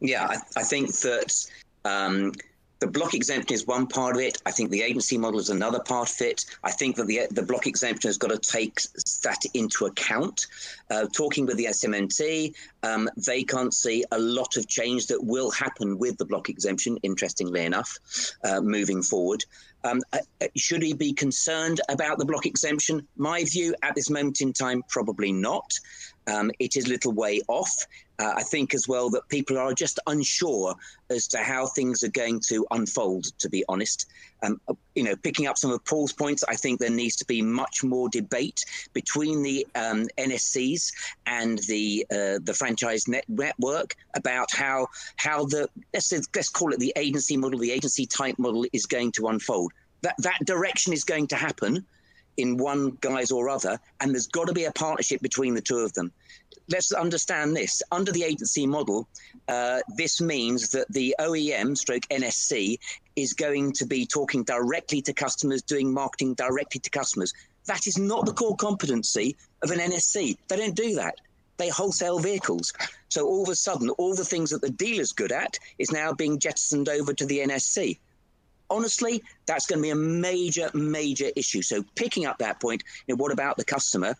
Yeah, 0.00 0.26
I, 0.26 0.36
I 0.56 0.62
think 0.64 0.88
that 1.00 1.46
um, 1.84 2.32
the 2.82 2.88
block 2.88 3.14
exemption 3.14 3.54
is 3.54 3.64
one 3.64 3.86
part 3.86 4.16
of 4.16 4.22
it. 4.22 4.42
I 4.44 4.50
think 4.50 4.70
the 4.70 4.82
agency 4.82 5.16
model 5.16 5.38
is 5.38 5.50
another 5.50 5.78
part 5.78 6.10
of 6.10 6.20
it. 6.20 6.44
I 6.64 6.72
think 6.72 6.96
that 6.96 7.06
the 7.06 7.28
the 7.30 7.44
block 7.44 7.68
exemption 7.68 8.08
has 8.08 8.18
got 8.18 8.30
to 8.30 8.38
take 8.38 8.80
that 9.22 9.38
into 9.54 9.86
account. 9.86 10.48
Uh, 10.90 11.06
talking 11.12 11.46
with 11.46 11.56
the 11.58 11.66
SMMT, 11.66 12.52
um, 12.82 13.08
they 13.16 13.44
can't 13.44 13.72
see 13.72 14.04
a 14.10 14.18
lot 14.18 14.56
of 14.56 14.66
change 14.66 15.06
that 15.06 15.22
will 15.22 15.52
happen 15.52 15.96
with 15.96 16.18
the 16.18 16.24
block 16.24 16.48
exemption. 16.48 16.98
Interestingly 17.04 17.64
enough, 17.64 17.96
uh, 18.42 18.60
moving 18.60 19.00
forward. 19.00 19.44
Um, 19.84 20.00
uh, 20.12 20.18
uh, 20.40 20.46
should 20.56 20.82
he 20.82 20.92
be 20.92 21.12
concerned 21.12 21.80
about 21.88 22.18
the 22.18 22.24
block 22.24 22.46
exemption? 22.46 23.06
My 23.16 23.44
view 23.44 23.74
at 23.82 23.94
this 23.94 24.10
moment 24.10 24.40
in 24.40 24.52
time, 24.52 24.82
probably 24.88 25.32
not. 25.32 25.72
Um, 26.26 26.50
it 26.58 26.76
is 26.76 26.86
a 26.86 26.88
little 26.88 27.12
way 27.12 27.40
off. 27.48 27.86
Uh, 28.18 28.34
I 28.36 28.42
think 28.42 28.74
as 28.74 28.86
well 28.86 29.10
that 29.10 29.28
people 29.28 29.58
are 29.58 29.72
just 29.72 29.98
unsure 30.06 30.76
as 31.10 31.26
to 31.28 31.38
how 31.38 31.66
things 31.66 32.04
are 32.04 32.10
going 32.10 32.40
to 32.48 32.66
unfold, 32.70 33.24
to 33.38 33.48
be 33.48 33.64
honest. 33.68 34.06
Um, 34.42 34.60
uh, 34.68 34.74
you 34.94 35.02
know, 35.02 35.16
picking 35.16 35.46
up 35.46 35.58
some 35.58 35.72
of 35.72 35.84
Paul's 35.84 36.12
points, 36.12 36.44
I 36.48 36.54
think 36.54 36.78
there 36.78 36.90
needs 36.90 37.16
to 37.16 37.24
be 37.24 37.42
much 37.42 37.82
more 37.82 38.08
debate 38.08 38.64
between 38.92 39.42
the 39.42 39.66
um, 39.74 40.06
NSCs 40.18 40.92
and 41.26 41.58
the 41.60 42.06
uh, 42.12 42.38
the 42.42 42.54
franchise 42.54 43.08
net 43.08 43.24
network 43.28 43.96
about 44.14 44.52
how 44.52 44.86
how 45.16 45.46
the 45.46 45.68
let's 45.92 46.12
let's 46.12 46.48
call 46.48 46.72
it 46.72 46.78
the 46.78 46.92
agency 46.96 47.36
model, 47.36 47.58
the 47.58 47.72
agency 47.72 48.06
type 48.06 48.38
model 48.38 48.64
is 48.72 48.86
going 48.86 49.10
to 49.12 49.28
unfold. 49.28 49.72
That 50.02 50.14
that 50.18 50.38
direction 50.44 50.92
is 50.92 51.02
going 51.02 51.28
to 51.28 51.36
happen 51.36 51.86
in 52.36 52.56
one 52.56 52.96
guise 53.00 53.30
or 53.30 53.48
other, 53.48 53.78
and 54.00 54.12
there's 54.12 54.26
got 54.26 54.46
to 54.46 54.52
be 54.52 54.64
a 54.64 54.72
partnership 54.72 55.20
between 55.20 55.54
the 55.54 55.60
two 55.60 55.78
of 55.78 55.92
them. 55.92 56.12
Let's 56.68 56.92
understand 56.92 57.56
this. 57.56 57.82
Under 57.90 58.12
the 58.12 58.22
agency 58.22 58.66
model, 58.66 59.08
uh, 59.48 59.80
this 59.96 60.20
means 60.20 60.70
that 60.70 60.90
the 60.90 61.14
OEM 61.18 61.76
stroke 61.76 62.04
NSC 62.10 62.78
is 63.16 63.32
going 63.32 63.72
to 63.72 63.86
be 63.86 64.06
talking 64.06 64.44
directly 64.44 65.02
to 65.02 65.12
customers, 65.12 65.62
doing 65.62 65.92
marketing 65.92 66.34
directly 66.34 66.80
to 66.80 66.90
customers. 66.90 67.32
That 67.66 67.86
is 67.86 67.98
not 67.98 68.26
the 68.26 68.32
core 68.32 68.56
competency 68.56 69.36
of 69.62 69.70
an 69.70 69.78
NSC. 69.78 70.36
They 70.48 70.56
don't 70.56 70.74
do 70.74 70.94
that. 70.94 71.16
They 71.58 71.68
wholesale 71.68 72.18
vehicles. 72.18 72.72
So 73.08 73.26
all 73.26 73.42
of 73.42 73.48
a 73.48 73.54
sudden, 73.54 73.90
all 73.90 74.14
the 74.14 74.24
things 74.24 74.50
that 74.50 74.62
the 74.62 74.70
dealer's 74.70 75.12
good 75.12 75.32
at 75.32 75.58
is 75.78 75.92
now 75.92 76.12
being 76.12 76.38
jettisoned 76.38 76.88
over 76.88 77.12
to 77.12 77.26
the 77.26 77.40
NSC 77.40 77.98
honestly, 78.72 79.22
that's 79.46 79.66
going 79.66 79.78
to 79.78 79.82
be 79.82 79.90
a 79.90 79.94
major, 79.94 80.70
major 80.74 81.30
issue. 81.36 81.62
So 81.62 81.84
picking 81.94 82.26
up 82.26 82.38
that 82.38 82.60
point, 82.60 82.82
you 83.06 83.14
know, 83.14 83.22
what 83.22 83.32
about 83.32 83.56
the 83.56 83.64
customer? 83.64 84.16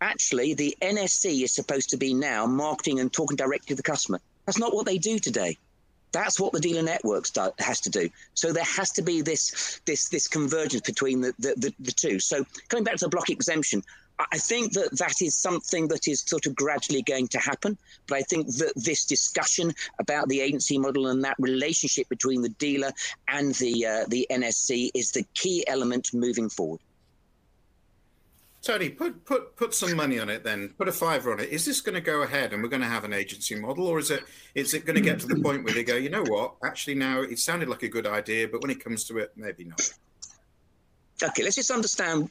Actually, 0.00 0.54
the 0.54 0.76
NSC 0.80 1.44
is 1.44 1.52
supposed 1.52 1.90
to 1.90 1.96
be 1.96 2.14
now 2.14 2.46
marketing 2.46 3.00
and 3.00 3.12
talking 3.12 3.36
directly 3.36 3.68
to 3.68 3.74
the 3.74 3.82
customer. 3.82 4.18
That's 4.46 4.58
not 4.58 4.74
what 4.74 4.86
they 4.86 4.98
do 4.98 5.18
today. 5.18 5.58
That's 6.12 6.40
what 6.40 6.52
the 6.52 6.60
dealer 6.60 6.82
network 6.82 7.26
has 7.58 7.80
to 7.82 7.90
do. 7.90 8.10
So 8.34 8.52
there 8.52 8.64
has 8.64 8.90
to 8.92 9.02
be 9.02 9.20
this 9.20 9.80
this 9.84 10.08
this 10.08 10.26
convergence 10.26 10.82
between 10.82 11.20
the, 11.20 11.32
the, 11.38 11.54
the, 11.56 11.74
the 11.78 11.92
two. 11.92 12.18
So 12.18 12.44
coming 12.68 12.82
back 12.82 12.96
to 12.96 13.04
the 13.04 13.10
block 13.10 13.30
exemption, 13.30 13.84
I 14.32 14.38
think 14.38 14.72
that 14.72 14.98
that 14.98 15.22
is 15.22 15.34
something 15.34 15.88
that 15.88 16.08
is 16.08 16.20
sort 16.20 16.46
of 16.46 16.54
gradually 16.54 17.02
going 17.02 17.28
to 17.28 17.38
happen. 17.38 17.78
But 18.06 18.18
I 18.18 18.22
think 18.22 18.48
that 18.56 18.72
this 18.76 19.04
discussion 19.04 19.72
about 19.98 20.28
the 20.28 20.40
agency 20.40 20.78
model 20.78 21.08
and 21.08 21.24
that 21.24 21.36
relationship 21.38 22.08
between 22.08 22.42
the 22.42 22.48
dealer 22.50 22.92
and 23.28 23.54
the 23.54 23.86
uh, 23.86 24.04
the 24.08 24.26
NSC 24.30 24.90
is 24.94 25.12
the 25.12 25.24
key 25.34 25.64
element 25.66 26.12
moving 26.12 26.48
forward. 26.48 26.80
Tony, 28.62 28.90
put 28.90 29.24
put 29.24 29.56
put 29.56 29.74
some 29.74 29.96
money 29.96 30.18
on 30.18 30.28
it. 30.28 30.44
Then 30.44 30.74
put 30.76 30.88
a 30.88 30.92
fiver 30.92 31.32
on 31.32 31.40
it. 31.40 31.48
Is 31.48 31.64
this 31.64 31.80
going 31.80 31.94
to 31.94 32.00
go 32.00 32.22
ahead, 32.22 32.52
and 32.52 32.62
we're 32.62 32.68
going 32.68 32.82
to 32.82 32.88
have 32.88 33.04
an 33.04 33.14
agency 33.14 33.54
model, 33.54 33.86
or 33.86 33.98
is 33.98 34.10
it 34.10 34.24
is 34.54 34.74
it 34.74 34.84
going 34.84 34.96
to 34.96 35.02
get 35.02 35.20
to 35.20 35.26
the 35.26 35.40
point 35.40 35.64
where 35.64 35.72
they 35.72 35.84
go, 35.84 35.96
you 35.96 36.10
know 36.10 36.24
what? 36.24 36.56
Actually, 36.62 36.96
now 36.96 37.22
it 37.22 37.38
sounded 37.38 37.68
like 37.68 37.82
a 37.82 37.88
good 37.88 38.06
idea, 38.06 38.48
but 38.48 38.60
when 38.60 38.70
it 38.70 38.82
comes 38.82 39.04
to 39.04 39.18
it, 39.18 39.32
maybe 39.34 39.64
not. 39.64 39.90
Okay, 41.22 41.42
let's 41.42 41.56
just 41.56 41.70
understand 41.70 42.30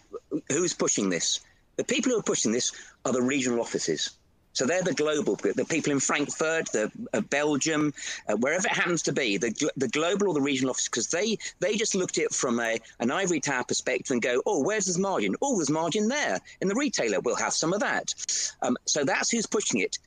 who's 0.49 0.73
pushing 0.73 1.09
this. 1.09 1.39
The 1.79 1.85
people 1.85 2.11
who 2.11 2.19
are 2.19 2.23
pushing 2.23 2.51
this 2.51 2.73
are 3.05 3.13
the 3.13 3.21
regional 3.21 3.61
offices. 3.61 4.09
So 4.51 4.65
they're 4.65 4.83
the 4.83 4.93
global, 4.93 5.37
the 5.37 5.63
people 5.63 5.93
in 5.93 6.01
Frankfurt, 6.01 6.69
the 6.73 6.91
uh, 7.13 7.21
Belgium, 7.21 7.93
uh, 8.27 8.35
wherever 8.35 8.67
it 8.67 8.73
happens 8.73 9.01
to 9.03 9.13
be, 9.13 9.37
the, 9.37 9.71
the 9.77 9.87
global 9.87 10.27
or 10.27 10.33
the 10.33 10.41
regional 10.41 10.71
office, 10.71 10.89
because 10.89 11.07
they 11.07 11.37
they 11.61 11.77
just 11.77 11.95
looked 11.95 12.17
at 12.17 12.25
it 12.25 12.33
from 12.33 12.59
a 12.59 12.79
an 12.99 13.11
ivory 13.11 13.39
tower 13.39 13.63
perspective 13.63 14.11
and 14.11 14.21
go, 14.21 14.41
oh, 14.45 14.61
where's 14.61 14.87
this 14.87 14.97
margin? 14.97 15.37
Oh, 15.41 15.55
there's 15.55 15.69
margin 15.69 16.09
there 16.09 16.41
in 16.59 16.67
the 16.67 16.75
retailer. 16.75 17.21
We'll 17.21 17.37
have 17.37 17.53
some 17.53 17.71
of 17.71 17.79
that. 17.79 18.13
Um, 18.61 18.75
so 18.83 19.05
that's 19.05 19.31
who's 19.31 19.45
pushing 19.45 19.79
it. 19.79 19.99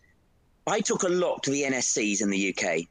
I 0.67 0.81
took 0.81 1.05
a 1.05 1.09
lot 1.09 1.43
to 1.45 1.51
the 1.51 1.63
NSCs 1.63 2.21
in 2.21 2.29
the 2.29 2.51
UK, 2.55 2.87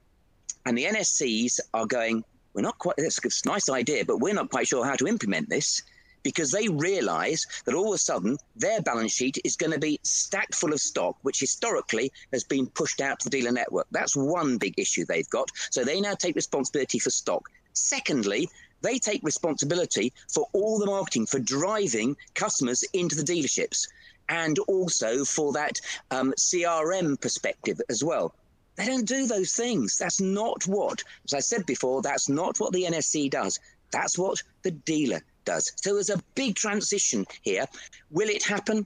and 0.66 0.76
the 0.76 0.86
NSCs 0.86 1.60
are 1.76 1.86
going. 1.86 2.24
We're 2.56 2.64
not 2.64 2.80
quite. 2.80 2.96
It's 2.98 3.20
a 3.46 3.48
nice 3.48 3.70
idea, 3.70 4.06
but 4.06 4.18
we're 4.18 4.34
not 4.34 4.50
quite 4.50 4.68
sure 4.68 4.84
how 4.84 4.96
to 4.96 5.06
implement 5.08 5.50
this 5.50 5.84
because 6.24 6.52
they 6.52 6.68
realize 6.68 7.46
that 7.66 7.76
all 7.76 7.90
of 7.90 7.96
a 7.96 7.98
sudden 7.98 8.38
their 8.56 8.82
balance 8.82 9.12
sheet 9.12 9.38
is 9.44 9.56
going 9.56 9.72
to 9.72 9.80
be 9.80 10.00
stacked 10.04 10.56
full 10.56 10.74
of 10.74 10.80
stock, 10.80 11.18
which 11.22 11.40
historically 11.40 12.12
has 12.32 12.44
been 12.44 12.68
pushed 12.68 13.02
out 13.02 13.20
to 13.20 13.30
the 13.30 13.38
dealer 13.38 13.52
network. 13.52 13.88
That's 13.92 14.16
one 14.16 14.58
big 14.58 14.78
issue 14.78 15.06
they've 15.06 15.30
got. 15.30 15.50
So 15.70 15.84
they 15.84 16.00
now 16.00 16.16
take 16.16 16.36
responsibility 16.36 17.00
for 17.00 17.10
stock. 17.10 17.50
Secondly, 17.74 18.50
they 18.82 18.98
take 18.98 19.24
responsibility 19.24 20.12
for 20.34 20.48
all 20.54 20.80
the 20.80 20.88
marketing 20.88 21.26
for 21.26 21.40
driving 21.40 22.18
customers 22.34 22.84
into 22.94 23.16
the 23.16 23.24
dealerships 23.24 23.88
and 24.30 24.58
also 24.60 25.24
for 25.26 25.54
that 25.54 25.80
um, 26.10 26.34
CRM 26.38 27.20
perspective 27.20 27.80
as 27.90 28.04
well. 28.04 28.34
They 28.76 28.86
don't 28.86 29.08
do 29.08 29.28
those 29.28 29.54
things. 29.54 29.98
That's 29.98 30.22
not 30.22 30.66
what, 30.66 31.04
as 31.26 31.34
I 31.34 31.40
said 31.40 31.66
before, 31.66 32.02
that's 32.02 32.30
not 32.30 32.60
what 32.60 32.74
the 32.74 32.84
NSC 32.84 33.30
does. 33.30 33.60
That's 33.92 34.18
what 34.18 34.42
the 34.64 34.72
dealer 34.72 35.22
does. 35.52 35.72
So 35.76 35.94
there's 35.94 36.10
a 36.10 36.22
big 36.36 36.56
transition 36.56 37.26
here. 37.42 37.66
Will 38.10 38.30
it 38.30 38.44
happen? 38.44 38.86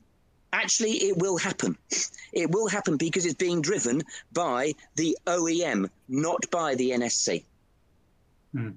actually, 0.56 0.94
it 1.10 1.18
will 1.18 1.38
happen. 1.38 1.78
It 2.44 2.52
will 2.52 2.68
happen 2.68 2.98
because 2.98 3.26
it's 3.26 3.42
being 3.48 3.62
driven 3.62 4.04
by 4.34 4.74
the 4.98 5.18
OEM, 5.26 5.90
not 6.10 6.42
by 6.52 6.76
the 6.76 6.90
NSC. 6.90 7.46
Hmm. 8.52 8.72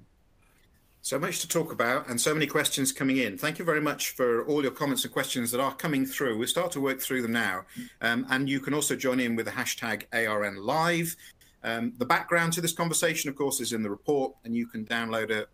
So 1.01 1.19
much 1.19 1.41
to 1.41 1.47
talk 1.49 1.73
about 1.73 2.07
and 2.07 2.21
so 2.21 2.33
many 2.33 2.47
questions 2.47 2.93
coming 2.93 3.17
in. 3.17 3.37
Thank 3.37 3.59
you 3.59 3.65
very 3.65 3.81
much 3.81 4.11
for 4.11 4.45
all 4.45 4.61
your 4.61 4.71
comments 4.71 5.03
and 5.03 5.11
questions 5.11 5.51
that 5.51 5.59
are 5.59 5.75
coming 5.75 6.05
through. 6.05 6.37
We'll 6.37 6.47
start 6.47 6.71
to 6.71 6.79
work 6.79 7.01
through 7.01 7.21
them 7.21 7.33
now. 7.33 7.65
Um, 7.99 8.25
and 8.29 8.47
you 8.47 8.61
can 8.61 8.73
also 8.73 8.95
join 8.95 9.19
in 9.19 9.35
with 9.35 9.45
the 9.45 9.51
hashtag 9.51 10.03
ARN 10.13 10.55
Live. 10.55 11.17
Um, 11.65 11.91
the 11.97 12.05
background 12.05 12.53
to 12.53 12.61
this 12.61 12.71
conversation, 12.71 13.29
of 13.29 13.35
course, 13.35 13.59
is 13.59 13.73
in 13.73 13.83
the 13.83 13.89
report, 13.89 14.35
and 14.45 14.55
you 14.55 14.67
can 14.67 14.85
download 14.85 15.31
a, 15.31 15.47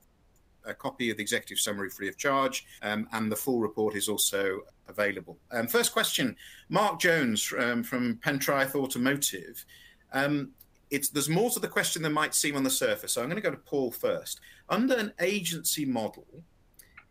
a 0.65 0.73
copy 0.73 1.09
of 1.09 1.17
the 1.17 1.23
executive 1.23 1.59
summary 1.59 1.89
free 1.89 2.09
of 2.09 2.17
charge. 2.17 2.65
Um, 2.81 3.07
and 3.11 3.31
the 3.31 3.35
full 3.35 3.59
report 3.59 3.95
is 3.95 4.09
also 4.09 4.61
available. 4.87 5.37
Um, 5.51 5.67
first 5.67 5.93
question 5.93 6.35
Mark 6.69 6.99
Jones 6.99 7.53
um, 7.57 7.83
from 7.83 8.15
Pentraeth 8.15 8.75
Automotive. 8.75 9.65
Um, 10.13 10.51
it's, 10.91 11.09
there's 11.09 11.29
more 11.29 11.49
to 11.49 11.59
the 11.59 11.67
question 11.67 12.03
than 12.03 12.13
might 12.13 12.33
seem 12.33 12.55
on 12.55 12.63
the 12.63 12.69
surface. 12.69 13.13
So 13.13 13.21
I'm 13.21 13.27
going 13.27 13.41
to 13.41 13.49
go 13.49 13.51
to 13.51 13.57
Paul 13.57 13.91
first. 13.91 14.39
Under 14.69 14.95
an 14.95 15.13
agency 15.19 15.85
model, 15.85 16.25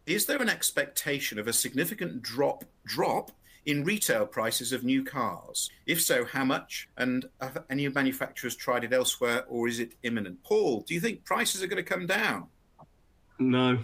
is 0.07 0.27
there 0.27 0.41
an 0.41 0.49
expectation 0.49 1.39
of 1.39 1.49
a 1.49 1.53
significant 1.53 2.23
drop 2.23 2.65
drop 2.85 3.33
in 3.67 3.85
retail 3.85 4.27
prices 4.27 4.73
of 4.73 4.85
new 4.85 5.03
cars? 5.03 5.71
If 5.87 6.01
so, 6.03 6.25
how 6.25 6.45
much? 6.45 6.89
And 6.97 7.27
have 7.41 7.65
any 7.71 7.89
manufacturers 7.89 8.55
tried 8.55 8.85
it 8.85 8.93
elsewhere, 8.93 9.45
or 9.49 9.67
is 9.67 9.81
it 9.81 9.95
imminent? 10.03 10.43
Paul, 10.45 10.83
do 10.87 10.95
you 10.95 11.01
think 11.01 11.25
prices 11.25 11.63
are 11.63 11.67
going 11.67 11.83
to 11.83 11.91
come 11.91 12.07
down? 12.07 12.49
No. 13.39 13.79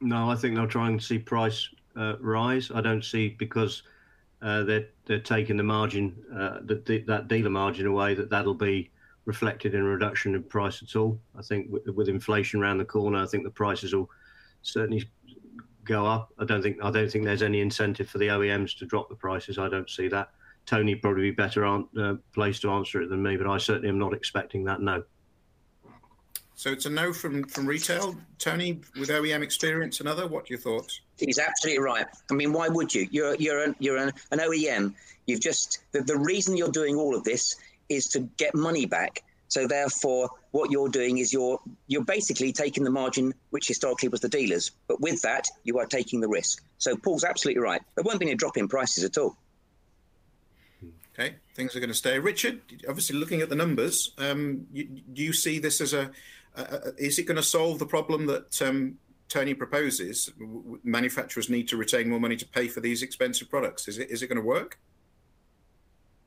No, 0.00 0.30
I 0.30 0.34
think 0.36 0.54
they'll 0.54 0.66
try 0.66 0.88
and 0.88 1.02
see 1.02 1.18
price 1.18 1.68
uh, 1.96 2.16
rise. 2.20 2.70
I 2.74 2.80
don't 2.80 3.04
see 3.04 3.30
because 3.30 3.82
uh, 4.42 4.62
they're 4.64 4.88
they're 5.06 5.20
taking 5.20 5.56
the 5.56 5.62
margin, 5.62 6.14
uh, 6.32 6.60
the, 6.62 7.04
that 7.06 7.28
dealer 7.28 7.50
margin 7.50 7.86
away. 7.86 8.14
That 8.14 8.30
that'll 8.30 8.54
be 8.54 8.90
reflected 9.24 9.74
in 9.74 9.80
a 9.80 9.84
reduction 9.84 10.34
in 10.34 10.42
price 10.42 10.82
at 10.82 10.96
all. 10.96 11.18
I 11.38 11.42
think 11.42 11.70
with, 11.70 11.86
with 11.88 12.08
inflation 12.08 12.60
around 12.60 12.78
the 12.78 12.84
corner, 12.84 13.22
I 13.22 13.26
think 13.26 13.44
the 13.44 13.50
prices 13.50 13.94
will 13.94 14.10
certainly 14.62 15.08
go 15.84 16.06
up. 16.06 16.32
I 16.38 16.44
don't 16.44 16.62
think 16.62 16.78
I 16.82 16.90
don't 16.90 17.10
think 17.10 17.24
there's 17.24 17.42
any 17.42 17.60
incentive 17.60 18.08
for 18.08 18.18
the 18.18 18.28
OEMs 18.28 18.76
to 18.78 18.86
drop 18.86 19.08
the 19.08 19.14
prices. 19.14 19.58
I 19.58 19.68
don't 19.68 19.88
see 19.88 20.08
that. 20.08 20.30
Tony 20.66 20.94
probably 20.94 21.22
be 21.24 21.30
better 21.30 21.66
uh, 21.66 21.80
to 21.94 22.70
answer 22.70 23.02
it 23.02 23.10
than 23.10 23.22
me, 23.22 23.36
but 23.36 23.46
I 23.46 23.58
certainly 23.58 23.90
am 23.90 23.98
not 23.98 24.14
expecting 24.14 24.64
that. 24.64 24.80
No. 24.80 25.02
So 26.56 26.70
it's 26.70 26.86
a 26.86 26.90
no 26.90 27.12
from 27.12 27.44
from 27.44 27.66
retail. 27.66 28.16
Tony, 28.38 28.80
with 28.98 29.08
OEM 29.08 29.42
experience 29.42 30.00
and 30.00 30.08
other, 30.08 30.26
what 30.26 30.44
are 30.44 30.46
your 30.50 30.58
thoughts? 30.58 31.00
He's 31.18 31.38
absolutely 31.38 31.82
right. 31.82 32.06
I 32.30 32.34
mean, 32.34 32.52
why 32.52 32.68
would 32.68 32.94
you? 32.94 33.08
You're 33.10 33.34
you're 33.36 33.64
an, 33.64 33.76
you're 33.78 33.96
an, 33.96 34.12
an 34.30 34.38
OEM. 34.38 34.94
You've 35.26 35.40
just 35.40 35.80
the, 35.92 36.02
the 36.02 36.16
reason 36.16 36.56
you're 36.56 36.70
doing 36.70 36.96
all 36.96 37.16
of 37.16 37.24
this 37.24 37.56
is 37.88 38.06
to 38.08 38.20
get 38.36 38.54
money 38.54 38.86
back. 38.86 39.24
So 39.48 39.66
therefore, 39.66 40.30
what 40.52 40.70
you're 40.70 40.88
doing 40.88 41.18
is 41.18 41.32
you're 41.32 41.60
you're 41.86 42.04
basically 42.04 42.52
taking 42.52 42.84
the 42.84 42.90
margin 42.90 43.34
which 43.50 43.68
historically 43.68 44.08
was 44.08 44.20
the 44.20 44.28
dealers, 44.28 44.70
but 44.88 45.00
with 45.00 45.20
that 45.22 45.48
you 45.64 45.78
are 45.78 45.86
taking 45.86 46.20
the 46.20 46.28
risk. 46.28 46.62
So 46.78 46.96
Paul's 46.96 47.24
absolutely 47.24 47.62
right. 47.62 47.80
There 47.94 48.04
won't 48.04 48.20
be 48.20 48.26
any 48.26 48.36
drop 48.36 48.56
in 48.56 48.68
prices 48.68 49.04
at 49.04 49.18
all. 49.18 49.36
Okay, 51.16 51.36
things 51.54 51.76
are 51.76 51.80
going 51.80 51.90
to 51.90 51.94
stay. 51.94 52.18
Richard, 52.18 52.60
obviously 52.88 53.16
looking 53.16 53.40
at 53.40 53.48
the 53.48 53.54
numbers, 53.54 54.12
um, 54.18 54.66
you, 54.72 54.84
do 54.84 55.22
you 55.22 55.32
see 55.32 55.60
this 55.60 55.80
as 55.80 55.94
a, 55.94 56.10
a, 56.56 56.62
a 56.62 56.92
is 56.96 57.18
it 57.18 57.24
going 57.24 57.36
to 57.36 57.42
solve 57.42 57.78
the 57.78 57.86
problem 57.86 58.26
that 58.26 58.60
um, 58.62 58.96
Tony 59.28 59.54
proposes? 59.54 60.30
Manufacturers 60.82 61.48
need 61.48 61.68
to 61.68 61.76
retain 61.76 62.08
more 62.08 62.20
money 62.20 62.36
to 62.36 62.46
pay 62.46 62.68
for 62.68 62.80
these 62.80 63.02
expensive 63.02 63.48
products. 63.48 63.88
Is 63.88 63.98
it 63.98 64.10
is 64.10 64.22
it 64.22 64.28
going 64.28 64.40
to 64.40 64.46
work? 64.46 64.78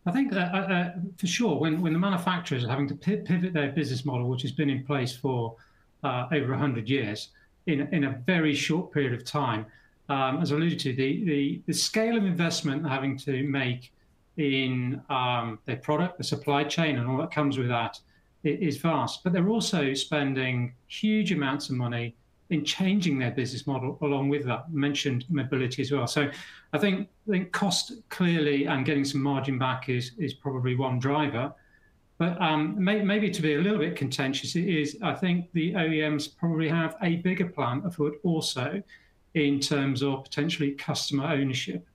I 0.07 0.11
think 0.11 0.31
uh, 0.31 0.37
uh, 0.37 0.91
for 1.17 1.27
sure, 1.27 1.59
when, 1.59 1.81
when 1.81 1.91
the 1.91 1.99
manufacturers 1.99 2.63
are 2.63 2.69
having 2.69 2.87
to 2.87 2.95
pivot 2.95 3.51
their 3.51 3.71
business 3.73 4.05
model, 4.05 4.29
which 4.29 4.41
has 4.43 4.53
been 4.53 4.69
in 4.69 4.85
place 4.85 5.13
for 5.13 5.57
uh, 6.01 6.27
over 6.31 6.51
100 6.51 6.89
years, 6.89 7.31
in, 7.65 7.81
in 7.91 8.05
a 8.05 8.11
very 8.25 8.55
short 8.55 8.93
period 8.93 9.13
of 9.13 9.25
time, 9.25 9.65
um, 10.07 10.41
as 10.41 10.53
I 10.53 10.55
alluded 10.55 10.79
to, 10.79 10.93
the, 10.93 11.25
the, 11.25 11.61
the 11.67 11.73
scale 11.73 12.15
of 12.15 12.23
investment 12.23 12.83
they're 12.83 12.91
having 12.91 13.17
to 13.19 13.43
make 13.43 13.91
in 14.37 15.01
um, 15.09 15.59
their 15.65 15.75
product, 15.75 16.17
the 16.17 16.23
supply 16.23 16.63
chain, 16.63 16.97
and 16.97 17.09
all 17.09 17.17
that 17.17 17.31
comes 17.31 17.57
with 17.57 17.67
that 17.67 17.99
is 18.47 18.77
vast. 18.77 19.23
But 19.23 19.33
they're 19.33 19.49
also 19.49 19.93
spending 19.93 20.73
huge 20.87 21.31
amounts 21.31 21.69
of 21.69 21.75
money 21.75 22.15
in 22.49 22.63
changing 22.63 23.19
their 23.19 23.31
business 23.31 23.67
model 23.67 23.97
along 24.01 24.29
with 24.29 24.45
that. 24.45 24.71
mentioned 24.71 25.25
mobility 25.29 25.81
as 25.81 25.91
well. 25.91 26.07
So 26.07 26.29
I 26.73 26.77
think 26.77 27.09
I 27.27 27.31
think 27.31 27.51
cost 27.51 27.93
clearly 28.09 28.65
and 28.65 28.85
getting 28.85 29.05
some 29.05 29.21
margin 29.21 29.57
back 29.57 29.89
is 29.89 30.11
is 30.17 30.33
probably 30.33 30.75
one 30.75 30.99
driver. 30.99 31.53
But 32.17 32.41
um, 32.41 32.83
may, 32.83 33.03
maybe 33.03 33.29
to 33.29 33.41
be 33.43 33.55
a 33.55 33.59
little 33.59 33.77
bit 33.77 33.95
contentious, 33.95 34.55
it 34.55 34.67
is 34.67 34.97
I 35.03 35.13
think 35.13 35.51
the 35.53 35.73
OEMs 35.73 36.35
probably 36.35 36.69
have 36.69 36.95
a 37.01 37.17
bigger 37.17 37.47
plan 37.47 37.83
afoot 37.85 38.19
also 38.23 38.81
in 39.33 39.59
terms 39.59 40.01
of 40.01 40.23
potentially 40.23 40.71
customer 40.71 41.25
ownership. 41.25 41.87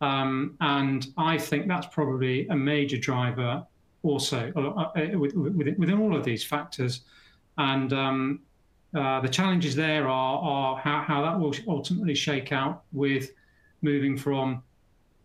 Um, 0.00 0.56
and 0.60 1.06
I 1.18 1.36
think 1.36 1.68
that's 1.68 1.86
probably 1.88 2.48
a 2.48 2.56
major 2.56 2.96
driver 2.96 3.64
also 4.02 4.52
uh, 4.56 4.98
uh, 4.98 5.18
within 5.18 5.98
all 6.00 6.16
of 6.16 6.24
these 6.24 6.44
factors. 6.44 7.02
And 7.58 7.92
um, 7.92 8.40
uh, 8.94 9.20
the 9.20 9.28
challenges 9.28 9.74
there 9.74 10.08
are, 10.08 10.38
are 10.38 10.78
how, 10.78 11.02
how 11.02 11.22
that 11.22 11.38
will 11.38 11.54
ultimately 11.68 12.14
shake 12.14 12.52
out 12.52 12.82
with 12.92 13.32
moving 13.82 14.16
from 14.16 14.62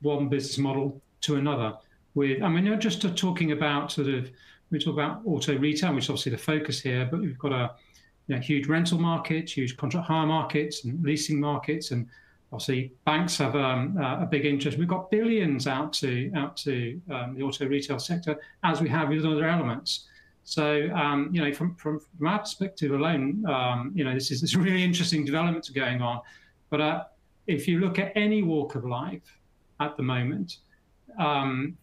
one 0.01 0.29
business 0.29 0.57
model 0.57 1.01
to 1.21 1.35
another. 1.35 1.73
With, 2.13 2.41
I 2.41 2.49
mean, 2.49 2.65
you're 2.65 2.77
just 2.77 3.01
talking 3.17 3.51
about 3.51 3.91
sort 3.91 4.07
of, 4.07 4.29
we 4.71 4.79
talk 4.79 4.93
about 4.93 5.21
auto 5.25 5.57
retail, 5.57 5.93
which 5.93 6.05
is 6.05 6.09
obviously 6.09 6.31
the 6.31 6.37
focus 6.37 6.81
here, 6.81 7.07
but 7.09 7.21
we've 7.21 7.39
got 7.39 7.51
a 7.51 7.71
you 8.27 8.35
know, 8.35 8.41
huge 8.41 8.67
rental 8.67 8.99
market, 8.99 9.55
huge 9.55 9.77
contract 9.77 10.07
hire 10.07 10.25
markets, 10.25 10.83
and 10.83 11.03
leasing 11.03 11.39
markets, 11.39 11.91
and 11.91 12.07
obviously 12.51 12.93
banks 13.05 13.37
have 13.37 13.55
um, 13.55 13.97
uh, 13.97 14.21
a 14.21 14.25
big 14.25 14.45
interest. 14.45 14.77
We've 14.77 14.87
got 14.87 15.11
billions 15.11 15.67
out 15.67 15.93
to 15.93 16.31
out 16.35 16.57
to 16.57 16.99
um, 17.11 17.35
the 17.35 17.43
auto 17.43 17.65
retail 17.65 17.99
sector, 17.99 18.39
as 18.63 18.81
we 18.81 18.89
have 18.89 19.09
with 19.09 19.25
other 19.25 19.47
elements. 19.47 20.07
So, 20.47 20.89
um, 20.93 21.29
you 21.33 21.43
know, 21.43 21.51
from, 21.51 21.73
from, 21.75 21.99
from, 21.99 22.27
our 22.27 22.37
perspective 22.37 22.91
alone, 22.91 23.43
um, 23.47 23.91
you 23.95 24.03
know, 24.03 24.13
this 24.13 24.29
is 24.29 24.41
this 24.41 24.55
really 24.55 24.83
interesting 24.83 25.25
developments 25.25 25.69
going 25.69 26.03
on. 26.03 26.21
But 26.69 26.81
uh, 26.81 27.03
if 27.47 27.67
you 27.67 27.79
look 27.79 27.97
at 27.97 28.11
any 28.15 28.43
walk 28.43 28.75
of 28.75 28.85
life 28.85 29.39
at 29.79 29.97
the 29.97 30.03
moment, 30.03 30.57
um, 31.17 31.75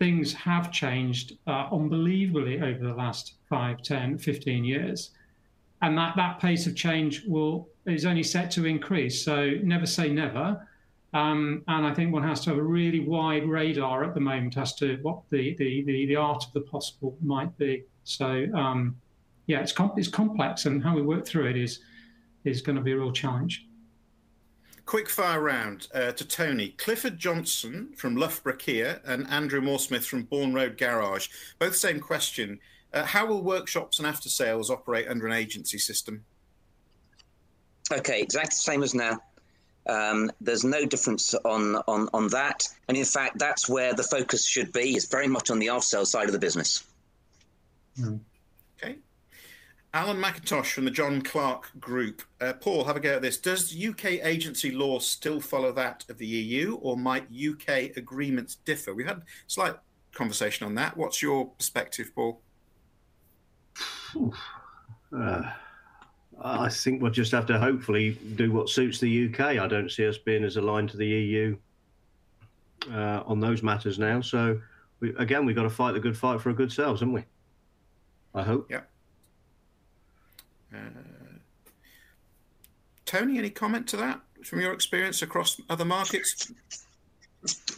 things 0.00 0.32
have 0.32 0.72
changed 0.72 1.38
uh, 1.46 1.68
unbelievably 1.70 2.60
over 2.60 2.84
the 2.84 2.92
last 2.94 3.34
5, 3.48 3.82
10, 3.82 4.18
15 4.18 4.64
years. 4.64 5.10
And 5.82 5.98
that, 5.98 6.14
that 6.16 6.40
pace 6.40 6.66
of 6.66 6.74
change 6.76 7.24
will 7.26 7.68
is 7.86 8.06
only 8.06 8.22
set 8.22 8.50
to 8.52 8.64
increase. 8.64 9.24
So 9.24 9.50
never 9.62 9.86
say 9.86 10.08
never. 10.08 10.66
Um, 11.12 11.62
and 11.68 11.86
I 11.86 11.92
think 11.92 12.12
one 12.12 12.22
has 12.22 12.40
to 12.42 12.50
have 12.50 12.58
a 12.58 12.62
really 12.62 13.00
wide 13.00 13.46
radar 13.46 14.04
at 14.04 14.14
the 14.14 14.20
moment 14.20 14.56
as 14.56 14.74
to 14.76 14.98
what 15.02 15.20
the, 15.30 15.54
the, 15.56 15.82
the, 15.84 16.06
the 16.06 16.16
art 16.16 16.44
of 16.46 16.52
the 16.52 16.62
possible 16.62 17.16
might 17.20 17.56
be. 17.58 17.84
So 18.04 18.46
um, 18.54 18.96
yeah, 19.46 19.60
it's 19.60 19.74
it's 19.96 20.08
complex, 20.08 20.66
and 20.66 20.82
how 20.82 20.94
we 20.94 21.02
work 21.02 21.26
through 21.26 21.48
it 21.48 21.56
is 21.56 21.80
is 22.44 22.62
going 22.62 22.76
to 22.76 22.82
be 22.82 22.92
a 22.92 22.96
real 22.96 23.12
challenge. 23.12 23.66
Quick 24.84 25.08
fire 25.08 25.40
round 25.40 25.88
uh, 25.94 26.12
to 26.12 26.26
Tony. 26.26 26.70
Clifford 26.70 27.18
Johnson 27.18 27.92
from 27.96 28.16
Loughborough 28.16 28.56
Kia 28.56 29.00
and 29.04 29.28
Andrew 29.28 29.60
Mooresmith 29.60 30.04
from 30.04 30.24
Bourne 30.24 30.52
Road 30.52 30.76
Garage. 30.76 31.28
Both 31.58 31.76
same 31.76 32.00
question. 32.00 32.58
Uh, 32.92 33.04
how 33.04 33.26
will 33.26 33.42
workshops 33.42 33.98
and 33.98 34.06
after 34.06 34.28
sales 34.28 34.70
operate 34.70 35.08
under 35.08 35.26
an 35.26 35.32
agency 35.32 35.78
system? 35.78 36.24
Okay, 37.90 38.20
exactly 38.20 38.50
the 38.50 38.56
same 38.56 38.82
as 38.82 38.94
now. 38.94 39.20
Um, 39.86 40.30
there's 40.40 40.64
no 40.64 40.86
difference 40.86 41.34
on, 41.34 41.76
on, 41.88 42.08
on 42.12 42.28
that. 42.28 42.68
And 42.88 42.96
in 42.96 43.04
fact, 43.04 43.38
that's 43.38 43.68
where 43.68 43.94
the 43.94 44.02
focus 44.02 44.46
should 44.46 44.72
be, 44.72 44.94
It's 44.94 45.06
very 45.06 45.26
much 45.26 45.50
on 45.50 45.58
the 45.58 45.70
after 45.70 45.86
sales 45.86 46.10
side 46.10 46.26
of 46.26 46.32
the 46.32 46.38
business. 46.38 46.84
Mm. 47.98 48.20
Okay. 48.80 48.96
Alan 49.92 50.16
McIntosh 50.16 50.72
from 50.72 50.84
the 50.84 50.90
John 50.90 51.20
Clark 51.20 51.70
Group. 51.78 52.22
Uh, 52.40 52.54
Paul, 52.54 52.84
have 52.84 52.96
a 52.96 53.00
go 53.00 53.16
at 53.16 53.22
this. 53.22 53.36
Does 53.36 53.76
UK 53.76 54.24
agency 54.24 54.70
law 54.70 54.98
still 54.98 55.40
follow 55.40 55.72
that 55.72 56.04
of 56.08 56.18
the 56.18 56.26
EU, 56.26 56.76
or 56.76 56.96
might 56.96 57.24
UK 57.24 57.96
agreements 57.96 58.54
differ? 58.54 58.94
We 58.94 59.04
had 59.04 59.18
a 59.18 59.22
slight 59.48 59.74
conversation 60.14 60.66
on 60.66 60.74
that. 60.76 60.96
What's 60.96 61.20
your 61.20 61.46
perspective, 61.46 62.12
Paul? 62.14 62.40
Uh, 65.12 65.42
I 66.42 66.68
think 66.68 67.02
we'll 67.02 67.12
just 67.12 67.32
have 67.32 67.46
to 67.46 67.58
hopefully 67.58 68.18
do 68.34 68.50
what 68.50 68.68
suits 68.68 68.98
the 68.98 69.28
UK. 69.28 69.40
I 69.40 69.66
don't 69.66 69.90
see 69.90 70.06
us 70.06 70.18
being 70.18 70.44
as 70.44 70.56
aligned 70.56 70.90
to 70.90 70.96
the 70.96 71.06
EU 71.06 71.56
uh, 72.90 73.22
on 73.26 73.38
those 73.40 73.62
matters 73.62 73.98
now. 73.98 74.20
So, 74.20 74.60
we, 75.00 75.14
again, 75.16 75.44
we've 75.44 75.56
got 75.56 75.64
to 75.64 75.70
fight 75.70 75.92
the 75.92 76.00
good 76.00 76.16
fight 76.16 76.40
for 76.40 76.50
a 76.50 76.54
good 76.54 76.72
selves, 76.72 77.00
haven't 77.00 77.14
we? 77.14 77.24
I 78.34 78.42
hope. 78.42 78.70
Yeah. 78.70 78.80
Uh, 80.74 80.78
Tony, 83.04 83.38
any 83.38 83.50
comment 83.50 83.86
to 83.88 83.96
that? 83.98 84.20
from 84.44 84.60
your 84.60 84.72
experience 84.72 85.22
across 85.22 85.60
other 85.68 85.84
markets? 85.84 86.52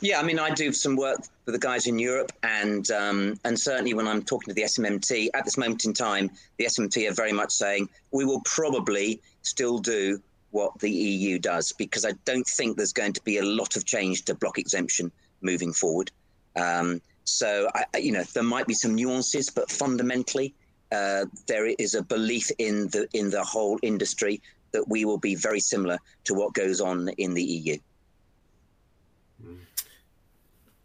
Yeah, 0.01 0.21
I 0.21 0.23
mean, 0.23 0.39
I 0.39 0.51
do 0.51 0.73
some 0.73 0.97
work 0.97 1.21
with 1.47 1.55
the 1.55 1.59
guys 1.59 1.87
in 1.87 1.99
Europe, 1.99 2.33
and 2.43 2.91
um, 2.91 3.41
and 3.45 3.59
certainly 3.59 3.95
when 3.95 4.07
I'm 4.07 4.23
talking 4.23 4.49
to 4.49 4.55
the 4.55 4.63
SMMT 4.63 5.29
at 5.33 5.45
this 5.45 5.57
moment 5.57 5.85
in 5.87 5.95
time, 5.95 6.31
the 6.59 6.67
SMMT 6.67 7.11
are 7.11 7.15
very 7.15 7.33
much 7.33 7.53
saying 7.53 7.89
we 8.11 8.25
will 8.25 8.43
probably 8.45 9.23
still 9.43 9.79
do 9.79 10.21
what 10.51 10.79
the 10.79 10.91
EU 10.91 11.39
does 11.39 11.73
because 11.73 12.05
I 12.05 12.13
don't 12.25 12.47
think 12.47 12.77
there's 12.77 12.93
going 12.93 13.15
to 13.15 13.23
be 13.23 13.39
a 13.39 13.45
lot 13.45 13.77
of 13.77 13.85
change 13.85 14.25
to 14.27 14.35
block 14.35 14.59
exemption 14.59 15.11
moving 15.41 15.73
forward. 15.73 16.13
Um, 16.55 17.01
so 17.25 17.71
I, 17.75 17.99
you 17.99 18.13
know, 18.13 18.23
there 18.35 18.43
might 18.43 18.67
be 18.67 18.75
some 18.75 18.95
nuances, 18.95 19.51
but 19.51 19.71
fundamentally, 19.71 20.55
uh, 20.93 21.25
there 21.47 21.67
is 21.67 21.95
a 21.95 22.03
belief 22.03 22.51
in 22.59 22.89
the 22.89 23.09
in 23.15 23.31
the 23.31 23.43
whole 23.43 23.79
industry 23.83 24.43
that 24.73 24.87
we 24.89 25.05
will 25.05 25.19
be 25.19 25.35
very 25.35 25.61
similar 25.61 25.99
to 26.25 26.35
what 26.35 26.53
goes 26.53 26.81
on 26.81 27.09
in 27.17 27.33
the 27.33 27.43
EU. 27.43 27.79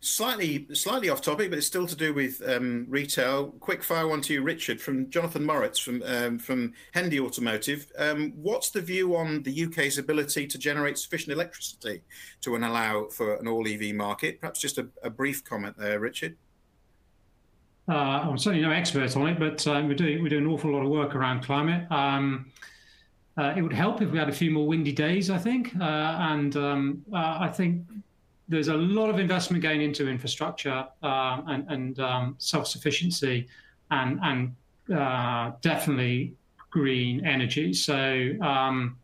Slightly, 0.01 0.65
slightly 0.73 1.09
off 1.09 1.21
topic, 1.21 1.49
but 1.49 1.57
it's 1.57 1.67
still 1.67 1.85
to 1.85 1.95
do 1.95 2.13
with 2.13 2.41
um, 2.47 2.85
retail. 2.87 3.47
Quick 3.59 3.83
fire 3.83 4.07
one 4.07 4.21
to 4.21 4.33
you, 4.33 4.41
Richard, 4.41 4.79
from 4.79 5.09
Jonathan 5.09 5.45
Moritz 5.45 5.77
from 5.77 6.01
um, 6.05 6.39
from 6.39 6.71
Hendy 6.93 7.19
Automotive. 7.19 7.91
Um, 7.97 8.31
what's 8.37 8.69
the 8.69 8.81
view 8.81 9.17
on 9.17 9.43
the 9.43 9.65
UK's 9.65 9.97
ability 9.97 10.47
to 10.47 10.57
generate 10.57 10.97
sufficient 10.97 11.33
electricity 11.33 12.01
to 12.41 12.55
allow 12.55 13.07
for 13.09 13.35
an 13.35 13.47
all 13.49 13.67
EV 13.67 13.93
market? 13.93 14.39
Perhaps 14.39 14.61
just 14.61 14.77
a, 14.77 14.87
a 15.03 15.09
brief 15.09 15.43
comment 15.43 15.77
there, 15.77 15.99
Richard. 15.99 16.37
Uh, 17.89 18.21
I'm 18.23 18.37
certainly 18.37 18.65
no 18.65 18.71
expert 18.71 19.17
on 19.17 19.27
it, 19.27 19.39
but 19.39 19.65
uh, 19.67 19.83
we're 19.85 19.95
doing 19.95 20.23
we 20.23 20.29
do 20.29 20.37
an 20.37 20.47
awful 20.47 20.71
lot 20.71 20.83
of 20.83 20.89
work 20.89 21.15
around 21.15 21.43
climate. 21.43 21.91
Um, 21.91 22.51
uh, 23.35 23.53
it 23.55 23.61
would 23.61 23.73
help 23.73 24.01
if 24.01 24.11
we 24.11 24.17
had 24.17 24.29
a 24.29 24.33
few 24.33 24.51
more 24.51 24.67
windy 24.67 24.91
days, 24.91 25.29
I 25.29 25.37
think, 25.37 25.75
uh, 25.79 25.83
and 25.83 26.55
um, 26.55 27.05
uh, 27.11 27.37
I 27.39 27.47
think 27.47 27.83
there's 28.49 28.67
a 28.67 28.75
lot 28.75 29.09
of 29.09 29.19
investment 29.19 29.61
going 29.61 29.81
into 29.81 30.09
infrastructure 30.09 30.85
um, 31.03 31.43
and, 31.47 31.65
and 31.69 31.99
um, 31.99 32.35
self-sufficiency 32.39 33.47
and, 33.91 34.19
and 34.23 34.55
uh, 34.93 35.51
definitely 35.61 36.33
green 36.71 37.25
energy. 37.25 37.73
So 37.73 38.33
um, 38.41 38.97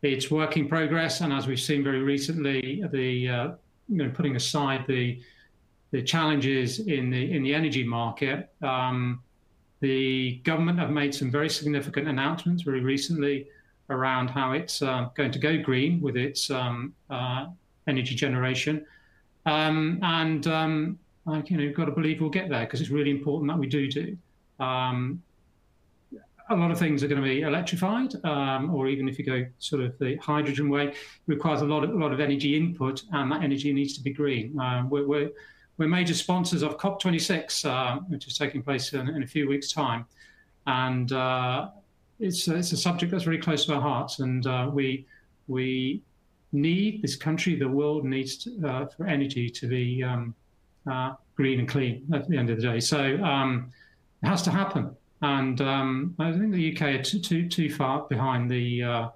it's 0.00 0.30
work 0.30 0.56
in 0.56 0.68
progress. 0.68 1.20
And 1.20 1.32
as 1.32 1.46
we've 1.46 1.60
seen 1.60 1.84
very 1.84 2.02
recently, 2.02 2.82
the 2.90 3.28
uh, 3.28 3.48
you 3.88 3.98
know, 3.98 4.10
putting 4.10 4.36
aside 4.36 4.84
the 4.86 5.20
the 5.90 6.02
challenges 6.02 6.78
in 6.78 7.10
the 7.10 7.32
in 7.32 7.42
the 7.42 7.54
energy 7.54 7.84
market, 7.84 8.50
um, 8.62 9.20
the 9.80 10.36
government 10.44 10.78
have 10.78 10.90
made 10.90 11.14
some 11.14 11.30
very 11.30 11.50
significant 11.50 12.08
announcements 12.08 12.62
very 12.62 12.80
recently 12.80 13.46
around 13.90 14.28
how 14.28 14.52
it's 14.52 14.80
uh, 14.80 15.08
going 15.14 15.30
to 15.30 15.38
go 15.38 15.60
green 15.60 16.00
with 16.00 16.16
its 16.16 16.50
um, 16.50 16.94
uh, 17.10 17.46
energy 17.86 18.14
generation. 18.14 18.86
Um, 19.46 19.98
and 20.02 20.46
um, 20.46 20.98
you 21.26 21.56
know, 21.56 21.62
you've 21.62 21.76
got 21.76 21.86
to 21.86 21.92
believe 21.92 22.20
we'll 22.20 22.30
get 22.30 22.48
there 22.48 22.64
because 22.64 22.80
it's 22.80 22.90
really 22.90 23.10
important 23.10 23.50
that 23.50 23.58
we 23.58 23.66
do 23.66 23.90
do. 23.90 24.16
Um, 24.60 25.22
a 26.50 26.56
lot 26.56 26.70
of 26.70 26.78
things 26.78 27.02
are 27.02 27.08
going 27.08 27.20
to 27.20 27.26
be 27.26 27.42
electrified, 27.42 28.14
um, 28.24 28.74
or 28.74 28.88
even 28.88 29.08
if 29.08 29.18
you 29.18 29.24
go 29.24 29.46
sort 29.58 29.82
of 29.82 29.98
the 29.98 30.16
hydrogen 30.16 30.68
way, 30.68 30.94
requires 31.26 31.62
a 31.62 31.64
lot 31.64 31.84
of 31.84 31.90
a 31.90 31.94
lot 31.94 32.12
of 32.12 32.20
energy 32.20 32.56
input, 32.56 33.02
and 33.12 33.30
that 33.32 33.42
energy 33.42 33.72
needs 33.72 33.94
to 33.94 34.02
be 34.02 34.12
green. 34.12 34.58
Um, 34.58 34.90
we're, 34.90 35.06
we're, 35.06 35.30
we're 35.78 35.88
major 35.88 36.14
sponsors 36.14 36.62
of 36.62 36.76
COP26, 36.78 37.64
uh, 37.64 38.00
which 38.08 38.26
is 38.26 38.36
taking 38.36 38.62
place 38.62 38.92
in, 38.92 39.08
in, 39.08 39.22
a 39.22 39.26
few 39.26 39.48
weeks' 39.48 39.72
time, 39.72 40.04
and 40.66 41.12
uh, 41.12 41.68
it's 42.20 42.48
it's 42.48 42.72
a 42.72 42.76
subject 42.76 43.12
that's 43.12 43.24
very 43.24 43.38
close 43.38 43.64
to 43.66 43.74
our 43.74 43.80
hearts, 43.80 44.18
and 44.18 44.46
uh, 44.46 44.68
we 44.70 45.06
we 45.48 46.02
need, 46.52 47.02
this 47.02 47.16
country, 47.16 47.56
the 47.56 47.68
world 47.68 48.04
needs 48.04 48.46
uh, 48.64 48.86
for 48.86 49.06
energy 49.06 49.48
to 49.50 49.66
be 49.66 50.02
um, 50.02 50.34
uh, 50.90 51.14
green 51.34 51.60
and 51.60 51.68
clean 51.68 52.06
at 52.12 52.28
the 52.28 52.36
end 52.36 52.50
of 52.50 52.56
the 52.56 52.62
day. 52.62 52.80
So 52.80 53.22
um, 53.22 53.70
it 54.22 54.26
has 54.26 54.42
to 54.42 54.50
happen. 54.50 54.94
And 55.22 55.60
um, 55.60 56.14
I 56.18 56.32
think 56.32 56.52
the 56.52 56.74
UK 56.74 56.82
are 56.82 57.02
too, 57.02 57.20
too, 57.20 57.48
too 57.48 57.72
far 57.72 58.06
behind 58.08 58.50
the, 58.50 58.82
uh, 58.82 59.08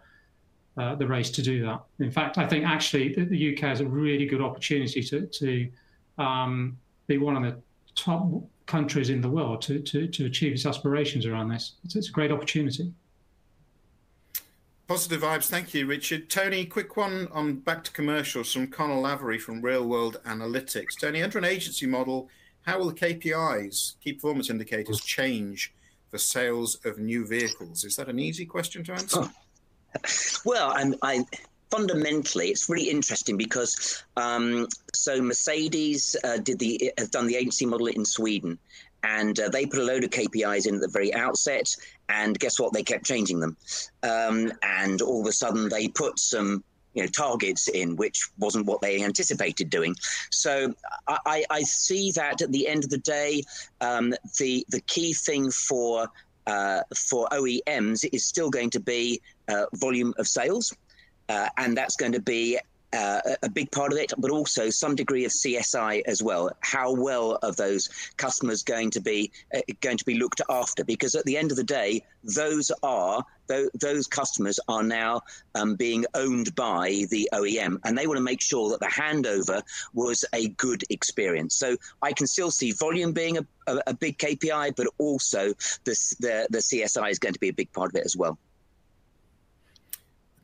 uh, 0.76 0.94
the 0.94 1.06
race 1.06 1.30
to 1.30 1.42
do 1.42 1.64
that. 1.64 1.82
In 1.98 2.10
fact, 2.10 2.38
I 2.38 2.46
think 2.46 2.64
actually 2.64 3.14
the, 3.14 3.24
the 3.24 3.52
UK 3.52 3.60
has 3.64 3.80
a 3.80 3.86
really 3.86 4.26
good 4.26 4.40
opportunity 4.40 5.02
to, 5.02 5.26
to 5.26 5.68
um, 6.18 6.78
be 7.06 7.18
one 7.18 7.36
of 7.36 7.42
the 7.42 7.60
top 7.96 8.28
countries 8.66 9.10
in 9.10 9.20
the 9.20 9.28
world 9.28 9.62
to, 9.62 9.80
to, 9.80 10.06
to 10.06 10.26
achieve 10.26 10.52
its 10.52 10.66
aspirations 10.66 11.26
around 11.26 11.48
this. 11.48 11.74
It's, 11.84 11.96
it's 11.96 12.08
a 12.08 12.12
great 12.12 12.30
opportunity. 12.30 12.92
Positive 14.88 15.20
vibes. 15.20 15.48
Thank 15.48 15.74
you, 15.74 15.84
Richard. 15.84 16.30
Tony, 16.30 16.64
quick 16.64 16.96
one 16.96 17.26
on 17.32 17.56
back 17.56 17.82
to 17.84 17.90
commercials 17.90 18.52
from 18.52 18.68
Conor 18.68 19.00
Lavery 19.00 19.36
from 19.36 19.60
Real 19.60 19.84
World 19.84 20.20
Analytics. 20.24 20.96
Tony, 21.00 21.24
under 21.24 21.38
an 21.38 21.44
agency 21.44 21.86
model, 21.86 22.28
how 22.62 22.78
will 22.78 22.92
the 22.92 22.94
KPIs, 22.94 23.94
key 24.00 24.12
performance 24.12 24.48
indicators, 24.48 25.00
change 25.00 25.74
for 26.10 26.18
sales 26.18 26.78
of 26.84 26.98
new 26.98 27.26
vehicles? 27.26 27.82
Is 27.82 27.96
that 27.96 28.08
an 28.08 28.20
easy 28.20 28.46
question 28.46 28.84
to 28.84 28.92
answer? 28.92 29.22
Oh. 29.22 29.30
Well, 30.44 30.72
I'm, 30.76 30.94
I 31.02 31.24
fundamentally, 31.70 32.48
it's 32.48 32.68
really 32.68 32.88
interesting 32.88 33.36
because 33.36 34.04
um, 34.16 34.68
so 34.92 35.20
Mercedes 35.20 36.16
uh, 36.22 36.38
did 36.38 36.58
the 36.58 36.92
have 36.98 37.10
done 37.10 37.26
the 37.26 37.36
agency 37.36 37.66
model 37.66 37.86
in 37.86 38.04
Sweden, 38.04 38.58
and 39.02 39.38
uh, 39.38 39.48
they 39.48 39.66
put 39.66 39.80
a 39.80 39.84
load 39.84 40.04
of 40.04 40.10
KPIs 40.10 40.66
in 40.66 40.76
at 40.76 40.80
the 40.80 40.88
very 40.88 41.12
outset. 41.14 41.74
And 42.08 42.38
guess 42.38 42.58
what? 42.58 42.72
They 42.72 42.82
kept 42.82 43.04
changing 43.04 43.40
them, 43.40 43.56
um, 44.02 44.52
and 44.62 45.02
all 45.02 45.20
of 45.20 45.26
a 45.26 45.32
sudden 45.32 45.68
they 45.68 45.88
put 45.88 46.18
some 46.18 46.62
you 46.94 47.02
know 47.02 47.08
targets 47.08 47.68
in, 47.68 47.96
which 47.96 48.28
wasn't 48.38 48.66
what 48.66 48.80
they 48.80 49.02
anticipated 49.02 49.70
doing. 49.70 49.94
So 50.30 50.74
I, 51.06 51.44
I 51.50 51.62
see 51.62 52.10
that 52.12 52.42
at 52.42 52.52
the 52.52 52.66
end 52.66 52.84
of 52.84 52.90
the 52.90 52.98
day, 52.98 53.42
um, 53.80 54.14
the 54.38 54.64
the 54.70 54.80
key 54.82 55.12
thing 55.12 55.50
for 55.50 56.08
uh, 56.46 56.82
for 56.96 57.28
OEMs 57.32 58.08
is 58.12 58.24
still 58.24 58.50
going 58.50 58.70
to 58.70 58.80
be 58.80 59.20
uh, 59.48 59.66
volume 59.74 60.14
of 60.18 60.26
sales. 60.26 60.74
Uh, 61.28 61.48
and 61.56 61.76
that's 61.76 61.96
going 61.96 62.12
to 62.12 62.22
be 62.22 62.56
uh, 62.96 63.20
a 63.42 63.48
big 63.48 63.70
part 63.70 63.92
of 63.92 63.98
it, 63.98 64.12
but 64.18 64.30
also 64.30 64.70
some 64.70 64.94
degree 64.94 65.24
of 65.24 65.32
CSI 65.32 66.02
as 66.06 66.22
well. 66.22 66.50
How 66.60 66.92
well 66.92 67.38
are 67.42 67.52
those 67.52 67.88
customers 68.16 68.62
going 68.62 68.90
to 68.90 69.00
be 69.00 69.30
uh, 69.54 69.60
going 69.80 69.98
to 69.98 70.04
be 70.04 70.18
looked 70.18 70.40
after? 70.48 70.84
Because 70.84 71.14
at 71.14 71.24
the 71.24 71.36
end 71.36 71.50
of 71.50 71.56
the 71.56 71.64
day, 71.64 72.04
those 72.24 72.72
are 72.82 73.24
th- 73.48 73.70
those 73.80 74.06
customers 74.06 74.58
are 74.68 74.82
now 74.82 75.20
um, 75.54 75.76
being 75.76 76.04
owned 76.14 76.54
by 76.54 77.04
the 77.10 77.28
OEM, 77.32 77.78
and 77.84 77.96
they 77.96 78.06
want 78.06 78.18
to 78.18 78.24
make 78.24 78.40
sure 78.40 78.70
that 78.70 78.80
the 78.80 78.86
handover 78.86 79.62
was 79.92 80.24
a 80.32 80.48
good 80.48 80.82
experience. 80.90 81.54
So 81.54 81.76
I 82.02 82.12
can 82.12 82.26
still 82.26 82.50
see 82.50 82.72
volume 82.72 83.12
being 83.12 83.38
a, 83.38 83.46
a, 83.66 83.80
a 83.88 83.94
big 83.94 84.18
KPI, 84.18 84.74
but 84.76 84.86
also 84.98 85.48
the, 85.84 86.14
the 86.20 86.46
the 86.50 86.58
CSI 86.58 87.10
is 87.10 87.18
going 87.18 87.34
to 87.34 87.40
be 87.40 87.48
a 87.48 87.52
big 87.54 87.72
part 87.72 87.90
of 87.90 87.96
it 87.96 88.04
as 88.04 88.16
well. 88.16 88.38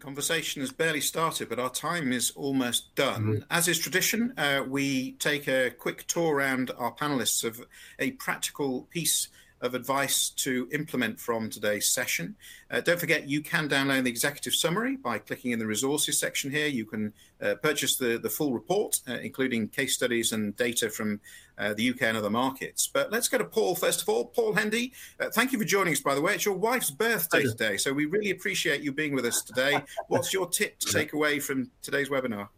Conversation 0.02 0.62
has 0.62 0.72
barely 0.72 1.00
started, 1.00 1.48
but 1.48 1.60
our 1.60 1.70
time 1.70 2.12
is 2.12 2.32
almost 2.34 2.92
done. 2.96 3.22
Mm-hmm. 3.22 3.42
As 3.52 3.68
is 3.68 3.78
tradition, 3.78 4.34
uh, 4.36 4.64
we 4.66 5.12
take 5.12 5.46
a 5.46 5.70
quick 5.70 6.08
tour 6.08 6.34
around 6.34 6.72
our 6.76 6.92
panelists 6.92 7.44
of 7.44 7.64
a 8.00 8.10
practical 8.10 8.88
piece 8.90 9.28
of 9.62 9.74
advice 9.74 10.28
to 10.28 10.68
implement 10.72 11.18
from 11.18 11.48
today's 11.48 11.88
session. 11.88 12.34
Uh, 12.70 12.80
don't 12.80 12.98
forget, 12.98 13.28
you 13.28 13.40
can 13.40 13.68
download 13.68 14.04
the 14.04 14.10
executive 14.10 14.54
summary 14.54 14.96
by 14.96 15.18
clicking 15.18 15.52
in 15.52 15.58
the 15.58 15.66
resources 15.66 16.18
section 16.18 16.50
here. 16.50 16.66
You 16.66 16.84
can 16.84 17.12
uh, 17.40 17.54
purchase 17.62 17.96
the, 17.96 18.18
the 18.18 18.28
full 18.28 18.52
report, 18.52 19.00
uh, 19.08 19.14
including 19.14 19.68
case 19.68 19.94
studies 19.94 20.32
and 20.32 20.54
data 20.56 20.90
from 20.90 21.20
uh, 21.58 21.74
the 21.74 21.90
UK 21.90 22.02
and 22.02 22.16
other 22.16 22.30
markets. 22.30 22.88
But 22.92 23.12
let's 23.12 23.28
go 23.28 23.38
to 23.38 23.44
Paul 23.44 23.76
first 23.76 24.02
of 24.02 24.08
all. 24.08 24.26
Paul 24.26 24.52
Hendy, 24.52 24.92
uh, 25.20 25.30
thank 25.30 25.52
you 25.52 25.58
for 25.58 25.64
joining 25.64 25.92
us, 25.92 26.00
by 26.00 26.14
the 26.14 26.20
way. 26.20 26.34
It's 26.34 26.44
your 26.44 26.56
wife's 26.56 26.90
birthday 26.90 27.44
today, 27.44 27.76
so 27.76 27.92
we 27.92 28.06
really 28.06 28.30
appreciate 28.30 28.82
you 28.82 28.92
being 28.92 29.14
with 29.14 29.24
us 29.24 29.42
today. 29.42 29.80
What's 30.08 30.32
your 30.32 30.48
tip 30.48 30.78
to 30.80 30.92
take 30.92 31.12
away 31.12 31.38
from 31.38 31.70
today's 31.82 32.08
webinar? 32.08 32.48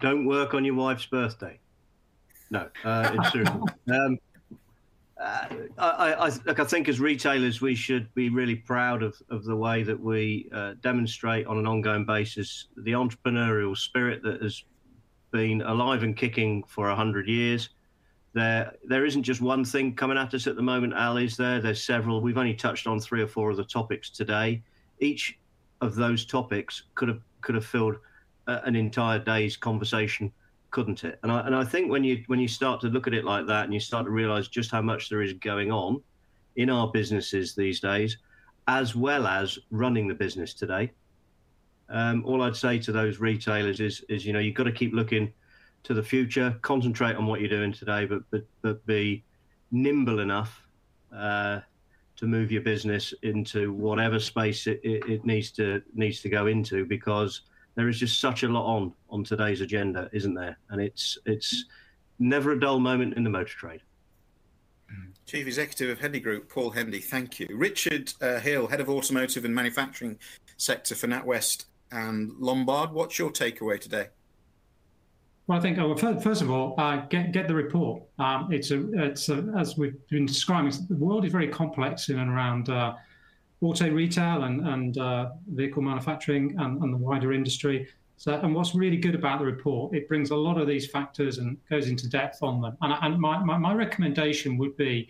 Don't 0.00 0.26
work 0.26 0.54
on 0.54 0.64
your 0.64 0.74
wife's 0.74 1.06
birthday. 1.06 1.58
No, 2.50 2.68
uh, 2.84 3.10
it's 3.14 3.30
true. 3.32 3.44
um, 3.92 4.18
uh, 5.18 5.46
I, 5.78 6.12
I, 6.12 6.30
look, 6.44 6.60
I 6.60 6.64
think 6.64 6.88
as 6.88 7.00
retailers, 7.00 7.60
we 7.60 7.74
should 7.74 8.12
be 8.14 8.28
really 8.28 8.56
proud 8.56 9.02
of, 9.02 9.16
of 9.30 9.44
the 9.44 9.56
way 9.56 9.82
that 9.82 9.98
we 9.98 10.48
uh, 10.52 10.74
demonstrate 10.82 11.46
on 11.46 11.56
an 11.56 11.66
ongoing 11.66 12.04
basis 12.04 12.68
the 12.76 12.92
entrepreneurial 12.92 13.76
spirit 13.76 14.22
that 14.24 14.42
has 14.42 14.64
been 15.32 15.62
alive 15.62 16.02
and 16.02 16.16
kicking 16.16 16.62
for 16.64 16.88
100 16.88 17.28
years. 17.28 17.70
There, 18.34 18.72
there 18.84 19.06
isn't 19.06 19.22
just 19.22 19.40
one 19.40 19.64
thing 19.64 19.94
coming 19.94 20.18
at 20.18 20.34
us 20.34 20.46
at 20.46 20.56
the 20.56 20.62
moment, 20.62 20.92
Al, 20.92 21.16
is 21.16 21.38
there? 21.38 21.60
There's 21.60 21.82
several. 21.82 22.20
We've 22.20 22.36
only 22.36 22.54
touched 22.54 22.86
on 22.86 23.00
three 23.00 23.22
or 23.22 23.26
four 23.26 23.50
of 23.50 23.56
the 23.56 23.64
topics 23.64 24.10
today. 24.10 24.62
Each 25.00 25.38
of 25.80 25.94
those 25.94 26.26
topics 26.26 26.82
could 26.94 27.08
have 27.08 27.20
could 27.40 27.54
have 27.54 27.64
filled 27.64 27.96
uh, 28.46 28.60
an 28.64 28.76
entire 28.76 29.18
day's 29.18 29.56
conversation 29.56 30.32
couldn't 30.76 31.04
it? 31.04 31.18
And 31.22 31.32
I 31.32 31.40
and 31.46 31.56
I 31.56 31.64
think 31.64 31.90
when 31.90 32.04
you 32.04 32.22
when 32.26 32.38
you 32.38 32.48
start 32.48 32.82
to 32.82 32.88
look 32.88 33.06
at 33.06 33.14
it 33.14 33.24
like 33.24 33.46
that 33.46 33.64
and 33.64 33.72
you 33.72 33.80
start 33.80 34.04
to 34.04 34.10
realize 34.10 34.46
just 34.46 34.70
how 34.70 34.82
much 34.82 35.08
there 35.08 35.22
is 35.22 35.32
going 35.32 35.72
on 35.72 36.02
in 36.56 36.68
our 36.68 36.88
businesses 36.92 37.54
these 37.54 37.80
days, 37.80 38.18
as 38.68 38.94
well 38.94 39.26
as 39.26 39.58
running 39.70 40.06
the 40.06 40.14
business 40.14 40.52
today, 40.52 40.92
Um, 41.88 42.24
all 42.26 42.42
I'd 42.42 42.56
say 42.56 42.78
to 42.80 42.92
those 42.92 43.20
retailers 43.20 43.80
is, 43.80 44.04
is 44.10 44.26
you 44.26 44.34
know, 44.34 44.38
you've 44.38 44.54
got 44.54 44.64
to 44.64 44.78
keep 44.80 44.92
looking 44.92 45.32
to 45.84 45.94
the 45.94 46.02
future, 46.02 46.48
concentrate 46.60 47.16
on 47.16 47.26
what 47.26 47.40
you're 47.40 47.56
doing 47.58 47.72
today, 47.72 48.04
but 48.04 48.22
but, 48.30 48.44
but 48.60 48.84
be 48.84 49.24
nimble 49.70 50.20
enough 50.20 50.52
uh, 51.10 51.60
to 52.16 52.26
move 52.26 52.52
your 52.52 52.62
business 52.62 53.14
into 53.22 53.72
whatever 53.72 54.18
space 54.20 54.66
it, 54.66 54.80
it, 54.84 55.00
it, 55.08 55.24
needs 55.24 55.50
to 55.52 55.82
needs 55.94 56.20
to 56.20 56.28
go 56.28 56.48
into 56.48 56.84
because 56.84 57.32
there 57.76 57.88
is 57.88 58.00
just 58.00 58.18
such 58.20 58.42
a 58.42 58.48
lot 58.48 58.66
on 58.66 58.92
on 59.08 59.22
today's 59.22 59.60
agenda, 59.60 60.10
isn't 60.12 60.34
there? 60.34 60.58
And 60.70 60.80
it's 60.80 61.16
it's 61.26 61.66
never 62.18 62.52
a 62.52 62.60
dull 62.60 62.80
moment 62.80 63.14
in 63.14 63.22
the 63.22 63.30
motor 63.30 63.54
trade. 63.54 63.82
Chief 65.26 65.46
Executive 65.46 65.90
of 65.90 65.98
Hendy 65.98 66.20
Group, 66.20 66.48
Paul 66.48 66.70
Hendy, 66.70 67.00
thank 67.00 67.40
you. 67.40 67.48
Richard 67.52 68.12
uh, 68.20 68.38
Hill, 68.38 68.68
Head 68.68 68.80
of 68.80 68.88
Automotive 68.88 69.44
and 69.44 69.52
Manufacturing 69.52 70.16
Sector 70.56 70.94
for 70.94 71.08
NatWest 71.08 71.64
and 71.90 72.30
Lombard, 72.38 72.92
what's 72.92 73.18
your 73.18 73.30
takeaway 73.30 73.80
today? 73.80 74.06
Well, 75.48 75.58
I 75.58 75.60
think 75.60 75.78
oh, 75.78 75.96
first 75.96 76.42
of 76.42 76.50
all, 76.50 76.74
uh, 76.78 77.06
get 77.06 77.30
get 77.32 77.46
the 77.46 77.54
report. 77.54 78.02
Um, 78.18 78.48
it's 78.50 78.72
a 78.72 79.04
it's 79.04 79.28
a, 79.28 79.52
as 79.56 79.76
we've 79.76 79.96
been 80.08 80.26
describing, 80.26 80.72
the 80.88 80.96
world 80.96 81.24
is 81.24 81.30
very 81.30 81.48
complex 81.48 82.08
in 82.08 82.18
and 82.18 82.30
around 82.30 82.68
uh, 82.68 82.94
auto 83.60 83.88
retail 83.90 84.44
and 84.44 84.66
and 84.66 84.98
uh, 84.98 85.30
vehicle 85.48 85.82
manufacturing 85.82 86.54
and, 86.58 86.82
and, 86.82 86.92
the 86.92 86.98
wider 86.98 87.32
industry. 87.32 87.88
So, 88.18 88.34
and 88.34 88.54
what's 88.54 88.74
really 88.74 88.96
good 88.96 89.14
about 89.14 89.40
the 89.40 89.44
report, 89.44 89.94
it 89.94 90.08
brings 90.08 90.30
a 90.30 90.36
lot 90.36 90.58
of 90.58 90.66
these 90.66 90.86
factors 90.86 91.36
and 91.36 91.58
goes 91.68 91.88
into 91.88 92.08
depth 92.08 92.42
on 92.42 92.62
them. 92.62 92.76
And, 92.80 92.94
and 93.02 93.20
my, 93.20 93.44
my, 93.44 93.58
my 93.58 93.74
recommendation 93.74 94.56
would 94.56 94.74
be 94.78 95.08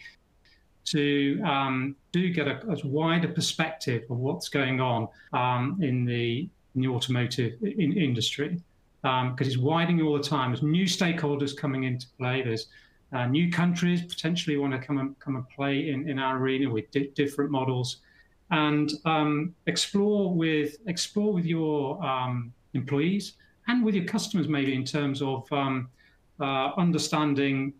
to 0.86 1.40
um, 1.44 1.94
do 2.10 2.30
get 2.32 2.48
a, 2.48 2.60
a, 2.68 2.86
wider 2.86 3.28
perspective 3.28 4.04
of 4.10 4.18
what's 4.18 4.48
going 4.48 4.80
on 4.80 5.08
um, 5.32 5.78
in 5.80 6.04
the 6.04 6.48
in 6.74 6.82
the 6.82 6.88
automotive 6.88 7.54
in, 7.62 7.96
industry 7.96 8.60
because 9.02 9.30
um, 9.30 9.36
it's 9.38 9.56
widening 9.56 10.04
all 10.04 10.16
the 10.16 10.22
time. 10.22 10.50
There's 10.50 10.62
new 10.62 10.84
stakeholders 10.84 11.56
coming 11.56 11.84
into 11.84 12.06
play. 12.18 12.42
There's 12.42 12.66
uh, 13.12 13.26
new 13.26 13.50
countries 13.52 14.02
potentially 14.02 14.56
want 14.56 14.72
to 14.72 14.78
come 14.80 14.98
and 14.98 15.18
come 15.20 15.36
and 15.36 15.48
play 15.48 15.90
in, 15.90 16.08
in 16.08 16.18
our 16.18 16.38
arena 16.38 16.68
with 16.68 16.90
di- 16.90 17.12
different 17.14 17.50
models, 17.50 17.98
and 18.50 18.92
um, 19.04 19.54
explore 19.66 20.32
with 20.32 20.76
explore 20.86 21.32
with 21.32 21.44
your 21.44 22.02
um, 22.04 22.52
employees 22.74 23.34
and 23.68 23.84
with 23.84 23.94
your 23.94 24.04
customers 24.04 24.48
maybe 24.48 24.74
in 24.74 24.84
terms 24.84 25.20
of 25.22 25.50
um, 25.52 25.88
uh, 26.40 26.70
understanding 26.76 27.72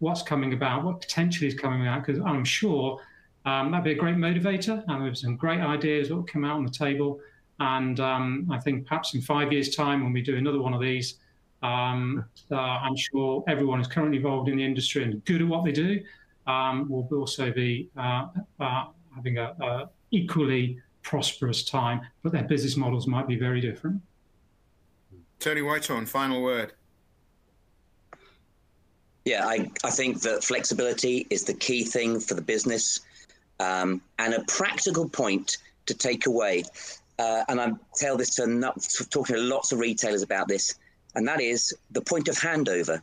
what's 0.00 0.22
coming 0.22 0.52
about, 0.52 0.84
what 0.84 1.00
potentially 1.00 1.46
is 1.46 1.54
coming 1.54 1.86
out. 1.86 2.04
Because 2.04 2.20
I'm 2.24 2.44
sure 2.44 3.00
um, 3.44 3.70
that'd 3.70 3.84
be 3.84 3.92
a 3.92 3.94
great 3.94 4.16
motivator, 4.16 4.84
and 4.88 5.04
there's 5.04 5.22
some 5.22 5.36
great 5.36 5.60
ideas 5.60 6.08
that 6.08 6.16
will 6.16 6.24
come 6.24 6.44
out 6.44 6.56
on 6.56 6.64
the 6.64 6.70
table. 6.70 7.20
And 7.60 8.00
um, 8.00 8.48
I 8.50 8.58
think 8.58 8.86
perhaps 8.86 9.14
in 9.14 9.22
five 9.22 9.52
years' 9.52 9.74
time, 9.74 10.02
when 10.02 10.12
we 10.12 10.20
do 10.20 10.36
another 10.36 10.60
one 10.60 10.74
of 10.74 10.80
these, 10.80 11.14
um, 11.62 12.24
uh, 12.50 12.56
I'm 12.56 12.96
sure 12.96 13.44
everyone 13.46 13.78
who's 13.78 13.86
currently 13.86 14.16
involved 14.16 14.48
in 14.48 14.56
the 14.56 14.64
industry 14.64 15.04
and 15.04 15.24
good 15.24 15.42
at 15.42 15.48
what 15.48 15.64
they 15.64 15.70
do 15.72 16.00
um, 16.46 16.88
will 16.88 17.08
also 17.12 17.52
be 17.52 17.88
uh, 17.96 18.26
uh, 18.58 18.86
having 19.14 19.38
a, 19.38 19.54
a, 19.60 19.88
equally 20.12 20.80
prosperous 21.02 21.64
time, 21.64 22.00
but 22.22 22.30
their 22.30 22.44
business 22.44 22.76
models 22.76 23.06
might 23.08 23.26
be 23.26 23.36
very 23.36 23.60
different. 23.60 24.00
Tony 25.40 25.62
Whitehorn, 25.62 26.06
final 26.06 26.40
word. 26.42 26.72
Yeah, 29.24 29.46
I, 29.46 29.70
I 29.84 29.90
think 29.90 30.20
that 30.22 30.44
flexibility 30.44 31.26
is 31.30 31.42
the 31.44 31.54
key 31.54 31.84
thing 31.84 32.20
for 32.20 32.34
the 32.34 32.42
business 32.42 33.00
um, 33.58 34.00
and 34.18 34.34
a 34.34 34.44
practical 34.44 35.08
point 35.08 35.58
to 35.86 35.94
take 35.94 36.26
away 36.26 36.64
uh, 37.18 37.44
and 37.48 37.60
I 37.60 37.72
tell 37.94 38.16
this 38.16 38.34
to 38.36 38.46
not, 38.46 38.82
talking 39.10 39.36
to 39.36 39.42
lots 39.42 39.72
of 39.72 39.78
retailers 39.78 40.22
about 40.22 40.48
this, 40.48 40.74
and 41.14 41.26
that 41.28 41.40
is 41.40 41.74
the 41.90 42.00
point 42.00 42.28
of 42.28 42.36
handover. 42.36 43.02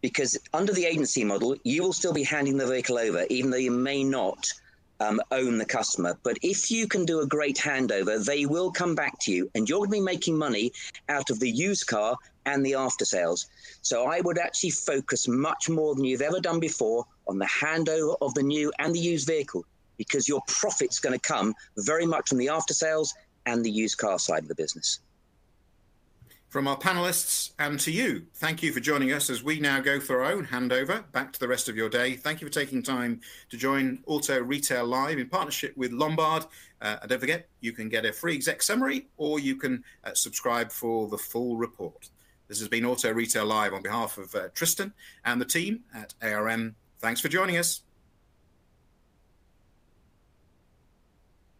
Because 0.00 0.38
under 0.52 0.72
the 0.72 0.84
agency 0.84 1.24
model, 1.24 1.56
you 1.64 1.82
will 1.82 1.92
still 1.92 2.12
be 2.12 2.22
handing 2.22 2.56
the 2.56 2.66
vehicle 2.66 2.98
over, 2.98 3.26
even 3.30 3.50
though 3.50 3.56
you 3.56 3.70
may 3.70 4.04
not 4.04 4.52
um, 5.00 5.20
own 5.30 5.58
the 5.58 5.64
customer. 5.64 6.18
But 6.22 6.38
if 6.42 6.70
you 6.70 6.86
can 6.88 7.04
do 7.04 7.20
a 7.20 7.26
great 7.26 7.56
handover, 7.56 8.24
they 8.24 8.46
will 8.46 8.70
come 8.70 8.94
back 8.94 9.18
to 9.20 9.32
you, 9.32 9.50
and 9.54 9.68
you're 9.68 9.78
going 9.78 9.90
to 9.90 9.96
be 9.96 10.00
making 10.00 10.36
money 10.36 10.72
out 11.08 11.30
of 11.30 11.40
the 11.40 11.50
used 11.50 11.86
car 11.86 12.16
and 12.46 12.64
the 12.64 12.74
after 12.74 13.04
sales. 13.04 13.46
So 13.82 14.06
I 14.06 14.20
would 14.20 14.38
actually 14.38 14.70
focus 14.70 15.28
much 15.28 15.68
more 15.68 15.94
than 15.94 16.04
you've 16.04 16.22
ever 16.22 16.40
done 16.40 16.60
before 16.60 17.06
on 17.26 17.38
the 17.38 17.46
handover 17.46 18.16
of 18.20 18.34
the 18.34 18.42
new 18.42 18.72
and 18.78 18.94
the 18.94 18.98
used 18.98 19.26
vehicle, 19.26 19.64
because 19.96 20.28
your 20.28 20.42
profit's 20.48 20.98
going 20.98 21.18
to 21.18 21.20
come 21.20 21.54
very 21.76 22.06
much 22.06 22.28
from 22.28 22.38
the 22.38 22.48
after 22.48 22.74
sales 22.74 23.14
and 23.46 23.64
the 23.64 23.70
used 23.70 23.98
car 23.98 24.18
side 24.18 24.42
of 24.42 24.48
the 24.48 24.54
business. 24.54 25.00
From 26.48 26.66
our 26.66 26.78
panelists 26.78 27.52
and 27.58 27.78
to 27.80 27.92
you, 27.92 28.24
thank 28.36 28.62
you 28.62 28.72
for 28.72 28.80
joining 28.80 29.12
us 29.12 29.28
as 29.28 29.42
we 29.42 29.60
now 29.60 29.80
go 29.80 30.00
for 30.00 30.24
our 30.24 30.32
own 30.32 30.46
handover 30.46 31.04
back 31.12 31.30
to 31.34 31.40
the 31.40 31.46
rest 31.46 31.68
of 31.68 31.76
your 31.76 31.90
day. 31.90 32.16
Thank 32.16 32.40
you 32.40 32.46
for 32.46 32.52
taking 32.52 32.82
time 32.82 33.20
to 33.50 33.58
join 33.58 33.98
Auto 34.06 34.40
Retail 34.40 34.86
Live 34.86 35.18
in 35.18 35.28
partnership 35.28 35.76
with 35.76 35.92
Lombard. 35.92 36.46
Uh, 36.80 36.96
and 37.02 37.10
don't 37.10 37.20
forget, 37.20 37.48
you 37.60 37.72
can 37.72 37.90
get 37.90 38.06
a 38.06 38.14
free 38.14 38.34
exec 38.34 38.62
summary 38.62 39.08
or 39.18 39.38
you 39.38 39.56
can 39.56 39.84
uh, 40.04 40.14
subscribe 40.14 40.72
for 40.72 41.06
the 41.08 41.18
full 41.18 41.58
report. 41.58 42.08
This 42.48 42.60
has 42.60 42.68
been 42.68 42.86
Auto 42.86 43.12
Retail 43.12 43.44
Live 43.44 43.74
on 43.74 43.82
behalf 43.82 44.16
of 44.16 44.34
uh, 44.34 44.48
Tristan 44.54 44.94
and 45.26 45.38
the 45.38 45.44
team 45.44 45.80
at 45.94 46.14
ARN. 46.22 46.76
Thanks 46.98 47.20
for 47.20 47.28
joining 47.28 47.58
us. 47.58 47.82